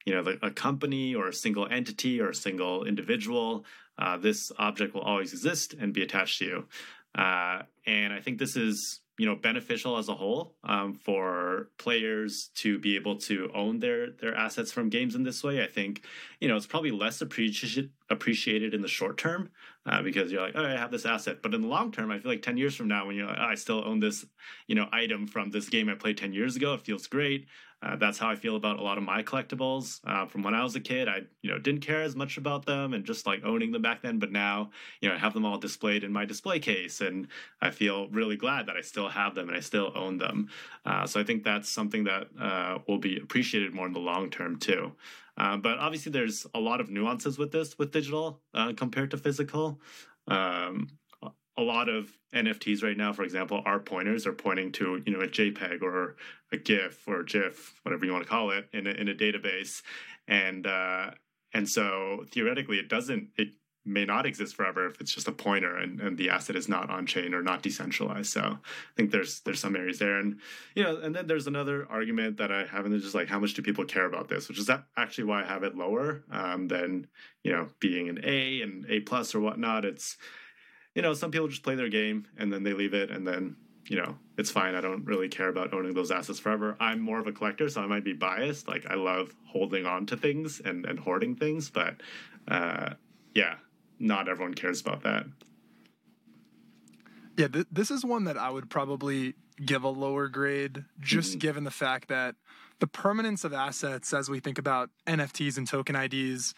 you 0.07 0.15
know 0.15 0.25
a 0.43 0.51
company 0.51 1.15
or 1.15 1.29
a 1.29 1.33
single 1.33 1.67
entity 1.71 2.21
or 2.21 2.31
a 2.31 2.35
single 2.35 2.85
individual. 2.85 3.65
Uh, 3.99 4.17
this 4.17 4.51
object 4.59 4.95
will 4.95 5.03
always 5.03 5.33
exist 5.33 5.75
and 5.75 5.93
be 5.93 6.03
attached 6.03 6.39
to 6.39 6.45
you. 6.45 6.69
Uh, 7.15 7.63
and 7.87 8.13
i 8.13 8.21
think 8.21 8.39
this 8.39 8.57
is 8.57 9.01
you 9.19 9.27
know 9.27 9.37
beneficial 9.37 9.97
as 9.97 10.09
a 10.09 10.15
whole 10.15 10.57
um, 10.65 10.95
for 10.95 11.71
players 11.79 12.51
to 12.57 12.79
be 12.79 12.97
able 12.97 13.17
to 13.17 13.51
own 13.55 13.79
their 13.79 14.11
their 14.13 14.35
assets 14.35 14.73
from 14.73 14.89
games 14.89 15.15
in 15.15 15.23
this 15.23 15.45
way. 15.45 15.63
I 15.63 15.67
think 15.67 16.05
you 16.41 16.49
know 16.49 16.57
it's 16.57 16.67
probably 16.67 16.91
less 16.91 17.21
appreciated 17.21 17.91
appreciated 18.11 18.75
in 18.75 18.83
the 18.83 18.89
short 18.89 19.17
term 19.17 19.51
uh, 19.87 20.03
because 20.03 20.31
you're 20.31 20.43
like, 20.43 20.55
oh, 20.57 20.65
I 20.65 20.71
have 20.71 20.91
this 20.91 21.07
asset, 21.07 21.43
but 21.43 21.55
in 21.55 21.63
the 21.63 21.69
long 21.69 21.93
term, 21.93 22.11
I 22.11 22.19
feel 22.19 22.31
like 22.31 22.43
ten 22.43 22.57
years 22.57 22.75
from 22.75 22.89
now, 22.89 23.07
when 23.07 23.17
you're 23.17 23.27
like, 23.27 23.39
oh, 23.39 23.45
I 23.45 23.55
still 23.55 23.85
own 23.87 24.01
this 24.01 24.25
you 24.67 24.75
know 24.75 24.89
item 24.93 25.27
from 25.27 25.51
this 25.51 25.69
game 25.69 25.89
I 25.89 25.95
played 25.95 26.19
ten 26.19 26.33
years 26.33 26.57
ago, 26.57 26.75
it 26.75 26.81
feels 26.81 27.07
great. 27.07 27.47
Uh, 27.85 27.97
that's 27.97 28.17
how 28.19 28.29
I 28.31 28.35
feel 28.35 28.57
about 28.57 28.79
a 28.79 28.83
lot 28.83 28.97
of 28.97 29.05
my 29.05 29.23
collectibles. 29.23 30.01
Uh, 30.07 30.25
from 30.27 30.43
when 30.43 30.55
I 30.55 30.63
was 30.63 30.75
a 30.75 30.81
kid, 30.81 31.07
I 31.07 31.23
you 31.43 31.51
know 31.51 31.59
didn't 31.59 31.83
care 31.83 32.03
as 32.03 32.17
much 32.17 32.39
about 32.39 32.65
them 32.65 32.95
and 32.95 33.05
just 33.05 33.27
like 33.27 33.45
owning 33.45 33.73
them 33.73 33.83
back 33.83 34.01
then. 34.01 34.19
But 34.19 34.33
now, 34.33 34.71
you 35.01 35.09
know, 35.09 35.15
I 35.15 35.19
have 35.19 35.35
them 35.35 35.45
all 35.45 35.59
displayed 35.59 36.03
in 36.03 36.13
my 36.13 36.25
display 36.25 36.59
case, 36.61 37.01
and 37.03 37.29
I 37.61 37.71
feel 37.71 38.09
really 38.09 38.37
glad 38.37 38.67
that 38.67 38.77
I 38.77 38.81
still 38.81 39.09
have 39.09 39.35
them 39.35 39.49
and 39.49 39.57
I 39.57 39.61
still 39.61 39.93
own 39.95 40.17
them. 40.17 40.49
Uh, 40.87 41.07
so 41.07 41.21
I 41.21 41.25
think 41.25 41.45
that's 41.45 41.69
something 41.69 42.05
that 42.05 42.29
uh, 42.41 42.79
will 42.89 42.99
be 42.99 43.19
appreciated 43.19 43.75
more 43.75 43.87
in 43.87 43.93
the 43.93 43.99
long 43.99 44.31
term 44.31 44.59
too. 44.59 44.93
Uh, 45.37 45.57
but 45.57 45.79
obviously, 45.79 46.13
there's 46.13 46.47
a 46.55 46.61
lot 46.61 46.81
of 46.81 46.89
nuances 46.89 47.37
with 47.39 47.53
this 47.53 47.77
with 47.79 47.91
digital 47.91 48.41
uh, 48.55 48.73
compared 48.75 49.11
to 49.11 49.19
physical. 49.19 49.81
Um, 50.27 50.89
a 51.57 51.63
lot 51.63 51.89
of 51.89 52.11
NFTs 52.35 52.83
right 52.83 52.97
now, 52.97 53.13
for 53.13 53.23
example, 53.23 53.63
are 53.65 53.79
pointers 53.79 54.27
are 54.27 54.33
pointing 54.33 54.73
to 54.73 55.03
you 55.07 55.13
know 55.13 55.21
a 55.21 55.29
JPEG 55.29 55.83
or 55.83 56.17
a 56.53 56.57
GIF 56.57 57.07
or 57.07 57.23
GIF, 57.23 57.81
whatever 57.83 58.05
you 58.05 58.13
want 58.13 58.25
to 58.25 58.31
call 58.31 58.51
it, 58.51 58.69
in 58.73 58.87
a, 58.87 58.91
in 58.91 59.09
a 59.09 59.15
database, 59.15 59.83
and 60.27 60.67
uh, 60.67 61.11
and 61.53 61.69
so 61.69 62.25
theoretically, 62.31 62.79
it 62.79 62.89
doesn't 62.89 63.31
it 63.37 63.49
may 63.85 64.05
not 64.05 64.25
exist 64.25 64.57
forever 64.57 64.87
if 64.87 65.01
it's 65.01 65.15
just 65.15 65.29
a 65.29 65.33
pointer 65.33 65.77
and, 65.77 66.01
and 66.01 66.17
the 66.17 66.31
asset 66.31 66.57
is 66.57 66.69
not 66.69 66.89
on 66.89 67.05
chain 67.05 67.35
or 67.35 67.43
not 67.43 67.63
decentralized. 67.63 68.33
So 68.33 68.41
I 68.41 68.95
think 68.97 69.11
there's 69.11 69.41
there's 69.41 69.61
some 69.61 69.77
areas 69.77 69.99
there, 69.99 70.19
and 70.19 70.41
you 70.75 70.83
know, 70.83 70.97
and 70.97 71.15
then 71.15 71.27
there's 71.27 71.47
another 71.47 71.87
argument 71.91 72.39
that 72.39 72.51
I 72.51 72.65
have, 72.65 72.87
and 72.87 72.95
it's 72.95 73.05
just 73.05 73.15
like 73.15 73.29
how 73.29 73.39
much 73.39 73.55
do 73.55 73.63
people 73.63 73.85
care 73.85 74.07
about 74.07 74.29
this, 74.29 74.49
which 74.49 74.59
is 74.59 74.67
that 74.67 74.85
actually 74.97 75.25
why 75.25 75.43
I 75.43 75.47
have 75.47 75.63
it 75.63 75.77
lower 75.77 76.25
um, 76.31 76.69
than 76.69 77.07
you 77.43 77.53
know 77.53 77.69
being 77.79 78.09
an 78.09 78.21
A 78.25 78.63
and 78.63 78.87
A 78.89 79.01
plus 79.01 79.35
or 79.35 79.41
whatnot. 79.41 79.85
It's 79.85 80.17
you 80.95 81.03
know, 81.03 81.15
some 81.15 81.31
people 81.31 81.49
just 81.49 81.63
play 81.63 81.75
their 81.75 81.89
game 81.89 82.27
and 82.37 82.53
then 82.53 82.63
they 82.63 82.73
leave 82.73 82.95
it 82.95 83.11
and 83.11 83.27
then, 83.27 83.57
you 83.89 83.97
know, 83.97 84.17
it's 84.39 84.51
fine. 84.51 84.75
I 84.75 84.81
don't 84.81 85.05
really 85.05 85.29
care 85.29 85.49
about 85.49 85.75
owning 85.75 85.95
those 85.95 86.11
assets 86.11 86.39
forever. 86.39 86.77
I'm 86.81 87.01
more 87.01 87.19
of 87.19 87.27
a 87.27 87.33
collector, 87.33 87.69
so 87.69 87.83
I 87.83 87.87
might 87.87 88.05
be 88.05 88.13
biased. 88.13 88.69
Like 88.69 88.87
I 88.89 88.95
love 88.95 89.35
holding 89.47 89.87
on 89.87 90.07
to 90.07 90.17
things 90.17 90.61
and, 90.65 90.87
and 90.87 90.99
hoarding 90.99 91.37
things, 91.37 91.71
but 91.71 92.01
uh, 92.49 92.95
yeah, 93.35 93.57
not 93.99 94.29
everyone 94.29 94.55
cares 94.55 94.81
about 94.81 95.03
that. 95.03 95.27
Yeah, 97.37 97.49
th- 97.49 97.67
this 97.71 97.91
is 97.91 98.05
one 98.05 98.25
that 98.25 98.39
I 98.39 98.51
would 98.51 98.71
probably 98.71 99.35
give 99.65 99.83
a 99.83 99.89
lower 99.89 100.29
grade, 100.29 100.85
just 101.01 101.33
mm-hmm. 101.33 101.39
given 101.39 101.65
the 101.65 101.71
fact 101.71 102.09
that 102.09 102.37
the 102.81 102.87
permanence 102.87 103.45
of 103.45 103.53
assets 103.53 104.13
as 104.13 104.29
we 104.29 104.41
think 104.41 104.59
about 104.59 104.91
NFTs 105.07 105.57
and 105.57 105.67
token 105.67 105.97
IDs 105.97 106.55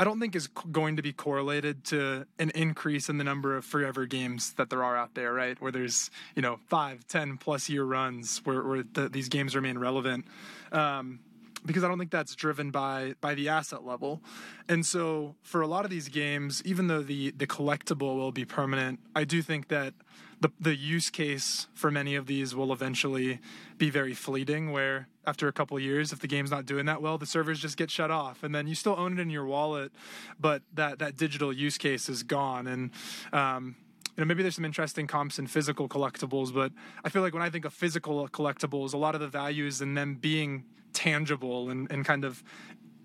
I 0.00 0.04
don't 0.04 0.18
think 0.18 0.34
is 0.34 0.46
going 0.46 0.96
to 0.96 1.02
be 1.02 1.12
correlated 1.12 1.84
to 1.84 2.26
an 2.38 2.48
increase 2.54 3.10
in 3.10 3.18
the 3.18 3.24
number 3.24 3.54
of 3.54 3.66
forever 3.66 4.06
games 4.06 4.54
that 4.54 4.70
there 4.70 4.82
are 4.82 4.96
out 4.96 5.14
there, 5.14 5.30
right? 5.34 5.60
Where 5.60 5.70
there's, 5.70 6.10
you 6.34 6.40
know, 6.40 6.58
five, 6.68 7.06
ten 7.06 7.36
plus 7.36 7.68
year 7.68 7.84
runs 7.84 8.38
where, 8.44 8.62
where 8.62 8.82
the, 8.82 9.10
these 9.10 9.28
games 9.28 9.54
remain 9.54 9.76
relevant. 9.76 10.24
Um, 10.72 11.20
because 11.66 11.84
I 11.84 11.88
don't 11.88 11.98
think 11.98 12.10
that's 12.10 12.34
driven 12.34 12.70
by 12.70 13.14
by 13.20 13.34
the 13.34 13.50
asset 13.50 13.84
level. 13.84 14.22
And 14.70 14.86
so 14.86 15.34
for 15.42 15.60
a 15.60 15.66
lot 15.66 15.84
of 15.84 15.90
these 15.90 16.08
games, 16.08 16.62
even 16.64 16.86
though 16.86 17.02
the 17.02 17.32
the 17.32 17.46
collectible 17.46 18.16
will 18.16 18.32
be 18.32 18.46
permanent, 18.46 19.00
I 19.14 19.24
do 19.24 19.42
think 19.42 19.68
that 19.68 19.92
the 20.40 20.50
the 20.58 20.74
use 20.74 21.10
case 21.10 21.66
for 21.74 21.90
many 21.90 22.14
of 22.14 22.26
these 22.26 22.54
will 22.54 22.72
eventually 22.72 23.38
be 23.78 23.90
very 23.90 24.14
fleeting 24.14 24.72
where 24.72 25.08
after 25.26 25.48
a 25.48 25.52
couple 25.52 25.78
years 25.78 26.12
if 26.12 26.20
the 26.20 26.26
game's 26.26 26.50
not 26.50 26.66
doing 26.66 26.86
that 26.86 27.02
well 27.02 27.18
the 27.18 27.26
servers 27.26 27.60
just 27.60 27.76
get 27.76 27.90
shut 27.90 28.10
off 28.10 28.42
and 28.42 28.54
then 28.54 28.66
you 28.66 28.74
still 28.74 28.94
own 28.98 29.18
it 29.18 29.20
in 29.20 29.30
your 29.30 29.44
wallet 29.44 29.92
but 30.38 30.62
that 30.72 30.98
that 30.98 31.16
digital 31.16 31.52
use 31.52 31.78
case 31.78 32.08
is 32.08 32.22
gone 32.22 32.66
and 32.66 32.90
um, 33.32 33.76
you 34.16 34.24
know, 34.24 34.28
maybe 34.28 34.42
there's 34.42 34.56
some 34.56 34.66
interesting 34.66 35.06
comps 35.06 35.38
in 35.38 35.46
physical 35.46 35.88
collectibles, 35.88 36.52
but 36.52 36.72
I 37.04 37.08
feel 37.08 37.22
like 37.22 37.32
when 37.32 37.42
I 37.42 37.48
think 37.48 37.64
of 37.64 37.72
physical 37.72 38.28
collectibles, 38.28 38.92
a 38.92 38.98
lot 38.98 39.14
of 39.14 39.20
the 39.22 39.28
values 39.28 39.80
in 39.80 39.94
them 39.94 40.16
being 40.16 40.64
tangible 40.92 41.70
and, 41.70 41.90
and 41.90 42.04
kind 42.04 42.24
of 42.24 42.42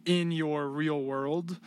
in 0.05 0.31
your 0.31 0.67
real 0.67 1.01
world. 1.01 1.57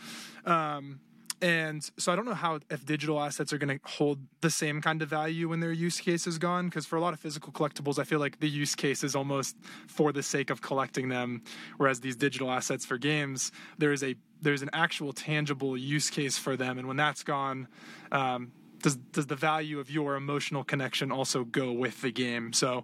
Um, 0.45 0.99
and 1.41 1.89
so 1.97 2.11
I 2.11 2.15
don't 2.15 2.25
know 2.25 2.33
how 2.33 2.59
if 2.69 2.85
digital 2.85 3.21
assets 3.21 3.53
are 3.53 3.57
going 3.57 3.79
to 3.79 3.89
hold 3.89 4.19
the 4.41 4.49
same 4.49 4.81
kind 4.81 5.01
of 5.01 5.09
value 5.09 5.49
when 5.49 5.59
their 5.59 5.71
use 5.71 5.99
case 5.99 6.27
is 6.27 6.37
gone. 6.37 6.65
Because 6.65 6.85
for 6.85 6.97
a 6.97 7.01
lot 7.01 7.13
of 7.13 7.19
physical 7.19 7.51
collectibles, 7.53 7.99
I 7.99 8.03
feel 8.03 8.19
like 8.19 8.39
the 8.39 8.49
use 8.49 8.75
case 8.75 9.03
is 9.03 9.15
almost 9.15 9.55
for 9.87 10.11
the 10.11 10.23
sake 10.23 10.49
of 10.49 10.61
collecting 10.61 11.09
them. 11.09 11.43
Whereas 11.77 12.01
these 12.01 12.15
digital 12.15 12.51
assets 12.51 12.85
for 12.85 12.97
games, 12.97 13.51
there 13.77 13.91
is 13.91 14.03
a 14.03 14.15
there's 14.41 14.61
an 14.61 14.69
actual 14.73 15.11
tangible 15.11 15.77
use 15.77 16.09
case 16.09 16.37
for 16.37 16.55
them, 16.55 16.77
and 16.77 16.87
when 16.87 16.95
that's 16.95 17.23
gone, 17.23 17.67
um, 18.11 18.51
does 18.81 18.95
does 18.95 19.27
the 19.27 19.35
value 19.35 19.79
of 19.79 19.89
your 19.89 20.15
emotional 20.15 20.63
connection 20.63 21.11
also 21.11 21.43
go 21.43 21.71
with 21.71 22.01
the 22.01 22.11
game? 22.11 22.53
So 22.53 22.83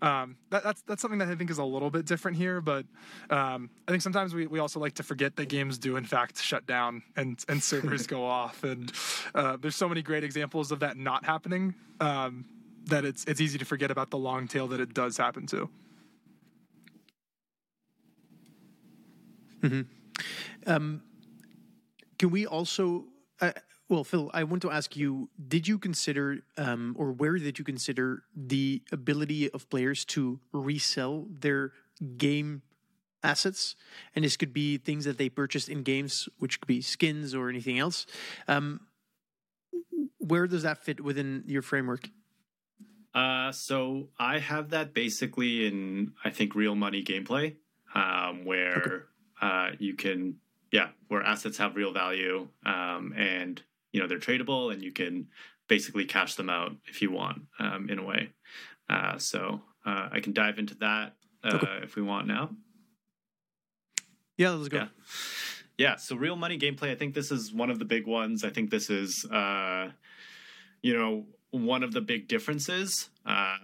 um, 0.00 0.36
that, 0.50 0.62
that's 0.64 0.82
that's 0.82 1.02
something 1.02 1.18
that 1.18 1.28
I 1.28 1.34
think 1.34 1.50
is 1.50 1.58
a 1.58 1.64
little 1.64 1.90
bit 1.90 2.06
different 2.06 2.36
here. 2.36 2.60
But 2.60 2.86
um, 3.30 3.70
I 3.86 3.90
think 3.90 4.02
sometimes 4.02 4.34
we, 4.34 4.46
we 4.46 4.58
also 4.58 4.80
like 4.80 4.94
to 4.94 5.02
forget 5.02 5.36
that 5.36 5.46
games 5.48 5.78
do 5.78 5.96
in 5.96 6.04
fact 6.04 6.40
shut 6.40 6.66
down 6.66 7.02
and 7.16 7.42
and 7.48 7.62
servers 7.62 8.06
go 8.06 8.24
off, 8.24 8.64
and 8.64 8.92
uh, 9.34 9.56
there's 9.60 9.76
so 9.76 9.88
many 9.88 10.02
great 10.02 10.24
examples 10.24 10.72
of 10.72 10.80
that 10.80 10.96
not 10.96 11.24
happening 11.24 11.74
um, 12.00 12.44
that 12.86 13.04
it's 13.04 13.24
it's 13.24 13.40
easy 13.40 13.58
to 13.58 13.64
forget 13.64 13.90
about 13.90 14.10
the 14.10 14.18
long 14.18 14.48
tail 14.48 14.68
that 14.68 14.80
it 14.80 14.94
does 14.94 15.16
happen 15.16 15.46
to. 15.46 15.68
Mm-hmm. 19.62 19.82
Um, 20.66 21.02
can 22.18 22.30
we 22.30 22.46
also? 22.46 23.04
Uh, 23.40 23.52
well, 23.92 24.04
Phil, 24.04 24.30
I 24.32 24.44
want 24.44 24.62
to 24.62 24.70
ask 24.70 24.96
you: 24.96 25.28
Did 25.36 25.68
you 25.68 25.78
consider, 25.78 26.38
um, 26.56 26.96
or 26.98 27.12
where 27.12 27.36
did 27.36 27.58
you 27.58 27.64
consider 27.64 28.22
the 28.34 28.80
ability 28.90 29.50
of 29.50 29.68
players 29.68 30.06
to 30.16 30.40
resell 30.50 31.26
their 31.28 31.72
game 32.16 32.62
assets? 33.22 33.76
And 34.16 34.24
this 34.24 34.38
could 34.38 34.54
be 34.54 34.78
things 34.78 35.04
that 35.04 35.18
they 35.18 35.28
purchased 35.28 35.68
in 35.68 35.82
games, 35.82 36.26
which 36.38 36.58
could 36.58 36.68
be 36.68 36.80
skins 36.80 37.34
or 37.34 37.50
anything 37.50 37.78
else. 37.78 38.06
Um, 38.48 38.80
where 40.16 40.46
does 40.46 40.62
that 40.62 40.78
fit 40.78 41.04
within 41.04 41.44
your 41.46 41.60
framework? 41.60 42.08
Uh, 43.14 43.52
so 43.52 44.08
I 44.18 44.38
have 44.38 44.70
that 44.70 44.94
basically 44.94 45.66
in 45.66 46.14
I 46.24 46.30
think 46.30 46.54
real 46.54 46.74
money 46.74 47.04
gameplay, 47.04 47.56
um, 47.94 48.46
where 48.46 48.82
okay. 48.86 49.04
uh, 49.42 49.70
you 49.78 49.96
can 49.96 50.36
yeah, 50.70 50.88
where 51.08 51.22
assets 51.22 51.58
have 51.58 51.76
real 51.76 51.92
value 51.92 52.48
um, 52.64 53.12
and 53.14 53.62
you 53.92 54.00
know 54.00 54.08
they're 54.08 54.18
tradable 54.18 54.72
and 54.72 54.82
you 54.82 54.92
can 54.92 55.28
basically 55.68 56.04
cash 56.04 56.34
them 56.34 56.50
out 56.50 56.72
if 56.86 57.00
you 57.00 57.10
want 57.10 57.42
um, 57.58 57.88
in 57.88 57.98
a 57.98 58.04
way. 58.04 58.30
Uh, 58.90 59.16
so 59.18 59.62
uh, 59.86 60.08
I 60.10 60.20
can 60.20 60.32
dive 60.32 60.58
into 60.58 60.74
that 60.76 61.14
uh, 61.44 61.56
okay. 61.56 61.80
if 61.82 61.96
we 61.96 62.02
want 62.02 62.26
now. 62.26 62.50
Yeah, 64.36 64.50
let's 64.50 64.68
go. 64.68 64.78
Yeah. 64.78 64.88
yeah. 65.78 65.96
So 65.96 66.16
real 66.16 66.36
money 66.36 66.58
gameplay. 66.58 66.90
I 66.90 66.94
think 66.94 67.14
this 67.14 67.30
is 67.30 67.52
one 67.52 67.70
of 67.70 67.78
the 67.78 67.84
big 67.84 68.06
ones. 68.06 68.44
I 68.44 68.50
think 68.50 68.70
this 68.70 68.90
is 68.90 69.24
uh, 69.30 69.90
you 70.82 70.96
know 70.96 71.26
one 71.50 71.82
of 71.82 71.92
the 71.92 72.00
big 72.00 72.28
differences 72.28 73.10
uh, 73.26 73.56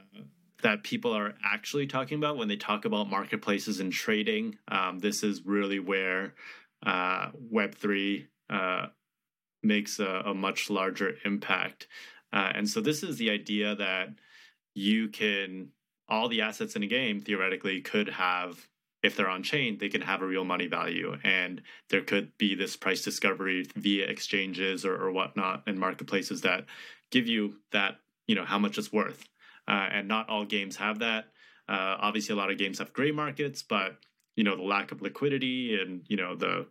that 0.63 0.83
people 0.83 1.17
are 1.17 1.35
actually 1.45 1.87
talking 1.87 2.19
about 2.19 2.37
when 2.37 2.49
they 2.49 2.57
talk 2.57 2.85
about 2.85 3.09
marketplaces 3.09 3.81
and 3.81 3.93
trading. 3.93 4.57
Um, 4.69 4.99
this 4.99 5.23
is 5.23 5.45
really 5.45 5.79
where 5.79 6.35
uh, 6.85 7.31
Web 7.35 7.75
three 7.75 8.29
uh, 8.51 8.87
makes 9.63 9.99
a, 9.99 10.23
a, 10.27 10.35
much 10.35 10.71
larger 10.71 11.15
impact. 11.25 11.89
Uh, 12.33 12.53
and 12.55 12.69
so 12.69 12.81
this 12.81 13.03
is 13.03 13.17
the 13.17 13.31
idea 13.31 13.75
that 13.75 14.09
you 14.75 15.09
can 15.09 15.69
all 16.09 16.29
the 16.29 16.41
assets 16.41 16.77
in 16.77 16.83
a 16.83 16.87
game 16.87 17.21
theoretically 17.21 17.81
could 17.81 18.09
have 18.09 18.69
if 19.03 19.15
they're 19.15 19.29
on 19.29 19.43
chain 19.43 19.77
they 19.79 19.89
can 19.89 20.01
have 20.01 20.23
a 20.23 20.27
real 20.27 20.45
money 20.45 20.67
value. 20.67 21.17
And 21.25 21.63
there 21.91 22.03
could 22.03 22.37
be 22.39 22.55
this 22.55 22.77
price 22.77 23.03
discovery 23.03 23.67
via 23.77 24.07
exchanges 24.07 24.85
or, 24.85 24.95
or 24.95 25.13
whatnot 25.13 25.65
and 25.67 25.79
marketplaces 25.79 26.43
that 26.43 26.65
give 27.11 27.27
you 27.27 27.57
that 27.73 27.97
you 28.27 28.35
know 28.35 28.45
how 28.45 28.59
much 28.59 28.79
it's 28.79 28.93
worth. 28.93 29.29
Uh, 29.67 29.89
and 29.93 30.09
not 30.09 30.29
all 30.29 30.45
games 30.45 30.77
have 30.77 31.01
that. 31.01 31.27
Uh, 31.69 31.97
obviously 32.01 32.33
a 32.33 32.37
lot 32.37 32.51
of 32.51 32.57
games 32.57 32.79
have 32.79 32.93
gray 32.93 33.11
markets 33.11 33.63
but 33.63 33.99
you 34.37 34.45
know 34.45 34.57
the 34.57 34.63
lack 34.63 34.93
of 34.93 35.03
liquidity 35.03 35.79
and 35.81 36.03
you 36.09 36.17
know 36.17 36.37
the 36.37 36.65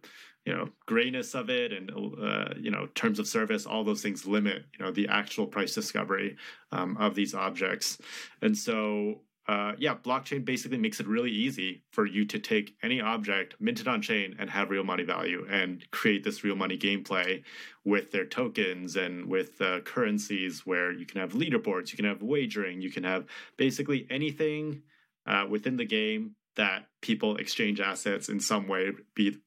you 0.47 0.53
know 0.53 0.69
grayness 0.85 1.35
of 1.35 1.49
it 1.49 1.73
and 1.73 1.91
uh, 1.91 2.53
you 2.57 2.71
know 2.71 2.87
terms 2.95 3.19
of 3.19 3.27
service 3.27 3.65
all 3.65 3.83
those 3.83 4.01
things 4.01 4.25
limit 4.25 4.63
you 4.79 4.83
know 4.83 4.91
the 4.91 5.09
actual 5.09 5.45
price 5.45 5.75
discovery 5.75 6.37
um, 6.71 6.95
of 6.97 7.15
these 7.15 7.35
objects. 7.35 7.97
And 8.41 8.57
so 8.57 9.23
uh, 9.49 9.73
yeah 9.77 9.95
blockchain 9.95 10.45
basically 10.45 10.77
makes 10.77 11.01
it 11.01 11.07
really 11.07 11.31
easy 11.31 11.83
for 11.91 12.05
you 12.05 12.23
to 12.25 12.39
take 12.39 12.75
any 12.81 13.01
object 13.01 13.55
mint 13.59 13.81
it 13.81 13.89
on 13.89 14.01
chain 14.01 14.37
and 14.39 14.49
have 14.49 14.69
real 14.69 14.85
money 14.85 15.03
value 15.03 15.45
and 15.49 15.89
create 15.91 16.23
this 16.23 16.45
real 16.45 16.55
money 16.55 16.77
gameplay 16.77 17.43
with 17.83 18.11
their 18.11 18.25
tokens 18.25 18.95
and 18.95 19.25
with 19.25 19.59
uh, 19.61 19.81
currencies 19.81 20.65
where 20.65 20.93
you 20.93 21.05
can 21.05 21.19
have 21.19 21.33
leaderboards 21.33 21.91
you 21.91 21.97
can 21.97 22.05
have 22.05 22.21
wagering 22.21 22.81
you 22.81 22.91
can 22.91 23.03
have 23.03 23.25
basically 23.57 24.07
anything 24.09 24.81
uh, 25.25 25.45
within 25.49 25.75
the 25.75 25.85
game 25.85 26.35
that 26.57 26.87
people 27.01 27.37
exchange 27.37 27.79
assets 27.79 28.29
in 28.29 28.39
some 28.39 28.67
way, 28.67 28.91
be 29.15 29.37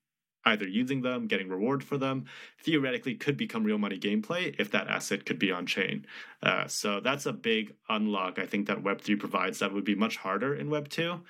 either 0.44 0.66
using 0.66 1.02
them, 1.02 1.26
getting 1.26 1.48
reward 1.48 1.84
for 1.84 1.98
them, 1.98 2.26
theoretically 2.62 3.14
could 3.14 3.36
become 3.36 3.64
real 3.64 3.78
money 3.78 3.98
gameplay 3.98 4.54
if 4.58 4.70
that 4.70 4.88
asset 4.88 5.26
could 5.26 5.38
be 5.38 5.52
on 5.52 5.66
chain. 5.66 6.06
Uh, 6.42 6.66
so 6.66 7.00
that's 7.00 7.26
a 7.26 7.32
big 7.32 7.74
unlock 7.88 8.38
I 8.38 8.46
think 8.46 8.66
that 8.68 8.82
Web3 8.82 9.18
provides 9.18 9.58
that 9.58 9.72
would 9.72 9.84
be 9.84 9.94
much 9.94 10.16
harder 10.16 10.54
in 10.54 10.70
Web 10.70 10.88
2. 10.88 11.20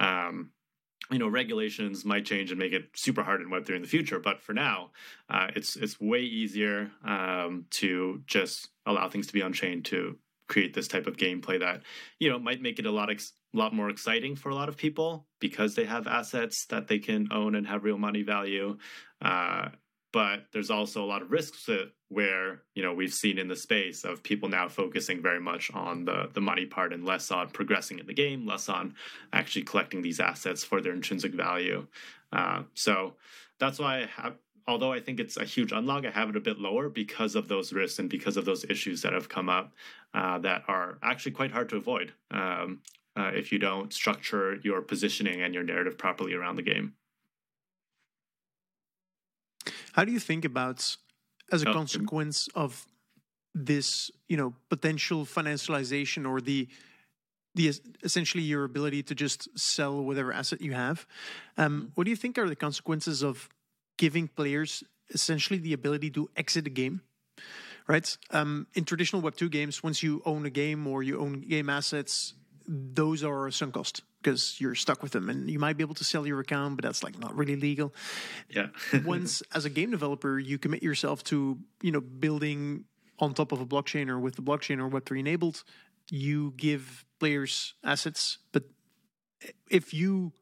Um, 0.00 0.50
you 1.10 1.18
know, 1.18 1.28
regulations 1.28 2.04
might 2.04 2.26
change 2.26 2.50
and 2.50 2.58
make 2.58 2.72
it 2.72 2.90
super 2.94 3.22
hard 3.22 3.40
in 3.40 3.48
Web 3.48 3.64
three 3.64 3.76
in 3.76 3.82
the 3.82 3.88
future, 3.88 4.18
but 4.18 4.42
for 4.42 4.52
now, 4.52 4.90
uh, 5.30 5.48
it's 5.56 5.74
it's 5.76 5.98
way 6.00 6.20
easier 6.20 6.90
um, 7.04 7.64
to 7.70 8.22
just 8.26 8.68
allow 8.84 9.08
things 9.08 9.26
to 9.28 9.32
be 9.32 9.40
on 9.40 9.52
chain 9.52 9.82
to 9.84 10.18
create 10.48 10.74
this 10.74 10.88
type 10.88 11.06
of 11.06 11.16
gameplay 11.16 11.60
that 11.60 11.82
you 12.18 12.28
know 12.28 12.38
might 12.38 12.60
make 12.60 12.78
it 12.78 12.86
a 12.86 12.90
lot 12.90 13.10
ex- 13.10 13.32
lot 13.56 13.74
more 13.74 13.90
exciting 13.90 14.36
for 14.36 14.50
a 14.50 14.54
lot 14.54 14.68
of 14.68 14.76
people 14.76 15.26
because 15.40 15.74
they 15.74 15.84
have 15.84 16.06
assets 16.06 16.66
that 16.66 16.88
they 16.88 16.98
can 16.98 17.28
own 17.32 17.54
and 17.54 17.66
have 17.66 17.84
real 17.84 17.98
money 17.98 18.22
value. 18.22 18.76
Uh, 19.22 19.68
but 20.12 20.46
there's 20.52 20.70
also 20.70 21.04
a 21.04 21.06
lot 21.06 21.22
of 21.22 21.30
risks 21.30 21.68
where 22.08 22.62
you 22.74 22.82
know 22.82 22.94
we've 22.94 23.12
seen 23.12 23.38
in 23.38 23.48
the 23.48 23.56
space 23.56 24.04
of 24.04 24.22
people 24.22 24.48
now 24.48 24.66
focusing 24.68 25.20
very 25.20 25.40
much 25.40 25.70
on 25.74 26.04
the 26.04 26.30
the 26.32 26.40
money 26.40 26.64
part 26.64 26.92
and 26.92 27.04
less 27.04 27.30
on 27.30 27.50
progressing 27.50 27.98
in 27.98 28.06
the 28.06 28.14
game, 28.14 28.46
less 28.46 28.68
on 28.68 28.94
actually 29.32 29.62
collecting 29.62 30.00
these 30.00 30.20
assets 30.20 30.64
for 30.64 30.80
their 30.80 30.94
intrinsic 30.94 31.34
value. 31.34 31.86
Uh, 32.32 32.62
so 32.74 33.14
that's 33.58 33.78
why 33.78 33.98
I 33.98 34.06
have 34.22 34.34
although 34.66 34.92
I 34.92 35.00
think 35.00 35.18
it's 35.18 35.38
a 35.38 35.44
huge 35.44 35.72
unlock, 35.72 36.04
I 36.04 36.10
have 36.10 36.28
it 36.28 36.36
a 36.36 36.40
bit 36.40 36.58
lower 36.58 36.90
because 36.90 37.34
of 37.34 37.48
those 37.48 37.72
risks 37.72 37.98
and 37.98 38.08
because 38.08 38.36
of 38.36 38.44
those 38.44 38.64
issues 38.64 39.00
that 39.02 39.14
have 39.14 39.28
come 39.28 39.48
up 39.48 39.72
uh, 40.12 40.38
that 40.40 40.62
are 40.68 40.98
actually 41.02 41.32
quite 41.32 41.50
hard 41.50 41.70
to 41.70 41.76
avoid 41.76 42.12
um, 42.30 42.82
uh, 43.18 43.30
if 43.34 43.52
you 43.52 43.58
don't 43.58 43.92
structure 43.92 44.58
your 44.62 44.80
positioning 44.82 45.42
and 45.42 45.54
your 45.54 45.62
narrative 45.62 45.98
properly 45.98 46.34
around 46.34 46.56
the 46.56 46.62
game. 46.62 46.94
How 49.92 50.04
do 50.04 50.12
you 50.12 50.20
think 50.20 50.44
about, 50.44 50.96
as 51.50 51.62
a 51.62 51.70
oh, 51.70 51.72
consequence 51.72 52.48
of 52.54 52.86
this, 53.54 54.10
you 54.28 54.36
know, 54.36 54.54
potential 54.70 55.24
financialization 55.24 56.28
or 56.28 56.40
the 56.40 56.68
the 57.54 57.72
essentially 58.04 58.44
your 58.44 58.62
ability 58.62 59.02
to 59.02 59.14
just 59.14 59.48
sell 59.58 60.04
whatever 60.04 60.32
asset 60.32 60.60
you 60.60 60.74
have. 60.74 61.06
Um, 61.56 61.72
mm-hmm. 61.72 61.86
what 61.94 62.04
do 62.04 62.10
you 62.10 62.16
think 62.16 62.38
are 62.38 62.48
the 62.48 62.54
consequences 62.54 63.22
of 63.22 63.48
giving 63.96 64.28
players 64.28 64.84
essentially 65.10 65.58
the 65.58 65.72
ability 65.72 66.10
to 66.10 66.30
exit 66.36 66.66
a 66.66 66.70
game. 66.70 67.02
Right? 67.86 68.16
Um, 68.30 68.66
in 68.74 68.84
traditional 68.84 69.22
Web 69.22 69.34
two 69.36 69.48
games, 69.48 69.82
once 69.82 70.02
you 70.02 70.22
own 70.26 70.44
a 70.44 70.50
game 70.50 70.86
or 70.86 71.02
you 71.02 71.18
own 71.18 71.40
game 71.40 71.70
assets, 71.70 72.34
those 72.68 73.24
are 73.24 73.46
a 73.46 73.52
sunk 73.52 73.74
cost 73.74 74.02
because 74.22 74.60
you're 74.60 74.74
stuck 74.74 75.02
with 75.02 75.12
them, 75.12 75.30
and 75.30 75.50
you 75.50 75.58
might 75.58 75.76
be 75.76 75.82
able 75.82 75.94
to 75.94 76.04
sell 76.04 76.26
your 76.26 76.38
account, 76.40 76.76
but 76.76 76.84
that's 76.84 77.02
like 77.02 77.18
not 77.18 77.34
really 77.34 77.56
legal. 77.56 77.94
Yeah. 78.50 78.68
once, 79.04 79.42
as 79.54 79.64
a 79.64 79.70
game 79.70 79.90
developer, 79.90 80.38
you 80.38 80.58
commit 80.58 80.82
yourself 80.82 81.24
to 81.24 81.58
you 81.82 81.92
know 81.92 82.00
building 82.00 82.84
on 83.18 83.34
top 83.34 83.52
of 83.52 83.60
a 83.60 83.66
blockchain 83.66 84.08
or 84.08 84.18
with 84.18 84.36
the 84.36 84.42
blockchain 84.42 84.78
or 84.78 84.86
Web 84.86 85.06
three 85.06 85.20
enabled, 85.20 85.64
you 86.10 86.52
give 86.56 87.04
players 87.18 87.74
assets, 87.82 88.38
but 88.52 88.64
if 89.70 89.94
you 89.94 90.32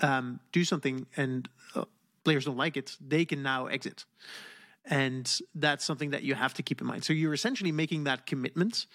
um, 0.00 0.40
do 0.52 0.64
something 0.64 1.06
and 1.16 1.48
uh, 1.74 1.84
players 2.24 2.44
don't 2.44 2.56
like 2.56 2.76
it, 2.76 2.96
they 3.00 3.24
can 3.24 3.42
now 3.42 3.66
exit. 3.66 4.04
And 4.84 5.30
that's 5.54 5.84
something 5.84 6.10
that 6.10 6.22
you 6.22 6.34
have 6.34 6.54
to 6.54 6.62
keep 6.62 6.80
in 6.80 6.86
mind. 6.86 7.04
So 7.04 7.12
you're 7.12 7.34
essentially 7.34 7.70
making 7.72 8.04
that 8.04 8.26
commitment, 8.26 8.86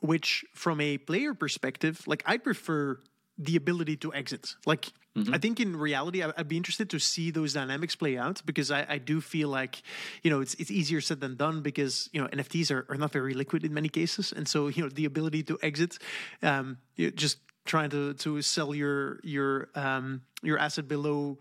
which 0.00 0.44
from 0.54 0.80
a 0.80 0.98
player 0.98 1.34
perspective, 1.34 2.02
like 2.06 2.22
I 2.26 2.36
prefer 2.36 3.00
the 3.38 3.56
ability 3.56 3.96
to 3.96 4.12
exit. 4.12 4.56
Like, 4.66 4.86
mm-hmm. 5.16 5.32
I 5.32 5.38
think 5.38 5.60
in 5.60 5.76
reality, 5.76 6.22
I'd 6.22 6.48
be 6.48 6.56
interested 6.56 6.90
to 6.90 6.98
see 6.98 7.30
those 7.30 7.52
dynamics 7.52 7.94
play 7.94 8.18
out 8.18 8.42
because 8.44 8.70
I, 8.70 8.84
I, 8.88 8.98
do 8.98 9.20
feel 9.20 9.48
like, 9.48 9.80
you 10.24 10.30
know, 10.30 10.40
it's 10.40 10.54
it's 10.54 10.72
easier 10.72 11.00
said 11.00 11.20
than 11.20 11.36
done 11.36 11.62
because 11.62 12.10
you 12.12 12.20
know 12.20 12.26
NFTs 12.28 12.72
are, 12.72 12.84
are 12.88 12.96
not 12.96 13.12
very 13.12 13.34
liquid 13.34 13.64
in 13.64 13.72
many 13.72 13.88
cases, 13.88 14.32
and 14.32 14.48
so 14.48 14.66
you 14.68 14.82
know 14.82 14.88
the 14.88 15.04
ability 15.04 15.44
to 15.44 15.58
exit, 15.62 15.98
um, 16.42 16.78
just 16.96 17.38
trying 17.64 17.90
to 17.90 18.14
to 18.14 18.42
sell 18.42 18.74
your 18.74 19.20
your 19.22 19.68
um, 19.76 20.22
your 20.42 20.58
asset 20.58 20.88
below 20.88 21.38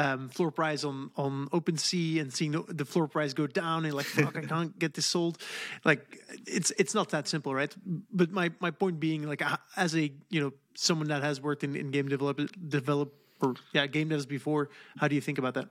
um, 0.00 0.28
floor 0.30 0.50
price 0.50 0.82
on 0.84 1.10
on 1.16 1.48
OpenSea 1.48 2.20
and 2.20 2.32
seeing 2.32 2.52
the, 2.52 2.62
the, 2.68 2.84
floor 2.84 3.06
price 3.06 3.34
go 3.34 3.46
down 3.46 3.84
and 3.84 3.92
like 3.92 4.06
fuck 4.06 4.36
I 4.36 4.40
can't 4.54 4.78
get 4.78 4.94
this 4.94 5.06
sold, 5.06 5.38
like 5.84 6.18
it's 6.46 6.70
it's 6.78 6.94
not 6.94 7.10
that 7.10 7.28
simple, 7.28 7.54
right? 7.54 7.74
But 8.12 8.30
my 8.30 8.50
my 8.60 8.70
point 8.70 8.98
being 8.98 9.28
like 9.28 9.42
as 9.76 9.94
a 9.94 10.10
you 10.30 10.40
know 10.40 10.52
someone 10.74 11.08
that 11.08 11.22
has 11.22 11.40
worked 11.40 11.64
in, 11.64 11.76
in 11.76 11.90
game 11.90 12.08
develop 12.08 12.40
develop 12.68 13.14
or 13.42 13.54
yeah 13.72 13.86
game 13.86 14.08
devs 14.08 14.26
before, 14.26 14.70
how 14.98 15.06
do 15.06 15.14
you 15.14 15.20
think 15.20 15.38
about 15.38 15.54
that? 15.54 15.68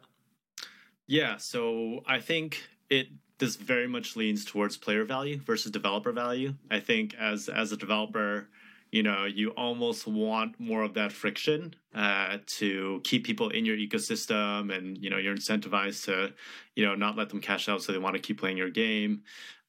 Yeah, 1.08 1.38
so 1.38 2.02
I 2.06 2.20
think 2.20 2.68
it 2.90 3.08
this 3.40 3.56
very 3.56 3.88
much 3.88 4.16
leans 4.16 4.46
towards 4.46 4.78
player 4.78 5.06
value 5.06 5.40
versus 5.40 5.72
developer 5.72 6.12
value. 6.12 6.54
I 6.70 6.82
think 6.82 7.16
as 7.16 7.50
as 7.50 7.72
a 7.72 7.78
developer 7.78 8.48
you 8.92 9.04
know 9.04 9.26
you 9.26 9.50
almost 9.52 10.08
want 10.08 10.60
more 10.60 10.84
of 10.84 10.94
that 10.96 11.12
friction 11.12 11.74
uh, 11.94 12.38
to 12.46 13.02
keep 13.04 13.24
people 13.24 13.50
in 13.50 13.66
your 13.66 13.78
ecosystem 13.78 14.76
and 14.76 14.98
you 14.98 15.10
know 15.10 15.18
you're 15.18 15.36
incentivized 15.36 16.06
to 16.06 16.34
you 16.76 16.86
know 16.86 16.96
not 16.96 17.16
let 17.16 17.30
them 17.30 17.42
cash 17.42 17.70
out 17.70 17.82
so 17.82 17.92
they 17.92 17.98
want 17.98 18.16
to 18.16 18.22
keep 18.22 18.40
playing 18.40 18.58
your 18.58 18.70
game. 18.70 19.22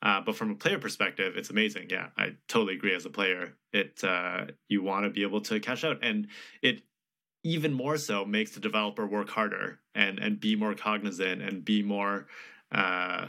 Uh, 0.02 0.18
but 0.18 0.34
from 0.34 0.50
a 0.50 0.54
player 0.54 0.78
perspective 0.78 1.34
it's 1.36 1.50
amazing. 1.50 1.86
Yeah 1.90 2.08
i 2.16 2.30
totally 2.48 2.74
agree. 2.74 2.94
As 2.94 3.04
a 3.04 3.10
player 3.10 3.54
it 3.72 4.02
uh, 4.04 4.46
you 4.68 4.82
want 4.82 5.04
to 5.04 5.10
be 5.10 5.22
able 5.22 5.40
to 5.42 5.60
cash 5.60 5.84
out 5.84 5.98
and 6.02 6.28
it 6.62 6.82
even 7.42 7.72
more 7.72 7.96
so 7.96 8.24
makes 8.24 8.52
the 8.52 8.60
developer 8.60 9.06
work 9.06 9.28
harder 9.28 9.80
and 9.94 10.18
and 10.18 10.40
be 10.40 10.56
more 10.56 10.74
cognizant 10.74 11.42
and 11.42 11.64
be 11.64 11.82
more 11.82 12.26
uh, 12.72 13.26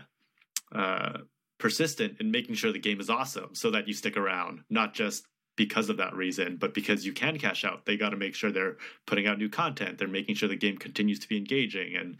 uh, 0.73 1.17
persistent 1.57 2.17
in 2.19 2.31
making 2.31 2.55
sure 2.55 2.71
the 2.71 2.79
game 2.79 2.99
is 2.99 3.09
awesome 3.09 3.53
so 3.53 3.71
that 3.71 3.87
you 3.87 3.93
stick 3.93 4.17
around 4.17 4.61
not 4.69 4.93
just 4.93 5.25
because 5.55 5.89
of 5.89 5.97
that 5.97 6.15
reason, 6.15 6.55
but 6.55 6.73
because 6.73 7.05
you 7.05 7.13
can 7.13 7.37
cash 7.37 7.65
out, 7.65 7.85
they 7.85 7.97
got 7.97 8.11
to 8.11 8.17
make 8.17 8.35
sure 8.35 8.51
they're 8.51 8.77
putting 9.05 9.27
out 9.27 9.37
new 9.37 9.49
content. 9.49 9.97
They're 9.97 10.07
making 10.07 10.35
sure 10.35 10.47
the 10.47 10.55
game 10.55 10.77
continues 10.77 11.19
to 11.19 11.27
be 11.27 11.37
engaging, 11.37 11.95
and 11.95 12.17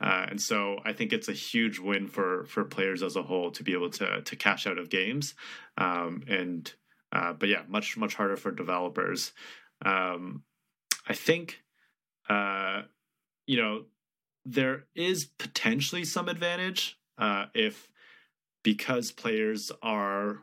uh, 0.00 0.26
and 0.30 0.40
so 0.40 0.78
I 0.84 0.92
think 0.92 1.12
it's 1.12 1.28
a 1.28 1.32
huge 1.32 1.78
win 1.78 2.06
for 2.08 2.44
for 2.46 2.64
players 2.64 3.02
as 3.02 3.16
a 3.16 3.22
whole 3.22 3.50
to 3.52 3.62
be 3.62 3.72
able 3.72 3.90
to 3.90 4.20
to 4.22 4.36
cash 4.36 4.66
out 4.66 4.78
of 4.78 4.90
games, 4.90 5.34
um, 5.78 6.22
and 6.28 6.72
uh, 7.12 7.32
but 7.32 7.48
yeah, 7.48 7.62
much 7.68 7.96
much 7.96 8.14
harder 8.14 8.36
for 8.36 8.50
developers. 8.50 9.32
Um, 9.84 10.42
I 11.06 11.14
think, 11.14 11.62
uh, 12.28 12.82
you 13.46 13.60
know, 13.60 13.84
there 14.44 14.84
is 14.94 15.24
potentially 15.24 16.04
some 16.04 16.28
advantage 16.28 16.98
uh, 17.18 17.46
if 17.54 17.88
because 18.62 19.12
players 19.12 19.70
are 19.82 20.40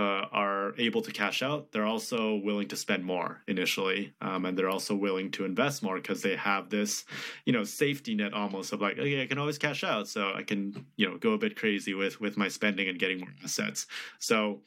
uh, 0.00 0.26
are 0.32 0.72
able 0.78 1.02
to 1.02 1.12
cash 1.12 1.42
out, 1.42 1.72
they're 1.72 1.84
also 1.84 2.36
willing 2.36 2.66
to 2.68 2.76
spend 2.76 3.04
more 3.04 3.42
initially, 3.46 4.14
um, 4.22 4.46
and 4.46 4.56
they're 4.56 4.70
also 4.70 4.94
willing 4.94 5.30
to 5.30 5.44
invest 5.44 5.82
more 5.82 5.96
because 5.96 6.22
they 6.22 6.36
have 6.36 6.70
this, 6.70 7.04
you 7.44 7.52
know, 7.52 7.64
safety 7.64 8.14
net 8.14 8.32
almost 8.32 8.72
of 8.72 8.80
like, 8.80 8.98
okay, 8.98 9.22
I 9.22 9.26
can 9.26 9.36
always 9.36 9.58
cash 9.58 9.84
out, 9.84 10.08
so 10.08 10.32
I 10.34 10.42
can, 10.42 10.86
you 10.96 11.06
know, 11.06 11.18
go 11.18 11.32
a 11.32 11.38
bit 11.38 11.54
crazy 11.54 11.92
with 11.92 12.18
with 12.18 12.38
my 12.38 12.48
spending 12.48 12.88
and 12.88 12.98
getting 12.98 13.20
more 13.20 13.34
assets. 13.44 13.86
So, 14.18 14.62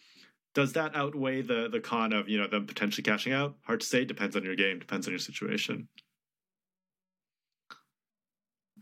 does 0.54 0.74
that 0.74 0.96
outweigh 0.96 1.42
the 1.42 1.68
the 1.68 1.80
con 1.80 2.14
of 2.14 2.30
you 2.30 2.38
know 2.38 2.48
them 2.48 2.68
potentially 2.68 3.04
cashing 3.04 3.34
out? 3.34 3.56
Hard 3.64 3.80
to 3.80 3.88
say. 3.88 4.06
Depends 4.06 4.36
on 4.36 4.44
your 4.44 4.56
game. 4.56 4.78
Depends 4.78 5.08
on 5.08 5.14
your 5.14 5.20
situation. 5.20 5.88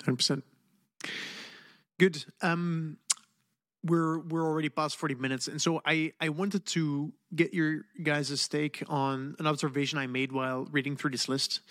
Hundred 0.04 0.18
percent. 0.18 0.44
Good. 1.98 2.26
Um, 2.42 2.98
we're 3.84 4.20
we're 4.20 4.46
already 4.46 4.70
past 4.70 4.98
40 4.98 5.16
minutes. 5.16 5.48
And 5.48 5.62
so 5.62 5.82
i 5.86 6.14
i 6.20 6.30
wanted 6.30 6.66
to 6.68 7.14
get 7.36 7.54
your 7.54 7.86
guys' 8.04 8.48
take 8.48 8.84
on 8.88 9.36
an 9.40 9.48
observation 9.48 9.98
i 9.98 10.08
made 10.08 10.32
while 10.32 10.68
reading 10.72 10.96
through 10.96 11.12
this 11.12 11.28
list. 11.28 11.62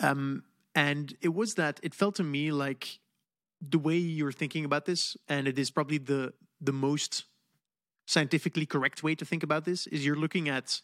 Um 0.00 0.44
and 0.74 1.14
it 1.20 1.34
was 1.34 1.54
that 1.54 1.80
it 1.82 1.94
felt 1.94 2.14
to 2.16 2.22
me 2.24 2.50
like 2.50 2.98
the 3.60 3.78
way 3.78 3.96
you're 3.96 4.32
thinking 4.32 4.64
about 4.64 4.86
this 4.86 5.16
and 5.28 5.46
it 5.46 5.58
is 5.58 5.70
probably 5.70 5.98
the 5.98 6.32
the 6.60 6.72
most 6.72 7.24
scientifically 8.06 8.66
correct 8.66 9.02
way 9.02 9.14
to 9.14 9.24
think 9.24 9.42
about 9.42 9.64
this 9.64 9.86
is 9.86 10.04
you're 10.04 10.16
looking 10.16 10.48
at 10.48 10.80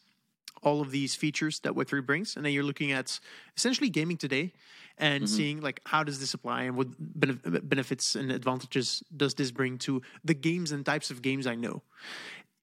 all 0.62 0.80
of 0.80 0.90
these 0.90 1.14
features 1.14 1.60
that 1.60 1.72
web3 1.74 2.04
brings 2.04 2.36
and 2.36 2.44
then 2.44 2.52
you're 2.52 2.64
looking 2.64 2.92
at 2.92 3.20
essentially 3.56 3.88
gaming 3.88 4.16
today 4.16 4.52
and 4.98 5.24
mm-hmm. 5.24 5.36
seeing 5.36 5.60
like 5.60 5.80
how 5.86 6.02
does 6.02 6.20
this 6.20 6.34
apply 6.34 6.62
and 6.62 6.76
what 6.76 6.88
benefits 6.98 8.14
and 8.14 8.32
advantages 8.32 9.02
does 9.16 9.34
this 9.34 9.50
bring 9.50 9.78
to 9.78 10.02
the 10.24 10.34
games 10.34 10.72
and 10.72 10.84
types 10.84 11.10
of 11.10 11.22
games 11.22 11.46
I 11.46 11.54
know. 11.54 11.82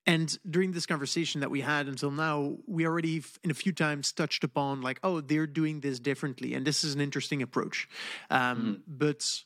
And 0.07 0.37
during 0.47 0.71
this 0.71 0.85
conversation 0.85 1.41
that 1.41 1.49
we 1.49 1.61
had 1.61 1.87
until 1.87 2.11
now, 2.11 2.57
we 2.67 2.85
already 2.85 3.23
in 3.43 3.49
a 3.49 3.55
few 3.55 3.71
times 3.71 4.11
touched 4.11 4.43
upon 4.43 4.81
like, 4.81 4.99
oh, 5.03 5.19
they're 5.19 5.47
doing 5.47 5.79
this 5.79 5.99
differently, 5.99 6.53
and 6.53 6.65
this 6.65 6.83
is 6.83 6.93
an 6.93 7.01
interesting 7.01 7.41
approach. 7.41 7.89
Um, 8.29 8.57
mm-hmm. 8.57 8.73
But 8.87 9.43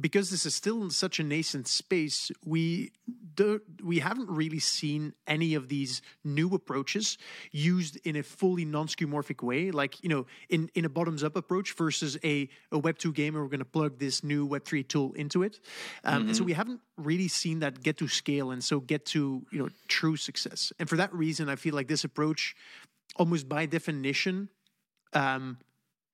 because 0.00 0.30
this 0.30 0.46
is 0.46 0.54
still 0.54 0.82
in 0.82 0.90
such 0.90 1.20
a 1.20 1.22
nascent 1.22 1.68
space, 1.68 2.30
we 2.44 2.92
do, 3.34 3.60
we 3.82 3.98
haven't 3.98 4.30
really 4.30 4.58
seen 4.58 5.12
any 5.26 5.54
of 5.54 5.68
these 5.68 6.00
new 6.24 6.48
approaches 6.54 7.18
used 7.50 7.98
in 8.04 8.16
a 8.16 8.22
fully 8.22 8.64
non-skeuomorphic 8.64 9.42
way, 9.42 9.70
like 9.70 10.02
you 10.02 10.08
know, 10.08 10.26
in 10.48 10.70
in 10.74 10.84
a 10.84 10.88
bottoms-up 10.88 11.36
approach 11.36 11.74
versus 11.74 12.16
a 12.24 12.48
a 12.70 12.78
Web 12.78 12.98
two 12.98 13.12
game, 13.12 13.34
where 13.34 13.42
we're 13.42 13.48
going 13.48 13.58
to 13.58 13.64
plug 13.64 13.98
this 13.98 14.24
new 14.24 14.46
Web 14.46 14.64
three 14.64 14.82
tool 14.82 15.12
into 15.12 15.42
it, 15.42 15.60
um, 16.04 16.20
mm-hmm. 16.20 16.28
and 16.28 16.36
so 16.36 16.44
we 16.44 16.54
haven't 16.54 16.80
really 16.96 17.28
seen 17.28 17.60
that 17.60 17.82
get 17.82 17.98
to 17.98 18.08
scale 18.08 18.50
and 18.50 18.62
so 18.62 18.80
get 18.80 19.04
to 19.06 19.44
you 19.50 19.58
know 19.58 19.68
true 19.88 20.16
success. 20.16 20.72
And 20.78 20.88
for 20.88 20.96
that 20.96 21.12
reason, 21.14 21.48
I 21.48 21.56
feel 21.56 21.74
like 21.74 21.88
this 21.88 22.04
approach, 22.04 22.56
almost 23.16 23.48
by 23.48 23.66
definition. 23.66 24.48
Um, 25.14 25.58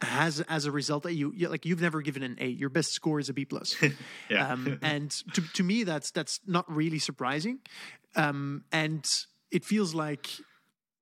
has 0.00 0.40
as 0.42 0.64
a 0.64 0.70
result 0.70 1.02
that 1.02 1.14
you 1.14 1.32
like 1.48 1.64
you've 1.64 1.80
never 1.80 2.02
given 2.02 2.22
an 2.22 2.36
A. 2.40 2.46
Your 2.46 2.68
best 2.68 2.92
score 2.92 3.18
is 3.18 3.28
a 3.28 3.34
B 3.34 3.44
plus. 3.44 3.74
yeah. 4.30 4.52
Um, 4.52 4.78
and 4.82 5.10
to 5.34 5.42
to 5.54 5.62
me 5.62 5.84
that's 5.84 6.10
that's 6.10 6.40
not 6.46 6.70
really 6.70 6.98
surprising. 6.98 7.58
Um, 8.14 8.64
and 8.72 9.06
it 9.50 9.64
feels 9.64 9.94
like 9.94 10.28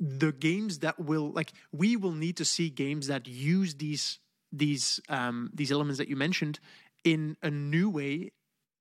the 0.00 0.32
games 0.32 0.80
that 0.80 0.98
will 0.98 1.30
like 1.32 1.52
we 1.72 1.96
will 1.96 2.12
need 2.12 2.36
to 2.38 2.44
see 2.44 2.70
games 2.70 3.06
that 3.08 3.26
use 3.26 3.74
these 3.74 4.18
these 4.52 5.00
um, 5.08 5.50
these 5.54 5.70
elements 5.72 5.98
that 5.98 6.08
you 6.08 6.16
mentioned 6.16 6.58
in 7.04 7.36
a 7.42 7.50
new 7.50 7.90
way 7.90 8.32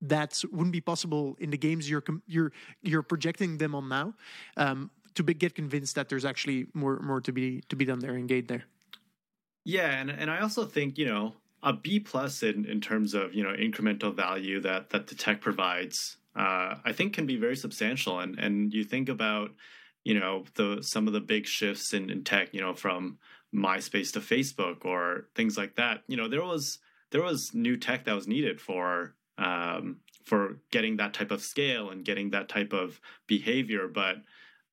that 0.02 0.42
wouldn't 0.52 0.74
be 0.74 0.82
possible 0.82 1.36
in 1.40 1.50
the 1.50 1.58
games 1.58 1.90
you're 1.90 2.04
you're 2.28 2.52
you're 2.82 3.04
projecting 3.04 3.58
them 3.58 3.76
on 3.76 3.90
now 3.90 4.14
um, 4.58 4.92
to 5.16 5.24
be, 5.24 5.34
get 5.34 5.56
convinced 5.56 5.96
that 5.96 6.10
there's 6.10 6.26
actually 6.26 6.68
more 6.74 7.00
more 7.00 7.22
to 7.22 7.32
be 7.32 7.62
to 7.70 7.76
be 7.76 7.86
done 7.86 8.00
there 8.00 8.16
and 8.16 8.30
there. 8.48 8.66
Yeah, 9.66 10.00
and 10.00 10.12
and 10.12 10.30
I 10.30 10.40
also 10.40 10.66
think 10.66 10.98
you 10.98 11.08
know 11.08 11.34
a 11.64 11.74
B 11.74 12.00
plus 12.00 12.44
in 12.44 12.66
in 12.66 12.80
terms 12.80 13.14
of 13.16 13.34
you 13.34 13.44
know 13.44 13.54
incremental 13.54 14.16
value 14.16 14.62
that 14.62 14.92
that 14.92 15.08
the 15.08 15.16
tech 15.16 15.42
provides, 15.42 16.18
uh, 16.36 16.76
I 16.86 16.94
think 16.94 17.14
can 17.14 17.26
be 17.26 17.36
very 17.36 17.58
substantial. 17.58 18.20
And 18.20 18.40
and 18.40 18.72
you 18.72 18.84
think 18.84 19.10
about 19.10 19.50
you 20.04 20.18
know 20.18 20.46
the 20.54 20.82
some 20.82 21.08
of 21.08 21.14
the 21.14 21.20
big 21.20 21.48
shifts 21.48 21.94
in, 21.94 22.12
in 22.12 22.24
tech, 22.24 22.54
you 22.54 22.62
know 22.62 22.76
from 22.76 23.18
MySpace 23.54 24.14
to 24.14 24.20
Facebook 24.20 24.86
or 24.86 25.28
things 25.34 25.58
like 25.58 25.76
that. 25.76 26.04
You 26.08 26.16
know 26.16 26.28
there 26.30 26.44
was 26.44 26.78
there 27.10 27.24
was 27.24 27.52
new 27.54 27.76
tech 27.76 28.06
that 28.06 28.16
was 28.16 28.28
needed 28.28 28.62
for 28.62 29.16
um, 29.40 29.98
for 30.26 30.60
getting 30.72 30.98
that 30.98 31.14
type 31.14 31.32
of 31.32 31.42
scale 31.42 31.90
and 31.90 32.06
getting 32.06 32.30
that 32.30 32.50
type 32.50 32.72
of 32.72 33.00
behavior, 33.26 33.88
but 33.88 34.18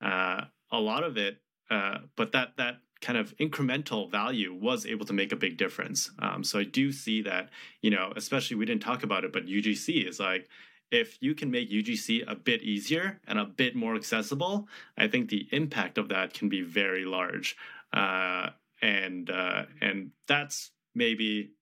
uh, 0.02 0.42
a 0.70 0.78
lot 0.78 1.02
of 1.02 1.16
it, 1.16 1.38
uh, 1.70 1.98
but 2.14 2.32
that 2.32 2.58
that 2.58 2.76
kind 3.02 3.18
of 3.18 3.36
incremental 3.36 4.10
value 4.10 4.54
was 4.54 4.86
able 4.86 5.04
to 5.04 5.12
make 5.12 5.32
a 5.32 5.36
big 5.36 5.58
difference. 5.58 6.10
Um, 6.20 6.42
so 6.42 6.58
I 6.58 6.64
do 6.64 6.92
see 6.92 7.20
that, 7.22 7.50
you 7.82 7.90
know, 7.90 8.12
especially 8.16 8.56
we 8.56 8.64
didn't 8.64 8.82
talk 8.82 9.02
about 9.02 9.24
it, 9.24 9.32
but 9.32 9.46
UGC 9.46 10.08
is 10.08 10.18
like, 10.18 10.48
if 10.90 11.18
you 11.20 11.34
can 11.34 11.50
make 11.50 11.70
UGC 11.70 12.24
a 12.30 12.34
bit 12.34 12.62
easier 12.62 13.20
and 13.26 13.38
a 13.38 13.44
bit 13.44 13.74
more 13.74 13.96
accessible, 13.96 14.68
I 14.96 15.08
think 15.08 15.28
the 15.28 15.48
impact 15.50 15.98
of 15.98 16.08
that 16.10 16.34
can 16.34 16.48
be 16.48 16.62
very 16.62 17.04
large. 17.04 17.56
Uh, 17.92 18.50
and 18.80 19.30
uh, 19.30 19.64
and 19.80 20.10
that's 20.26 20.70
maybe 20.94 21.52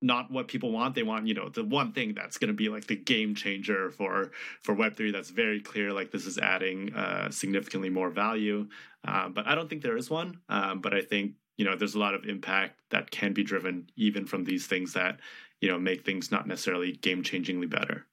not 0.00 0.30
what 0.30 0.48
people 0.48 0.70
want. 0.70 0.94
They 0.94 1.02
want, 1.02 1.26
you 1.26 1.34
know, 1.34 1.48
the 1.48 1.64
one 1.64 1.92
thing 1.92 2.14
that's 2.14 2.38
going 2.38 2.48
to 2.48 2.54
be 2.54 2.68
like 2.68 2.86
the 2.86 2.96
game 2.96 3.34
changer 3.34 3.90
for 3.90 4.30
for 4.62 4.74
Web 4.74 4.96
three. 4.96 5.10
That's 5.10 5.30
very 5.30 5.60
clear. 5.60 5.92
Like 5.92 6.10
this 6.10 6.26
is 6.26 6.38
adding 6.38 6.94
uh, 6.94 7.30
significantly 7.30 7.90
more 7.90 8.10
value. 8.10 8.68
Um, 9.04 9.32
but 9.32 9.46
I 9.46 9.54
don't 9.54 9.68
think 9.68 9.82
there 9.82 9.96
is 9.96 10.10
one. 10.10 10.40
Um, 10.48 10.80
but 10.80 10.94
I 10.94 11.00
think 11.00 11.32
you 11.56 11.64
know 11.64 11.76
there's 11.76 11.94
a 11.94 11.98
lot 11.98 12.14
of 12.14 12.24
impact 12.24 12.80
that 12.90 13.10
can 13.10 13.32
be 13.32 13.42
driven 13.42 13.90
even 13.96 14.24
from 14.24 14.44
these 14.44 14.66
things 14.66 14.92
that 14.92 15.18
you 15.60 15.68
know 15.68 15.78
make 15.78 16.04
things 16.04 16.30
not 16.30 16.46
necessarily 16.46 16.92
game 16.92 17.22
changingly 17.22 17.68
better. 17.68 18.06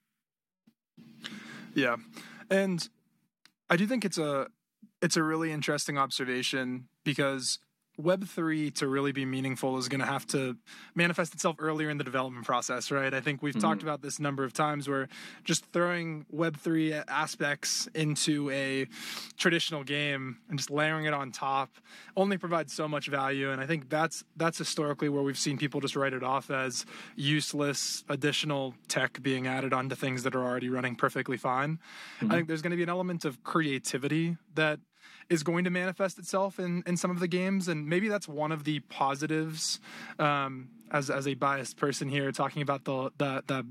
Yeah, 1.76 1.98
and 2.50 2.88
I 3.70 3.76
do 3.76 3.86
think 3.86 4.06
it's 4.06 4.18
a 4.18 4.48
it's 5.02 5.18
a 5.18 5.24
really 5.24 5.52
interesting 5.52 5.98
observation 5.98 6.88
because 7.04 7.60
Web3 8.02 8.74
to 8.76 8.88
really 8.88 9.12
be 9.12 9.26
meaningful 9.26 9.78
is 9.78 9.88
going 9.88 10.00
to 10.00 10.06
have 10.06 10.26
to 10.28 10.58
manifest 10.96 11.34
itself 11.34 11.56
earlier 11.60 11.90
in 11.90 11.98
the 11.98 12.04
development 12.04 12.46
process, 12.46 12.92
right? 12.92 13.14
I 13.14 13.22
think 13.22 13.42
we've 13.42 13.54
mm-hmm. 13.54 13.62
talked 13.62 13.84
about 13.84 14.02
this 14.02 14.20
number 14.20 14.44
of 14.44 14.54
times 14.54 14.90
where 14.90 15.08
just 15.44 15.66
throwing 15.72 16.26
Web3 16.34 17.04
aspects 17.08 17.88
into 17.94 18.50
a 18.52 18.88
traditional 19.38 19.84
game 19.84 20.38
and 20.50 20.60
just 20.60 20.70
layering 20.70 21.06
it 21.06 21.14
on 21.14 21.32
top 21.32 21.76
only 22.18 22.38
provides 22.38 22.74
so 22.74 22.88
much 22.88 23.08
value. 23.08 23.52
And 23.52 23.62
I 23.62 23.66
think 23.66 23.90
that's 23.90 24.24
that's 24.36 24.58
historically 24.58 25.10
where 25.10 25.24
we've 25.24 25.38
seen 25.38 25.58
people 25.58 25.80
just 25.80 25.96
write 25.96 26.14
it 26.14 26.24
off 26.24 26.52
as 26.52 26.86
useless 27.16 28.04
additional 28.10 28.76
tech 28.88 29.22
being 29.22 29.48
added 29.48 29.74
onto 29.74 29.96
things 29.96 30.24
that 30.24 30.36
are 30.36 30.44
already 30.44 30.70
running 30.70 30.96
perfectly 30.96 31.38
fine. 31.38 31.80
Mm-hmm. 32.20 32.32
I 32.32 32.36
think 32.36 32.48
there's 32.48 32.62
going 32.62 32.72
to 32.72 32.78
be 32.78 32.84
an 32.84 32.90
element 32.90 33.26
of 33.26 33.44
creativity 33.44 34.38
that 34.56 34.80
is 35.30 35.44
going 35.44 35.64
to 35.64 35.70
manifest 35.70 36.20
itself 36.20 36.60
in, 36.60 36.84
in 36.86 36.98
some 36.98 37.12
of 37.12 37.20
the 37.20 37.28
games, 37.28 37.68
and 37.68 37.88
maybe 37.88 38.08
that's 38.08 38.28
one 38.28 38.52
of 38.52 38.64
the 38.64 38.80
positives. 38.82 39.80
Um, 40.20 40.70
as 40.96 41.10
as 41.10 41.28
a 41.28 41.34
biased 41.34 41.76
person 41.76 42.08
here, 42.08 42.32
talking 42.32 42.62
about 42.62 42.86
the 42.86 43.12
the, 43.18 43.44
the 43.48 43.66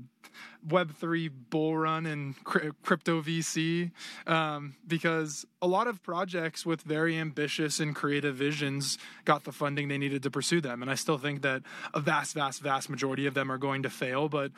Web 0.69 0.95
three 0.95 1.27
bull 1.27 1.77
run 1.77 2.05
and 2.05 2.35
crypto 2.43 3.21
VC, 3.21 3.91
um, 4.27 4.75
because 4.85 5.45
a 5.61 5.67
lot 5.67 5.87
of 5.87 6.03
projects 6.03 6.65
with 6.65 6.81
very 6.81 7.17
ambitious 7.17 7.79
and 7.79 7.95
creative 7.95 8.35
visions 8.35 8.97
got 9.23 9.43
the 9.43 9.51
funding 9.51 9.87
they 9.87 9.97
needed 9.97 10.23
to 10.23 10.31
pursue 10.31 10.61
them, 10.61 10.81
and 10.81 10.91
I 10.91 10.95
still 10.95 11.17
think 11.17 11.41
that 11.43 11.61
a 11.93 11.99
vast, 11.99 12.33
vast, 12.33 12.61
vast 12.61 12.89
majority 12.89 13.25
of 13.27 13.33
them 13.33 13.51
are 13.51 13.57
going 13.57 13.83
to 13.83 13.89
fail, 13.89 14.27
but 14.27 14.51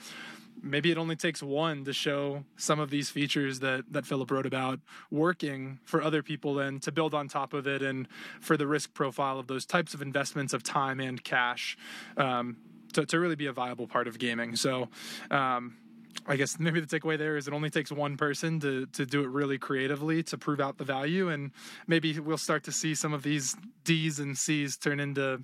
maybe 0.61 0.91
it 0.91 0.97
only 0.97 1.15
takes 1.15 1.43
one 1.43 1.85
to 1.85 1.93
show 1.93 2.43
some 2.55 2.79
of 2.79 2.89
these 2.89 3.09
features 3.09 3.59
that 3.59 3.85
that 3.91 4.05
Philip 4.05 4.31
wrote 4.31 4.45
about 4.45 4.79
working 5.11 5.79
for 5.83 6.01
other 6.01 6.23
people 6.23 6.59
and 6.59 6.81
to 6.83 6.91
build 6.91 7.13
on 7.13 7.27
top 7.27 7.53
of 7.53 7.67
it 7.67 7.81
and 7.81 8.07
for 8.39 8.57
the 8.57 8.67
risk 8.67 8.93
profile 8.93 9.39
of 9.39 9.47
those 9.47 9.65
types 9.65 9.93
of 9.93 10.01
investments 10.01 10.53
of 10.53 10.63
time 10.63 10.99
and 10.99 11.23
cash. 11.23 11.77
Um, 12.17 12.56
to, 12.97 13.05
to 13.05 13.19
really 13.19 13.35
be 13.35 13.45
a 13.45 13.53
viable 13.53 13.87
part 13.87 14.07
of 14.07 14.17
gaming. 14.17 14.55
So 14.55 14.89
um, 15.29 15.77
I 16.25 16.35
guess 16.35 16.59
maybe 16.59 16.79
the 16.79 16.87
takeaway 16.87 17.17
there 17.17 17.37
is 17.37 17.47
it 17.47 17.53
only 17.53 17.69
takes 17.69 17.91
one 17.91 18.17
person 18.17 18.59
to 18.61 18.87
to 18.87 19.05
do 19.05 19.21
it 19.21 19.29
really 19.29 19.57
creatively 19.57 20.23
to 20.23 20.37
prove 20.37 20.59
out 20.59 20.77
the 20.77 20.83
value, 20.83 21.29
and 21.29 21.51
maybe 21.85 22.19
we'll 22.19 22.37
start 22.37 22.63
to 22.63 22.71
see 22.71 22.95
some 22.95 23.13
of 23.13 23.21
these 23.23 23.55
D's 23.83 24.19
and 24.19 24.37
C's 24.37 24.77
turn 24.77 24.99
into 24.99 25.43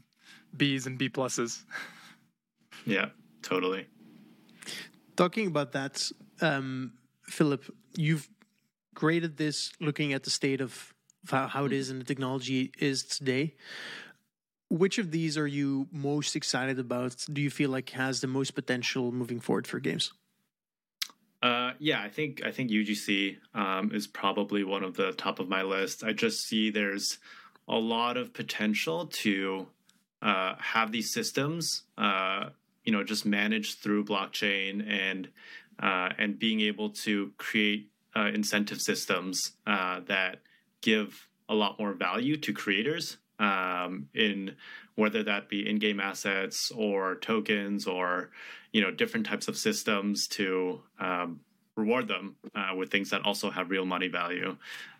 B's 0.55 0.87
and 0.87 0.97
B 0.97 1.09
pluses. 1.09 1.63
Yeah, 2.85 3.09
totally. 3.43 3.87
Talking 5.15 5.47
about 5.47 5.71
that, 5.71 6.11
um, 6.41 6.93
Philip, 7.27 7.63
you've 7.95 8.27
graded 8.93 9.37
this 9.37 9.71
looking 9.79 10.11
at 10.11 10.23
the 10.23 10.29
state 10.29 10.59
of 10.59 10.93
how 11.29 11.65
it 11.65 11.71
is 11.71 11.89
and 11.89 12.01
the 12.01 12.05
technology 12.05 12.71
is 12.79 13.03
today. 13.03 13.53
Which 14.73 14.97
of 14.97 15.11
these 15.11 15.37
are 15.37 15.45
you 15.45 15.87
most 15.91 16.35
excited 16.35 16.79
about? 16.79 17.27
Do 17.31 17.43
you 17.43 17.51
feel 17.51 17.69
like 17.69 17.91
has 17.91 18.21
the 18.21 18.27
most 18.27 18.55
potential 18.55 19.11
moving 19.11 19.39
forward 19.39 19.67
for 19.67 19.79
games? 19.79 20.13
Uh, 21.43 21.73
yeah, 21.77 22.01
I 22.01 22.09
think 22.09 22.41
I 22.43 22.49
think 22.49 22.71
UGC 22.71 23.37
um, 23.53 23.91
is 23.93 24.07
probably 24.07 24.63
one 24.63 24.83
of 24.83 24.95
the 24.95 25.11
top 25.11 25.37
of 25.37 25.47
my 25.47 25.61
list. 25.61 26.03
I 26.03 26.11
just 26.11 26.47
see 26.47 26.71
there's 26.71 27.19
a 27.67 27.75
lot 27.75 28.17
of 28.17 28.33
potential 28.33 29.05
to 29.21 29.67
uh, 30.23 30.55
have 30.57 30.91
these 30.91 31.13
systems 31.13 31.83
uh, 31.99 32.49
you 32.83 32.91
know 32.91 33.03
just 33.03 33.27
managed 33.27 33.77
through 33.77 34.05
blockchain 34.05 34.83
and 34.89 35.29
uh, 35.77 36.09
and 36.17 36.39
being 36.39 36.61
able 36.61 36.89
to 37.05 37.31
create 37.37 37.91
uh, 38.15 38.31
incentive 38.33 38.81
systems 38.81 39.51
uh, 39.67 39.99
that 40.07 40.39
give 40.81 41.27
a 41.47 41.53
lot 41.53 41.77
more 41.77 41.93
value 41.93 42.37
to 42.37 42.51
creators 42.51 43.17
um, 43.43 44.07
in 44.13 44.55
whether 44.95 45.23
that 45.23 45.49
be 45.49 45.67
in-game 45.67 45.99
assets 45.99 46.71
or 46.75 47.15
tokens 47.15 47.87
or 47.87 48.31
you 48.71 48.81
know 48.81 48.91
different 48.91 49.25
types 49.25 49.47
of 49.47 49.57
systems 49.57 50.27
to 50.27 50.81
um, 50.99 51.41
reward 51.75 52.07
them 52.07 52.35
uh, 52.55 52.73
with 52.75 52.91
things 52.91 53.09
that 53.09 53.21
also 53.23 53.49
have 53.49 53.69
real 53.69 53.85
money 53.85 54.07
value 54.07 54.55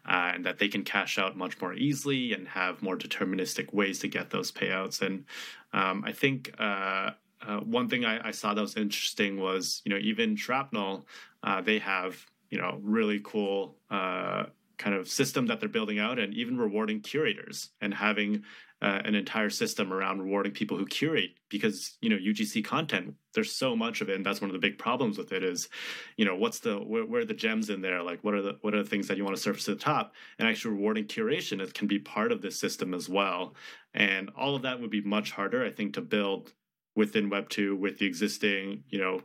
uh, 0.05 0.31
and 0.33 0.45
that 0.45 0.57
they 0.57 0.67
can 0.67 0.83
cash 0.83 1.17
out 1.17 1.37
much 1.37 1.61
more 1.61 1.73
easily 1.73 2.33
and 2.33 2.47
have 2.47 2.81
more 2.81 2.97
deterministic 2.97 3.71
ways 3.73 3.99
to 3.99 4.07
get 4.07 4.31
those 4.31 4.51
payouts. 4.51 5.01
And 5.01 5.25
um, 5.71 6.03
i 6.05 6.11
think 6.11 6.53
uh, 6.59 7.11
uh, 7.45 7.59
one 7.59 7.89
thing 7.89 8.05
I, 8.05 8.29
I, 8.29 8.31
saw 8.31 8.53
that 8.53 8.61
was 8.61 8.77
interesting 8.77 9.39
was 9.39 9.81
you 9.85 9.91
know 9.91 9.99
even 9.99 10.35
Shrapnel 10.35 11.05
uh, 11.43 11.61
they 11.61 11.79
have 11.79 12.25
you 12.49 12.57
know 12.57 12.79
really 12.81 13.21
cool 13.23 13.75
uh, 13.89 14.45
kind 14.83 14.95
of 14.97 15.07
system 15.07 15.47
that 15.47 15.61
they're 15.61 15.69
building 15.69 15.97
out 15.97 16.19
and 16.19 16.33
even 16.33 16.57
rewarding 16.57 16.99
curators 16.99 17.69
and 17.79 17.93
having 17.93 18.43
uh, 18.81 19.01
an 19.05 19.15
entire 19.15 19.49
system 19.49 19.93
around 19.93 20.21
rewarding 20.21 20.51
people 20.51 20.77
who 20.77 20.85
curate 20.85 21.29
because 21.47 21.97
you 22.01 22.09
know 22.09 22.17
UGC 22.17 22.65
content 22.65 23.13
there's 23.33 23.55
so 23.55 23.77
much 23.77 24.01
of 24.01 24.09
it 24.09 24.17
and 24.17 24.25
that's 24.25 24.41
one 24.41 24.49
of 24.49 24.53
the 24.53 24.59
big 24.59 24.77
problems 24.77 25.17
with 25.17 25.31
it 25.31 25.41
is 25.41 25.69
you 26.17 26.25
know 26.25 26.35
what's 26.35 26.59
the 26.59 26.75
where, 26.75 27.05
where 27.05 27.21
are 27.21 27.25
the 27.25 27.33
gems 27.33 27.69
in 27.69 27.81
there? 27.81 28.03
Like 28.03 28.21
what 28.25 28.33
are 28.33 28.41
the 28.41 28.57
what 28.59 28.73
are 28.73 28.83
the 28.83 28.89
things 28.89 29.07
that 29.07 29.15
you 29.15 29.23
want 29.23 29.37
to 29.37 29.41
surface 29.41 29.63
to 29.65 29.75
the 29.75 29.79
top? 29.79 30.13
And 30.37 30.49
actually 30.49 30.75
rewarding 30.75 31.05
curation 31.05 31.61
it 31.61 31.73
can 31.73 31.87
be 31.87 31.99
part 31.99 32.33
of 32.33 32.41
this 32.41 32.59
system 32.59 32.93
as 32.93 33.07
well. 33.07 33.55
And 33.93 34.31
all 34.35 34.53
of 34.53 34.63
that 34.63 34.81
would 34.81 34.91
be 34.91 35.01
much 35.01 35.31
harder 35.31 35.65
I 35.65 35.71
think 35.71 35.93
to 35.93 36.01
build 36.01 36.51
within 36.93 37.29
Web 37.29 37.47
two 37.47 37.77
with 37.77 37.99
the 37.99 38.05
existing, 38.05 38.83
you 38.89 38.99
know, 38.99 39.21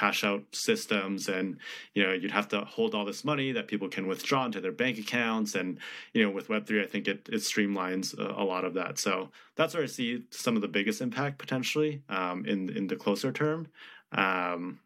cash 0.00 0.24
out 0.24 0.42
systems 0.52 1.28
and 1.28 1.58
you 1.94 2.02
know 2.02 2.12
you'd 2.12 2.30
have 2.30 2.48
to 2.48 2.60
hold 2.62 2.94
all 2.94 3.04
this 3.04 3.22
money 3.22 3.52
that 3.52 3.68
people 3.68 3.88
can 3.88 4.06
withdraw 4.06 4.46
into 4.46 4.60
their 4.60 4.72
bank 4.72 4.98
accounts. 4.98 5.54
And 5.54 5.78
you 6.14 6.24
know 6.24 6.30
with 6.30 6.48
web3 6.48 6.82
i 6.82 6.86
think 6.86 7.06
it, 7.06 7.28
it 7.30 7.42
streamlines 7.50 8.18
a, 8.18 8.42
a 8.42 8.44
lot 8.44 8.64
of 8.64 8.72
that. 8.74 8.98
So 8.98 9.28
that's 9.56 9.74
where 9.74 9.82
i 9.82 9.86
see 9.86 10.24
some 10.30 10.56
of 10.56 10.62
the 10.62 10.68
biggest 10.68 11.02
impact 11.02 11.38
potentially 11.38 12.02
um, 12.08 12.46
in 12.46 12.70
in 12.70 12.86
the 12.86 12.96
closer 12.96 13.30
term. 13.30 13.68
Um, 14.12 14.80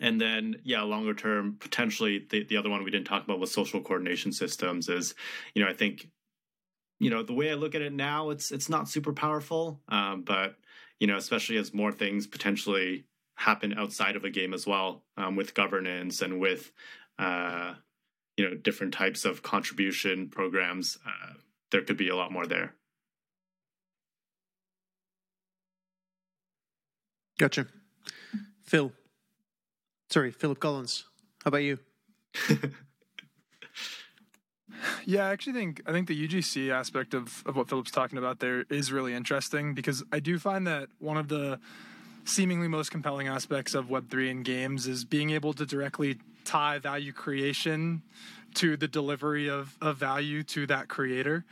and 0.00 0.20
then 0.20 0.56
yeah 0.64 0.82
longer 0.82 1.14
term 1.14 1.56
potentially 1.58 2.26
the, 2.30 2.44
the 2.44 2.56
other 2.56 2.70
one 2.70 2.84
we 2.84 2.90
didn't 2.90 3.06
talk 3.06 3.24
about 3.24 3.40
was 3.40 3.50
social 3.52 3.80
coordination 3.80 4.32
systems 4.32 4.88
is 4.88 5.14
you 5.54 5.62
know 5.62 5.68
i 5.68 5.74
think 5.74 6.08
you 7.00 7.10
know 7.10 7.22
the 7.24 7.32
way 7.32 7.50
i 7.50 7.54
look 7.54 7.74
at 7.74 7.82
it 7.82 7.92
now 7.92 8.30
it's 8.30 8.52
it's 8.52 8.68
not 8.68 8.88
super 8.88 9.12
powerful 9.12 9.80
um, 9.88 10.22
but 10.22 10.54
you 11.00 11.06
know, 11.06 11.16
especially 11.16 11.56
as 11.56 11.72
more 11.74 11.90
things 11.90 12.26
potentially 12.26 13.06
happen 13.40 13.72
outside 13.76 14.16
of 14.16 14.24
a 14.24 14.30
game 14.30 14.52
as 14.52 14.66
well, 14.66 15.02
um, 15.16 15.34
with 15.34 15.54
governance 15.54 16.20
and 16.20 16.38
with, 16.38 16.72
uh, 17.18 17.74
you 18.36 18.48
know, 18.48 18.54
different 18.54 18.92
types 18.92 19.24
of 19.24 19.42
contribution 19.42 20.28
programs. 20.28 20.98
Uh, 21.06 21.34
there 21.70 21.82
could 21.82 21.96
be 21.96 22.10
a 22.10 22.16
lot 22.16 22.30
more 22.30 22.46
there. 22.46 22.74
Gotcha. 27.38 27.66
Phil. 28.62 28.92
Sorry, 30.10 30.30
Philip 30.30 30.60
Collins. 30.60 31.04
How 31.42 31.48
about 31.48 31.62
you? 31.62 31.78
Yeah, 35.04 35.26
I 35.26 35.30
actually 35.30 35.54
think 35.54 35.82
I 35.86 35.92
think 35.92 36.08
the 36.08 36.28
UGC 36.28 36.70
aspect 36.70 37.12
of, 37.14 37.42
of 37.44 37.56
what 37.56 37.68
Philip's 37.68 37.90
talking 37.90 38.18
about 38.18 38.40
there 38.40 38.64
is 38.70 38.92
really 38.92 39.14
interesting 39.14 39.74
because 39.74 40.02
I 40.12 40.20
do 40.20 40.38
find 40.38 40.66
that 40.66 40.88
one 40.98 41.16
of 41.16 41.28
the 41.28 41.58
seemingly 42.30 42.68
most 42.68 42.90
compelling 42.90 43.28
aspects 43.28 43.74
of 43.74 43.86
Web3 43.86 44.30
in 44.30 44.42
games 44.42 44.86
is 44.86 45.04
being 45.04 45.30
able 45.30 45.52
to 45.54 45.66
directly 45.66 46.18
tie 46.44 46.78
value 46.78 47.12
creation 47.12 48.02
to 48.54 48.76
the 48.76 48.88
delivery 48.88 49.48
of, 49.48 49.76
of 49.80 49.96
value 49.96 50.42
to 50.42 50.66
that 50.66 50.88
creator. 50.88 51.44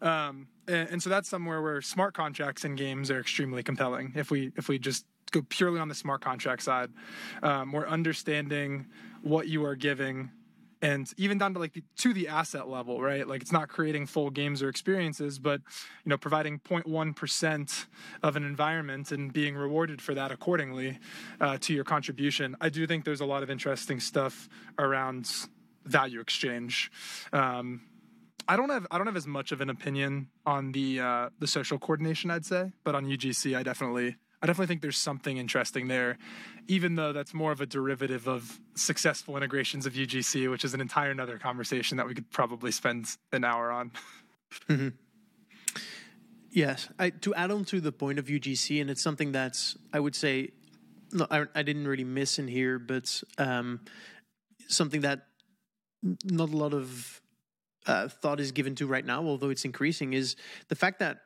Um, 0.00 0.46
and, 0.68 0.88
and 0.90 1.02
so 1.02 1.10
that's 1.10 1.28
somewhere 1.28 1.62
where 1.62 1.80
smart 1.82 2.14
contracts 2.14 2.64
in 2.64 2.76
games 2.76 3.10
are 3.10 3.20
extremely 3.20 3.62
compelling. 3.62 4.12
If 4.14 4.30
we 4.30 4.52
if 4.56 4.68
we 4.68 4.78
just 4.78 5.04
go 5.32 5.42
purely 5.48 5.80
on 5.80 5.88
the 5.88 5.94
smart 5.94 6.20
contract 6.20 6.62
side, 6.62 6.90
um, 7.42 7.72
we're 7.72 7.88
understanding 7.88 8.86
what 9.22 9.48
you 9.48 9.64
are 9.64 9.74
giving 9.74 10.30
and 10.82 11.10
even 11.16 11.38
down 11.38 11.54
to 11.54 11.60
like 11.60 11.72
the, 11.72 11.82
to 11.96 12.12
the 12.12 12.28
asset 12.28 12.68
level 12.68 13.00
right? 13.00 13.26
Like 13.26 13.42
it's 13.42 13.52
not 13.52 13.68
creating 13.68 14.06
full 14.06 14.30
games 14.30 14.62
or 14.62 14.68
experiences 14.68 15.38
but 15.38 15.60
you 16.04 16.10
know 16.10 16.18
providing 16.18 16.58
0.1% 16.60 17.86
of 18.22 18.36
an 18.36 18.44
environment 18.44 19.12
and 19.12 19.32
being 19.32 19.54
rewarded 19.54 20.00
for 20.00 20.14
that 20.14 20.30
accordingly 20.30 20.98
uh, 21.40 21.58
to 21.60 21.74
your 21.74 21.84
contribution. 21.84 22.56
I 22.60 22.68
do 22.68 22.86
think 22.86 23.04
there's 23.04 23.20
a 23.20 23.26
lot 23.26 23.42
of 23.42 23.50
interesting 23.50 24.00
stuff 24.00 24.48
around 24.78 25.30
value 25.84 26.20
exchange. 26.20 26.90
Um, 27.32 27.82
I 28.48 28.56
don't 28.56 28.70
have 28.70 28.86
I 28.90 28.98
don't 28.98 29.06
have 29.06 29.16
as 29.16 29.26
much 29.26 29.50
of 29.50 29.60
an 29.60 29.70
opinion 29.70 30.28
on 30.44 30.72
the 30.72 31.00
uh, 31.00 31.28
the 31.38 31.46
social 31.46 31.78
coordination 31.78 32.30
I'd 32.30 32.44
say, 32.44 32.72
but 32.84 32.94
on 32.94 33.04
UGC 33.06 33.56
I 33.56 33.62
definitely 33.62 34.16
I 34.46 34.50
definitely 34.50 34.68
think 34.68 34.82
there's 34.82 34.96
something 34.96 35.38
interesting 35.38 35.88
there, 35.88 36.18
even 36.68 36.94
though 36.94 37.12
that's 37.12 37.34
more 37.34 37.50
of 37.50 37.60
a 37.60 37.66
derivative 37.66 38.28
of 38.28 38.60
successful 38.76 39.36
integrations 39.36 39.86
of 39.86 39.94
UGC, 39.94 40.48
which 40.48 40.64
is 40.64 40.72
an 40.72 40.80
entire 40.80 41.10
another 41.10 41.36
conversation 41.36 41.96
that 41.96 42.06
we 42.06 42.14
could 42.14 42.30
probably 42.30 42.70
spend 42.70 43.06
an 43.32 43.42
hour 43.44 43.72
on. 43.72 43.90
Mm-hmm. 44.68 44.88
Yes, 46.50 46.88
I, 47.00 47.10
to 47.10 47.34
add 47.34 47.50
on 47.50 47.64
to 47.66 47.80
the 47.80 47.90
point 47.90 48.20
of 48.20 48.26
UGC, 48.26 48.80
and 48.80 48.88
it's 48.88 49.02
something 49.02 49.32
that's 49.32 49.76
I 49.92 49.98
would 49.98 50.14
say, 50.14 50.52
no, 51.12 51.26
I, 51.28 51.46
I 51.54 51.62
didn't 51.62 51.88
really 51.88 52.04
miss 52.04 52.38
in 52.38 52.46
here, 52.46 52.78
but 52.78 53.22
um, 53.38 53.80
something 54.68 55.00
that 55.00 55.26
not 56.24 56.48
a 56.50 56.56
lot 56.56 56.72
of 56.72 57.20
uh, 57.86 58.06
thought 58.06 58.38
is 58.38 58.52
given 58.52 58.76
to 58.76 58.86
right 58.86 59.04
now, 59.04 59.24
although 59.24 59.50
it's 59.50 59.64
increasing, 59.64 60.12
is 60.12 60.36
the 60.68 60.76
fact 60.76 61.00
that 61.00 61.18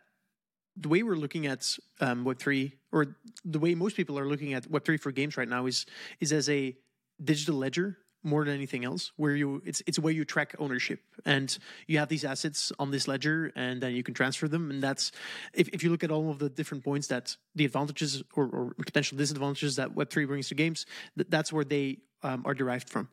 the 0.76 0.88
way 0.88 1.02
we're 1.02 1.16
looking 1.16 1.46
at 1.46 1.76
um, 2.00 2.24
Web 2.24 2.38
three, 2.38 2.74
or 2.92 3.16
the 3.44 3.58
way 3.58 3.74
most 3.74 3.96
people 3.96 4.18
are 4.18 4.26
looking 4.26 4.54
at 4.54 4.70
Web 4.70 4.84
three 4.84 4.96
for 4.96 5.12
games 5.12 5.36
right 5.36 5.48
now, 5.48 5.66
is 5.66 5.86
is 6.20 6.32
as 6.32 6.48
a 6.48 6.76
digital 7.22 7.56
ledger 7.56 7.98
more 8.22 8.44
than 8.44 8.54
anything 8.54 8.84
else 8.84 9.12
where 9.16 9.34
you 9.34 9.62
it's 9.64 9.82
it's 9.86 9.98
where 9.98 10.12
you 10.12 10.24
track 10.24 10.54
ownership. 10.58 11.00
And 11.24 11.56
you 11.86 11.98
have 11.98 12.08
these 12.08 12.24
assets 12.24 12.72
on 12.78 12.90
this 12.90 13.08
ledger 13.08 13.52
and 13.56 13.80
then 13.80 13.94
you 13.94 14.02
can 14.02 14.14
transfer 14.14 14.48
them. 14.48 14.70
And 14.70 14.82
that's 14.82 15.12
if, 15.54 15.68
if 15.68 15.82
you 15.82 15.90
look 15.90 16.04
at 16.04 16.10
all 16.10 16.30
of 16.30 16.38
the 16.38 16.48
different 16.48 16.84
points 16.84 17.06
that 17.08 17.36
the 17.54 17.64
advantages 17.64 18.22
or, 18.34 18.44
or 18.44 18.74
potential 18.74 19.16
disadvantages 19.16 19.76
that 19.76 19.94
web3 19.94 20.26
brings 20.26 20.48
to 20.48 20.54
games 20.54 20.86
th- 21.16 21.28
that's 21.30 21.52
where 21.52 21.64
they 21.64 21.98
um, 22.22 22.42
are 22.44 22.54
derived 22.54 22.88
from 22.88 23.08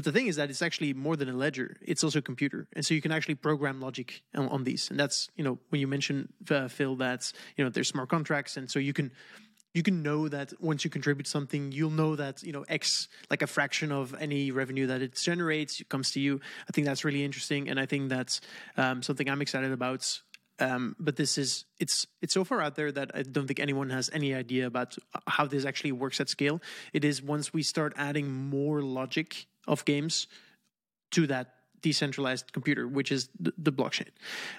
but 0.00 0.04
the 0.04 0.12
thing 0.12 0.28
is 0.28 0.36
that 0.36 0.48
it's 0.48 0.62
actually 0.62 0.94
more 0.94 1.14
than 1.14 1.28
a 1.28 1.34
ledger 1.34 1.76
it's 1.82 2.02
also 2.02 2.20
a 2.20 2.22
computer 2.22 2.66
and 2.72 2.86
so 2.86 2.94
you 2.94 3.02
can 3.02 3.12
actually 3.12 3.34
program 3.34 3.80
logic 3.80 4.22
on, 4.34 4.48
on 4.48 4.64
these 4.64 4.88
and 4.88 4.98
that's 4.98 5.28
you 5.36 5.44
know 5.44 5.58
when 5.68 5.78
you 5.80 5.86
mentioned 5.86 6.32
uh, 6.50 6.68
phil 6.68 6.96
that 6.96 7.30
you 7.56 7.64
know 7.64 7.68
there's 7.68 7.88
smart 7.88 8.08
contracts 8.08 8.56
and 8.56 8.70
so 8.70 8.78
you 8.78 8.94
can 8.94 9.10
you 9.74 9.82
can 9.82 10.02
know 10.02 10.28
that 10.28 10.52
once 10.60 10.82
you 10.84 10.90
contribute 10.90 11.28
something, 11.28 11.70
you'll 11.70 11.90
know 11.90 12.16
that 12.16 12.42
you 12.42 12.52
know 12.52 12.64
X, 12.68 13.06
like 13.30 13.42
a 13.42 13.46
fraction 13.46 13.92
of 13.92 14.16
any 14.18 14.50
revenue 14.50 14.88
that 14.88 15.00
it 15.00 15.14
generates, 15.14 15.80
comes 15.88 16.10
to 16.12 16.20
you. 16.20 16.40
I 16.68 16.72
think 16.72 16.88
that's 16.88 17.04
really 17.04 17.24
interesting, 17.24 17.68
and 17.68 17.78
I 17.78 17.86
think 17.86 18.08
that's 18.08 18.40
um, 18.76 19.00
something 19.02 19.28
I'm 19.28 19.42
excited 19.42 19.70
about. 19.70 20.20
Um, 20.58 20.94
but 20.98 21.16
this 21.16 21.38
is 21.38 21.64
it's 21.78 22.06
it's 22.20 22.34
so 22.34 22.44
far 22.44 22.60
out 22.60 22.74
there 22.74 22.92
that 22.92 23.12
I 23.14 23.22
don't 23.22 23.46
think 23.46 23.60
anyone 23.60 23.90
has 23.90 24.10
any 24.12 24.34
idea 24.34 24.66
about 24.66 24.96
how 25.26 25.46
this 25.46 25.64
actually 25.64 25.92
works 25.92 26.20
at 26.20 26.28
scale. 26.28 26.60
It 26.92 27.04
is 27.04 27.22
once 27.22 27.52
we 27.52 27.62
start 27.62 27.94
adding 27.96 28.30
more 28.30 28.82
logic 28.82 29.46
of 29.66 29.84
games 29.84 30.26
to 31.12 31.26
that 31.26 31.54
decentralized 31.82 32.52
computer, 32.52 32.86
which 32.86 33.10
is 33.12 33.28
the, 33.38 33.52
the 33.56 33.72
blockchain. 33.72 34.08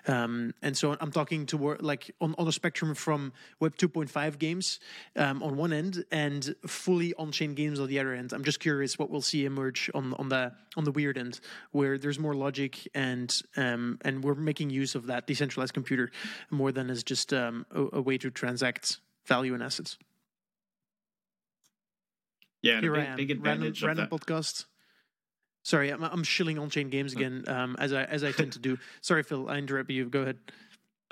Um, 0.08 0.54
and 0.62 0.76
so 0.76 0.96
I'm 1.00 1.12
talking 1.12 1.46
to 1.48 1.78
like 1.80 2.12
on, 2.20 2.36
on 2.38 2.48
a 2.48 2.52
spectrum 2.52 2.96
from 2.96 3.34
Web 3.60 3.76
2.5 3.78 4.40
games 4.40 4.80
um, 5.16 5.44
on 5.44 5.58
one 5.58 5.74
end 5.74 6.04
and 6.12 6.56
fully 6.66 7.14
on-chain 7.16 7.54
games 7.54 7.80
on 7.80 7.88
the 7.88 8.00
other 8.00 8.14
end. 8.14 8.34
I'm 8.34 8.44
just 8.44 8.60
curious 8.60 8.98
what 8.98 9.10
we'll 9.10 9.22
see 9.22 9.46
emerge 9.46 9.90
on 9.94 10.14
on 10.16 10.30
the 10.30 10.54
on 10.78 10.84
the 10.84 10.92
weird 10.92 11.18
end, 11.18 11.40
where 11.72 11.98
there's 11.98 12.20
more 12.20 12.34
logic 12.34 12.88
and 12.94 13.34
um, 13.58 14.00
and 14.04 14.24
we're 14.24 14.36
making 14.36 14.70
use 14.70 14.96
of 14.96 15.08
that 15.08 15.28
decentralized 15.28 15.74
computer 15.74 16.12
more 16.50 16.72
than 16.72 16.90
as 16.90 17.04
just 17.04 17.34
um, 17.34 17.66
a, 17.72 17.98
a 17.98 18.02
way 18.02 18.18
to 18.18 18.30
transact 18.32 19.00
value 19.26 19.54
and 19.54 19.64
assets. 19.64 19.98
Yeah, 22.62 22.80
Here 22.80 22.94
big, 22.94 23.02
I 23.02 23.06
am, 23.06 23.18
big 23.18 23.32
advantage 23.32 23.84
random, 23.84 24.06
of 24.06 24.10
random 24.10 24.20
that. 24.28 24.34
podcast. 24.34 24.66
Sorry, 25.64 25.90
I'm, 25.90 26.04
I'm 26.04 26.24
shilling 26.24 26.58
on-chain 26.58 26.90
games 26.90 27.14
again, 27.14 27.44
um, 27.48 27.76
as 27.78 27.94
I 27.94 28.04
as 28.06 28.24
I 28.24 28.32
tend 28.32 28.54
to 28.54 28.60
do. 28.60 28.78
Sorry, 29.02 29.24
Phil, 29.24 29.50
I 29.50 29.58
interrupt 29.58 29.90
you. 29.92 30.10
Go 30.10 30.22
ahead. 30.22 30.38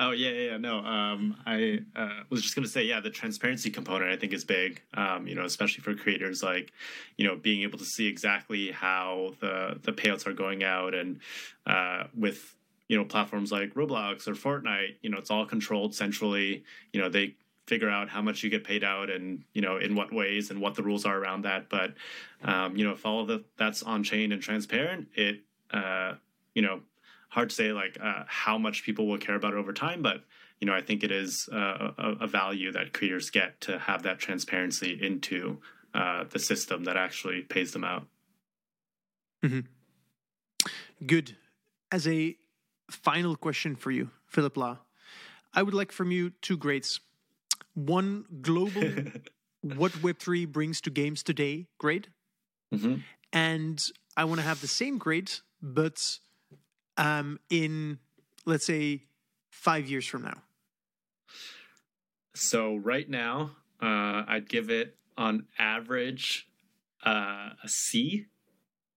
Oh 0.02 0.12
yeah, 0.12 0.30
yeah, 0.30 0.52
yeah. 0.52 0.58
no. 0.58 0.78
Um, 0.80 1.36
I 1.46 1.80
uh, 1.94 2.22
was 2.30 2.42
just 2.42 2.56
gonna 2.56 2.68
say, 2.68 2.86
yeah, 2.86 3.02
the 3.02 3.10
transparency 3.10 3.70
component 3.70 4.10
I 4.10 4.16
think 4.16 4.32
is 4.32 4.46
big. 4.46 4.82
Um, 4.94 5.28
you 5.28 5.36
know, 5.36 5.44
especially 5.44 5.84
for 5.84 5.94
creators, 5.94 6.42
like, 6.42 6.72
you 7.18 7.28
know, 7.28 7.36
being 7.36 7.64
able 7.64 7.78
to 7.80 7.86
see 7.86 8.08
exactly 8.08 8.72
how 8.72 9.34
the 9.42 9.78
the 9.84 9.92
payouts 9.92 10.26
are 10.26 10.34
going 10.34 10.64
out, 10.64 10.96
and 10.96 11.20
uh, 11.68 12.06
with 12.18 12.56
you 12.88 12.98
know 12.98 13.04
platforms 13.04 13.52
like 13.52 13.74
Roblox 13.74 14.26
or 14.26 14.36
Fortnite, 14.36 14.96
you 15.02 15.10
know, 15.10 15.18
it's 15.18 15.30
all 15.30 15.46
controlled 15.46 15.94
centrally. 15.94 16.64
You 16.94 17.02
know, 17.02 17.10
they 17.10 17.36
figure 17.70 17.90
out 17.90 18.10
how 18.10 18.22
much 18.22 18.44
you 18.44 18.50
get 18.50 18.64
paid 18.64 18.84
out 18.84 19.10
and 19.10 19.44
you 19.54 19.62
know 19.62 19.78
in 19.78 19.96
what 19.96 20.14
ways 20.14 20.50
and 20.50 20.60
what 20.60 20.76
the 20.76 20.84
rules 20.84 21.06
are 21.06 21.18
around 21.18 21.44
that 21.44 21.70
but 21.70 21.94
um, 22.44 22.76
you 22.76 22.84
know 22.84 22.92
if 22.92 23.06
all 23.06 23.22
of 23.22 23.28
the, 23.28 23.44
that's 23.58 23.84
on 23.84 24.04
chain 24.04 24.32
and 24.32 24.42
transparent 24.42 25.08
it 25.16 25.42
uh, 25.72 26.14
you 26.54 26.62
know 26.62 26.82
hard 27.30 27.50
to 27.50 27.56
say 27.56 27.72
like 27.72 27.98
uh, 28.02 28.24
how 28.28 28.58
much 28.58 28.84
people 28.84 29.08
will 29.08 29.18
care 29.18 29.36
about 29.36 29.54
it 29.54 29.58
over 29.58 29.72
time 29.72 30.02
but 30.02 30.24
you 30.60 30.66
know 30.68 30.74
i 30.74 30.82
think 30.82 31.04
it 31.04 31.12
is 31.12 31.48
uh, 31.54 31.92
a, 31.98 32.12
a 32.22 32.28
value 32.28 32.72
that 32.72 32.92
creators 32.92 33.30
get 33.30 33.62
to 33.62 33.78
have 33.80 34.04
that 34.04 34.20
transparency 34.20 34.98
into 35.02 35.58
uh, 35.94 36.24
the 36.32 36.40
system 36.40 36.84
that 36.84 36.98
actually 36.98 37.42
pays 37.42 37.72
them 37.72 37.84
out 37.84 38.06
Mm-hmm. 39.44 39.60
Good. 41.06 41.38
As 41.92 42.08
a 42.08 42.36
final 42.92 43.36
question 43.36 43.76
for 43.76 43.92
you, 43.92 44.10
Philip 44.28 44.58
La, 44.58 44.78
I 45.54 45.64
would 45.64 45.74
like 45.74 45.92
from 45.92 46.12
you 46.12 46.32
two 46.42 46.58
grades. 46.58 47.00
One 47.74 48.26
global, 48.42 48.94
what 49.62 49.92
Web3 49.94 50.52
brings 50.52 50.82
to 50.82 50.90
games 50.90 51.24
today, 51.24 51.68
grade. 51.78 52.08
Mhm. 52.74 53.04
And 53.32 53.84
I 54.18 54.26
want 54.26 54.40
to 54.40 54.46
have 54.46 54.62
the 54.62 54.68
same 54.68 54.98
grade, 54.98 55.32
but 55.62 56.20
um, 56.98 57.40
in, 57.50 58.00
let's 58.46 58.66
say, 58.66 59.04
five 59.52 59.88
years 59.88 60.06
from 60.06 60.24
now. 60.24 60.42
So 62.36 62.76
right 62.76 63.10
now, 63.10 63.52
uh, 63.82 64.24
I'd 64.28 64.50
give 64.50 64.70
it 64.70 64.98
on 65.18 65.48
average 65.58 66.48
uh, 67.06 67.52
a 67.64 67.68
C, 67.70 68.26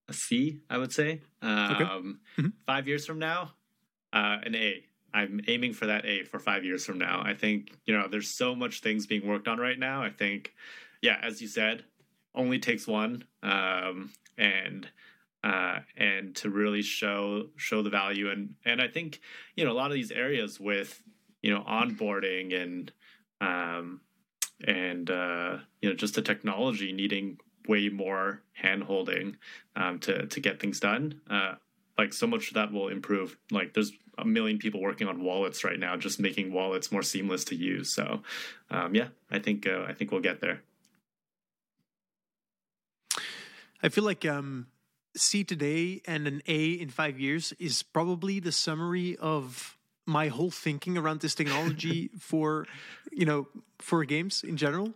a 0.08 0.12
C, 0.12 0.60
I 0.68 0.78
would 0.78 0.92
say. 0.92 1.20
Um, 1.40 2.20
Mhm. 2.36 2.52
Five 2.66 2.88
years 2.88 3.06
from 3.06 3.18
now, 3.18 3.52
uh, 4.12 4.38
an 4.42 4.54
A. 4.54 4.84
I'm 5.14 5.40
aiming 5.48 5.74
for 5.74 5.86
that 5.86 6.04
A 6.06 6.24
for 6.24 6.38
five 6.38 6.64
years 6.64 6.84
from 6.84 6.98
now. 6.98 7.22
I 7.24 7.34
think 7.34 7.72
you 7.86 7.96
know 7.96 8.08
there's 8.08 8.28
so 8.28 8.54
much 8.54 8.80
things 8.80 9.06
being 9.06 9.26
worked 9.26 9.48
on 9.48 9.58
right 9.58 9.78
now. 9.78 10.02
I 10.02 10.10
think, 10.10 10.52
yeah, 11.00 11.18
as 11.22 11.40
you 11.42 11.48
said, 11.48 11.84
only 12.34 12.58
takes 12.58 12.86
one, 12.86 13.24
um, 13.42 14.12
and 14.38 14.88
uh, 15.44 15.80
and 15.96 16.34
to 16.36 16.50
really 16.50 16.82
show 16.82 17.48
show 17.56 17.82
the 17.82 17.90
value 17.90 18.30
and 18.30 18.54
and 18.64 18.80
I 18.80 18.88
think 18.88 19.20
you 19.56 19.64
know 19.64 19.72
a 19.72 19.74
lot 19.74 19.90
of 19.90 19.94
these 19.94 20.12
areas 20.12 20.60
with 20.60 21.02
you 21.42 21.52
know 21.52 21.62
onboarding 21.62 22.54
and 22.60 22.92
um, 23.40 24.00
and 24.64 25.10
uh, 25.10 25.58
you 25.80 25.88
know 25.88 25.94
just 25.94 26.14
the 26.14 26.22
technology 26.22 26.92
needing 26.92 27.38
way 27.68 27.88
more 27.88 28.42
hand 28.52 28.84
holding 28.84 29.36
um, 29.76 29.98
to 30.00 30.26
to 30.26 30.40
get 30.40 30.60
things 30.60 30.80
done. 30.80 31.20
Uh, 31.28 31.54
like 31.98 32.12
so 32.12 32.26
much 32.26 32.48
of 32.48 32.54
that 32.54 32.72
will 32.72 32.88
improve. 32.88 33.36
Like 33.50 33.74
there's 33.74 33.92
a 34.18 34.24
million 34.24 34.58
people 34.58 34.80
working 34.80 35.08
on 35.08 35.22
wallets 35.22 35.64
right 35.64 35.78
now, 35.78 35.96
just 35.96 36.20
making 36.20 36.52
wallets 36.52 36.92
more 36.92 37.02
seamless 37.02 37.44
to 37.44 37.54
use. 37.54 37.94
So 37.94 38.22
um, 38.70 38.94
yeah, 38.94 39.08
I 39.30 39.38
think 39.38 39.66
uh, 39.66 39.84
I 39.88 39.92
think 39.94 40.10
we'll 40.10 40.20
get 40.20 40.40
there. 40.40 40.62
I 43.82 43.88
feel 43.88 44.04
like 44.04 44.24
um, 44.24 44.68
C 45.16 45.44
today 45.44 46.00
and 46.06 46.26
an 46.26 46.42
A 46.46 46.72
in 46.72 46.88
five 46.88 47.18
years 47.18 47.52
is 47.58 47.82
probably 47.82 48.38
the 48.40 48.52
summary 48.52 49.16
of 49.16 49.76
my 50.06 50.28
whole 50.28 50.50
thinking 50.50 50.96
around 50.96 51.20
this 51.20 51.34
technology 51.34 52.10
for, 52.18 52.66
you 53.10 53.26
know, 53.26 53.48
for 53.78 54.04
games 54.04 54.44
in 54.44 54.56
general. 54.56 54.92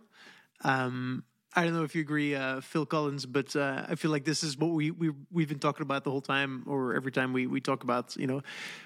Um, 0.63 1.23
I 1.55 1.63
don't 1.63 1.73
know 1.73 1.83
if 1.83 1.95
you 1.95 2.01
agree, 2.01 2.35
uh, 2.35 2.61
Phil 2.61 2.85
Collins, 2.85 3.25
but 3.25 3.55
uh, 3.55 3.85
I 3.87 3.95
feel 3.95 4.11
like 4.11 4.25
this 4.25 4.43
is 4.43 4.57
what 4.57 4.71
we, 4.71 4.91
we 4.91 5.11
we've 5.31 5.49
been 5.49 5.59
talking 5.59 5.81
about 5.81 6.03
the 6.03 6.11
whole 6.11 6.21
time, 6.21 6.63
or 6.67 6.93
every 6.93 7.11
time 7.11 7.33
we, 7.33 7.47
we 7.47 7.61
talk 7.61 7.83
about, 7.83 8.15
you 8.15 8.27
know, 8.27 8.41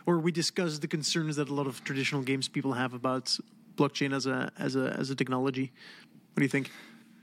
or 0.05 0.20
we 0.20 0.32
discuss 0.32 0.80
the 0.80 0.88
concerns 0.88 1.36
that 1.36 1.49
a 1.49 1.53
lot 1.53 1.68
of 1.68 1.84
traditional 1.84 2.22
games 2.22 2.47
people 2.47 2.74
have 2.74 2.93
about 2.93 3.38
blockchain 3.76 4.14
as 4.14 4.26
a 4.26 4.51
as 4.57 4.76
a 4.76 4.95
as 4.97 5.09
a 5.09 5.16
technology. 5.16 5.72
What 6.34 6.38
do 6.38 6.43
you 6.43 6.49
think? 6.49 6.72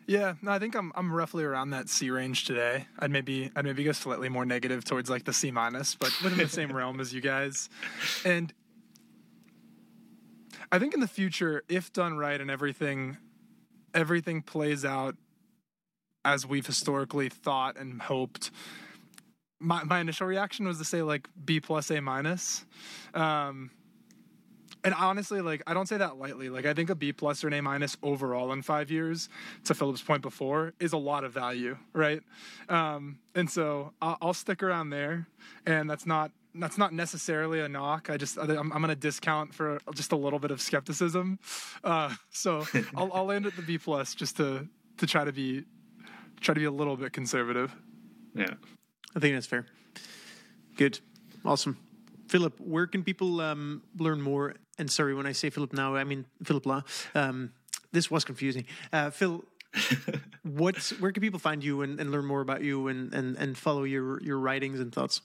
Yeah, 0.07 0.35
no, 0.43 0.51
I 0.53 0.59
think 0.59 0.75
I'm 0.75 0.93
I'm 0.95 1.13
roughly 1.13 1.45
around 1.45 1.71
that 1.71 1.89
C 1.89 2.11
range 2.11 2.45
today. 2.45 2.87
I'd 2.99 3.11
maybe 3.11 3.51
I'd 3.55 3.65
maybe 3.65 3.85
go 3.85 3.93
slightly 3.93 4.29
more 4.29 4.45
negative 4.45 4.85
towards 4.85 5.09
like 5.09 5.25
the 5.25 5.33
C 5.33 5.51
minus, 5.51 5.95
but 5.95 6.13
within 6.23 6.39
the 6.39 6.49
same 6.49 6.73
realm 6.77 6.99
as 7.01 7.15
you 7.15 7.21
guys. 7.21 7.71
And 8.25 8.53
I 10.73 10.79
think 10.79 10.95
in 10.95 11.01
the 11.01 11.09
future, 11.09 11.63
if 11.69 11.93
done 11.93 12.17
right 12.19 12.41
and 12.41 12.51
everything 12.51 13.19
everything 13.95 14.43
plays 14.43 14.85
out 14.85 15.17
as 16.35 16.47
we've 16.47 16.67
historically 16.67 17.29
thought 17.29 17.77
and 17.79 18.03
hoped, 18.03 18.51
my 19.59 19.83
my 19.85 20.01
initial 20.01 20.27
reaction 20.27 20.67
was 20.67 20.79
to 20.79 20.85
say 20.85 21.03
like 21.03 21.29
B 21.43 21.61
plus 21.61 21.91
A 21.91 22.01
minus. 22.01 22.65
Um, 23.15 23.71
and 24.85 24.95
honestly, 24.95 25.41
like 25.41 25.63
I 25.67 25.75
don't 25.75 25.89
say 25.89 25.97
that 25.97 26.19
lightly. 26.19 26.51
Like 26.51 26.67
I 26.67 26.75
think 26.75 26.91
a 26.91 26.95
B 26.95 27.13
plus 27.13 27.43
or 27.43 27.49
an 27.49 27.55
A 27.55 27.63
minus 27.63 27.97
overall 28.03 28.53
in 28.53 28.63
five 28.63 28.91
years, 28.91 29.29
to 29.65 29.75
Philip's 29.75 30.03
point 30.03 30.23
before, 30.23 30.75
is 30.79 30.93
a 30.93 30.99
lot 30.99 31.25
of 31.25 31.33
value, 31.33 31.77
right? 31.93 32.23
Um, 32.69 33.19
and 33.35 33.51
so 33.51 33.93
I'll, 34.01 34.19
I'll 34.21 34.35
stick 34.35 34.63
around 34.63 34.91
there, 34.91 35.27
and 35.67 35.89
that's 35.89 36.07
not 36.07 36.31
that's 36.55 36.79
not 36.79 36.93
necessarily 36.93 37.61
a 37.61 37.69
knock. 37.69 38.11
I 38.11 38.19
just 38.19 38.39
I'm, 38.39 38.73
I'm 38.73 38.83
going 38.83 38.89
to 38.89 38.97
discount 38.97 39.55
for 39.55 39.81
just 39.95 40.13
a 40.13 40.17
little 40.17 40.39
bit 40.39 40.51
of 40.51 40.61
skepticism. 40.61 41.39
Uh, 41.83 42.15
so 42.31 42.67
I'll, 42.97 43.11
I'll 43.15 43.25
land 43.25 43.47
at 43.47 43.57
the 43.57 43.63
B 43.63 43.79
plus 43.79 44.15
just 44.15 44.37
to 44.37 44.69
to 44.99 45.07
try 45.07 45.25
to 45.25 45.33
be 45.33 45.65
try 46.41 46.55
to 46.55 46.61
be 46.61 46.67
a 46.67 46.71
little 46.71 46.97
bit 46.97 47.13
conservative. 47.13 47.75
Yeah. 48.35 48.55
I 49.15 49.21
think 49.21 49.35
that's 49.35 49.47
fair. 49.47 49.67
Good. 50.77 51.01
Awesome. 51.45 51.79
Philip, 52.29 52.61
where 52.61 52.87
can 52.87 53.03
people 53.03 53.41
um, 53.41 53.83
learn 53.99 54.21
more? 54.21 54.55
And 54.79 54.91
sorry, 54.91 55.15
when 55.15 55.27
I 55.27 55.33
say 55.33 55.51
Philip 55.51 55.73
now, 55.73 55.97
I 55.97 56.05
mean 56.05 56.27
Philip 56.45 56.67
La. 56.67 56.83
Um, 57.15 57.53
this 57.93 58.11
was 58.11 58.25
confusing. 58.25 58.67
Uh, 58.93 59.11
Phil, 59.11 59.45
what, 60.43 60.77
where 61.01 61.11
can 61.11 61.21
people 61.21 61.39
find 61.39 61.65
you 61.65 61.83
and, 61.83 61.99
and 61.99 62.11
learn 62.11 62.27
more 62.27 62.41
about 62.41 62.63
you 62.63 62.89
and, 62.89 63.13
and, 63.15 63.37
and 63.37 63.57
follow 63.57 63.85
your, 63.85 64.23
your 64.23 64.39
writings 64.39 64.79
and 64.79 64.93
thoughts? 64.93 65.23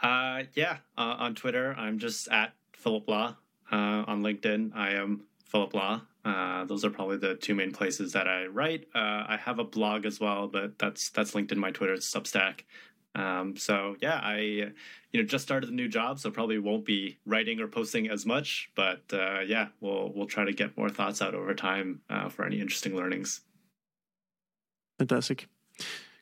Uh, 0.00 0.44
yeah, 0.54 0.78
uh, 0.96 1.16
on 1.18 1.34
Twitter, 1.34 1.74
I'm 1.76 1.98
just 1.98 2.28
at 2.28 2.52
Philip 2.72 3.08
La. 3.08 3.34
Uh, 3.70 4.04
on 4.06 4.22
LinkedIn, 4.22 4.76
I 4.76 4.92
am 4.92 5.24
Philip 5.44 5.74
La. 5.74 6.00
Uh, 6.26 6.64
those 6.64 6.84
are 6.84 6.90
probably 6.90 7.18
the 7.18 7.36
two 7.36 7.54
main 7.54 7.70
places 7.70 8.12
that 8.12 8.26
I 8.26 8.46
write. 8.46 8.86
Uh, 8.92 9.24
I 9.28 9.38
have 9.40 9.60
a 9.60 9.64
blog 9.64 10.04
as 10.04 10.18
well, 10.18 10.48
but 10.48 10.76
that's 10.76 11.10
that's 11.10 11.36
linked 11.36 11.52
in 11.52 11.58
My 11.58 11.70
Twitter 11.70 11.94
Substack. 11.94 12.62
Um, 13.14 13.56
so 13.56 13.94
yeah, 14.00 14.20
I 14.20 14.38
you 14.38 14.72
know 15.14 15.22
just 15.22 15.44
started 15.44 15.70
a 15.70 15.72
new 15.72 15.86
job, 15.86 16.18
so 16.18 16.32
probably 16.32 16.58
won't 16.58 16.84
be 16.84 17.18
writing 17.26 17.60
or 17.60 17.68
posting 17.68 18.10
as 18.10 18.26
much. 18.26 18.70
But 18.74 19.02
uh, 19.12 19.40
yeah, 19.46 19.68
we'll 19.80 20.12
we'll 20.16 20.26
try 20.26 20.44
to 20.44 20.52
get 20.52 20.76
more 20.76 20.88
thoughts 20.88 21.22
out 21.22 21.36
over 21.36 21.54
time 21.54 22.00
uh, 22.10 22.28
for 22.28 22.44
any 22.44 22.60
interesting 22.60 22.96
learnings. 22.96 23.42
Fantastic, 24.98 25.46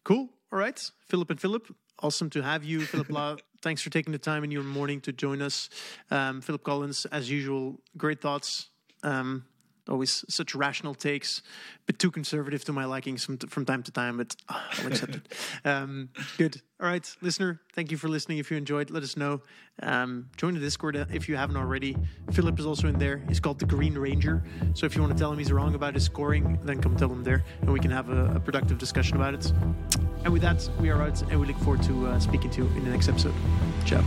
cool. 0.04 0.28
All 0.52 0.58
right, 0.58 0.78
Philip 1.08 1.30
and 1.30 1.40
Philip, 1.40 1.74
awesome 2.00 2.28
to 2.30 2.42
have 2.42 2.62
you, 2.62 2.82
Philip 2.82 3.10
La. 3.10 3.36
Thanks 3.62 3.80
for 3.80 3.88
taking 3.88 4.12
the 4.12 4.18
time 4.18 4.44
in 4.44 4.50
your 4.50 4.62
morning 4.62 5.00
to 5.00 5.12
join 5.12 5.40
us. 5.40 5.70
Um, 6.10 6.42
Philip 6.42 6.62
Collins, 6.62 7.06
as 7.06 7.30
usual, 7.30 7.80
great 7.96 8.20
thoughts. 8.20 8.68
Um, 9.02 9.46
always 9.88 10.24
such 10.28 10.54
rational 10.54 10.94
takes, 10.94 11.42
but 11.86 11.98
too 11.98 12.10
conservative 12.10 12.64
to 12.64 12.72
my 12.72 12.84
liking 12.84 13.18
some 13.18 13.36
from 13.38 13.64
time 13.64 13.82
to 13.82 13.92
time, 13.92 14.16
but 14.16 14.34
uh, 14.48 14.60
I'll 14.78 14.86
accept 14.86 15.16
it. 15.16 15.28
Um, 15.64 16.10
good. 16.36 16.60
All 16.80 16.88
right, 16.88 17.08
listener, 17.22 17.60
thank 17.74 17.90
you 17.90 17.96
for 17.96 18.08
listening. 18.08 18.38
If 18.38 18.50
you 18.50 18.56
enjoyed, 18.56 18.90
let 18.90 19.02
us 19.02 19.16
know. 19.16 19.40
Um, 19.82 20.28
join 20.36 20.54
the 20.54 20.60
Discord 20.60 20.96
if 21.12 21.28
you 21.28 21.36
haven't 21.36 21.56
already. 21.56 21.96
Philip 22.32 22.58
is 22.58 22.66
also 22.66 22.88
in 22.88 22.98
there. 22.98 23.22
He's 23.28 23.40
called 23.40 23.58
the 23.58 23.66
Green 23.66 23.96
Ranger. 23.96 24.42
So 24.74 24.84
if 24.84 24.94
you 24.94 25.00
want 25.02 25.14
to 25.14 25.18
tell 25.18 25.32
him 25.32 25.38
he's 25.38 25.52
wrong 25.52 25.74
about 25.74 25.94
his 25.94 26.04
scoring, 26.04 26.58
then 26.64 26.80
come 26.80 26.96
tell 26.96 27.10
him 27.10 27.24
there, 27.24 27.44
and 27.62 27.72
we 27.72 27.80
can 27.80 27.90
have 27.90 28.10
a, 28.10 28.34
a 28.36 28.40
productive 28.40 28.78
discussion 28.78 29.16
about 29.16 29.34
it. 29.34 29.52
And 30.24 30.32
with 30.32 30.42
that, 30.42 30.68
we 30.80 30.90
are 30.90 31.00
out, 31.00 31.20
and 31.22 31.40
we 31.40 31.46
look 31.46 31.58
forward 31.58 31.82
to 31.84 32.06
uh, 32.06 32.18
speaking 32.18 32.50
to 32.50 32.62
you 32.62 32.66
in 32.76 32.84
the 32.84 32.90
next 32.90 33.08
episode. 33.08 33.34
Ciao. 33.84 34.04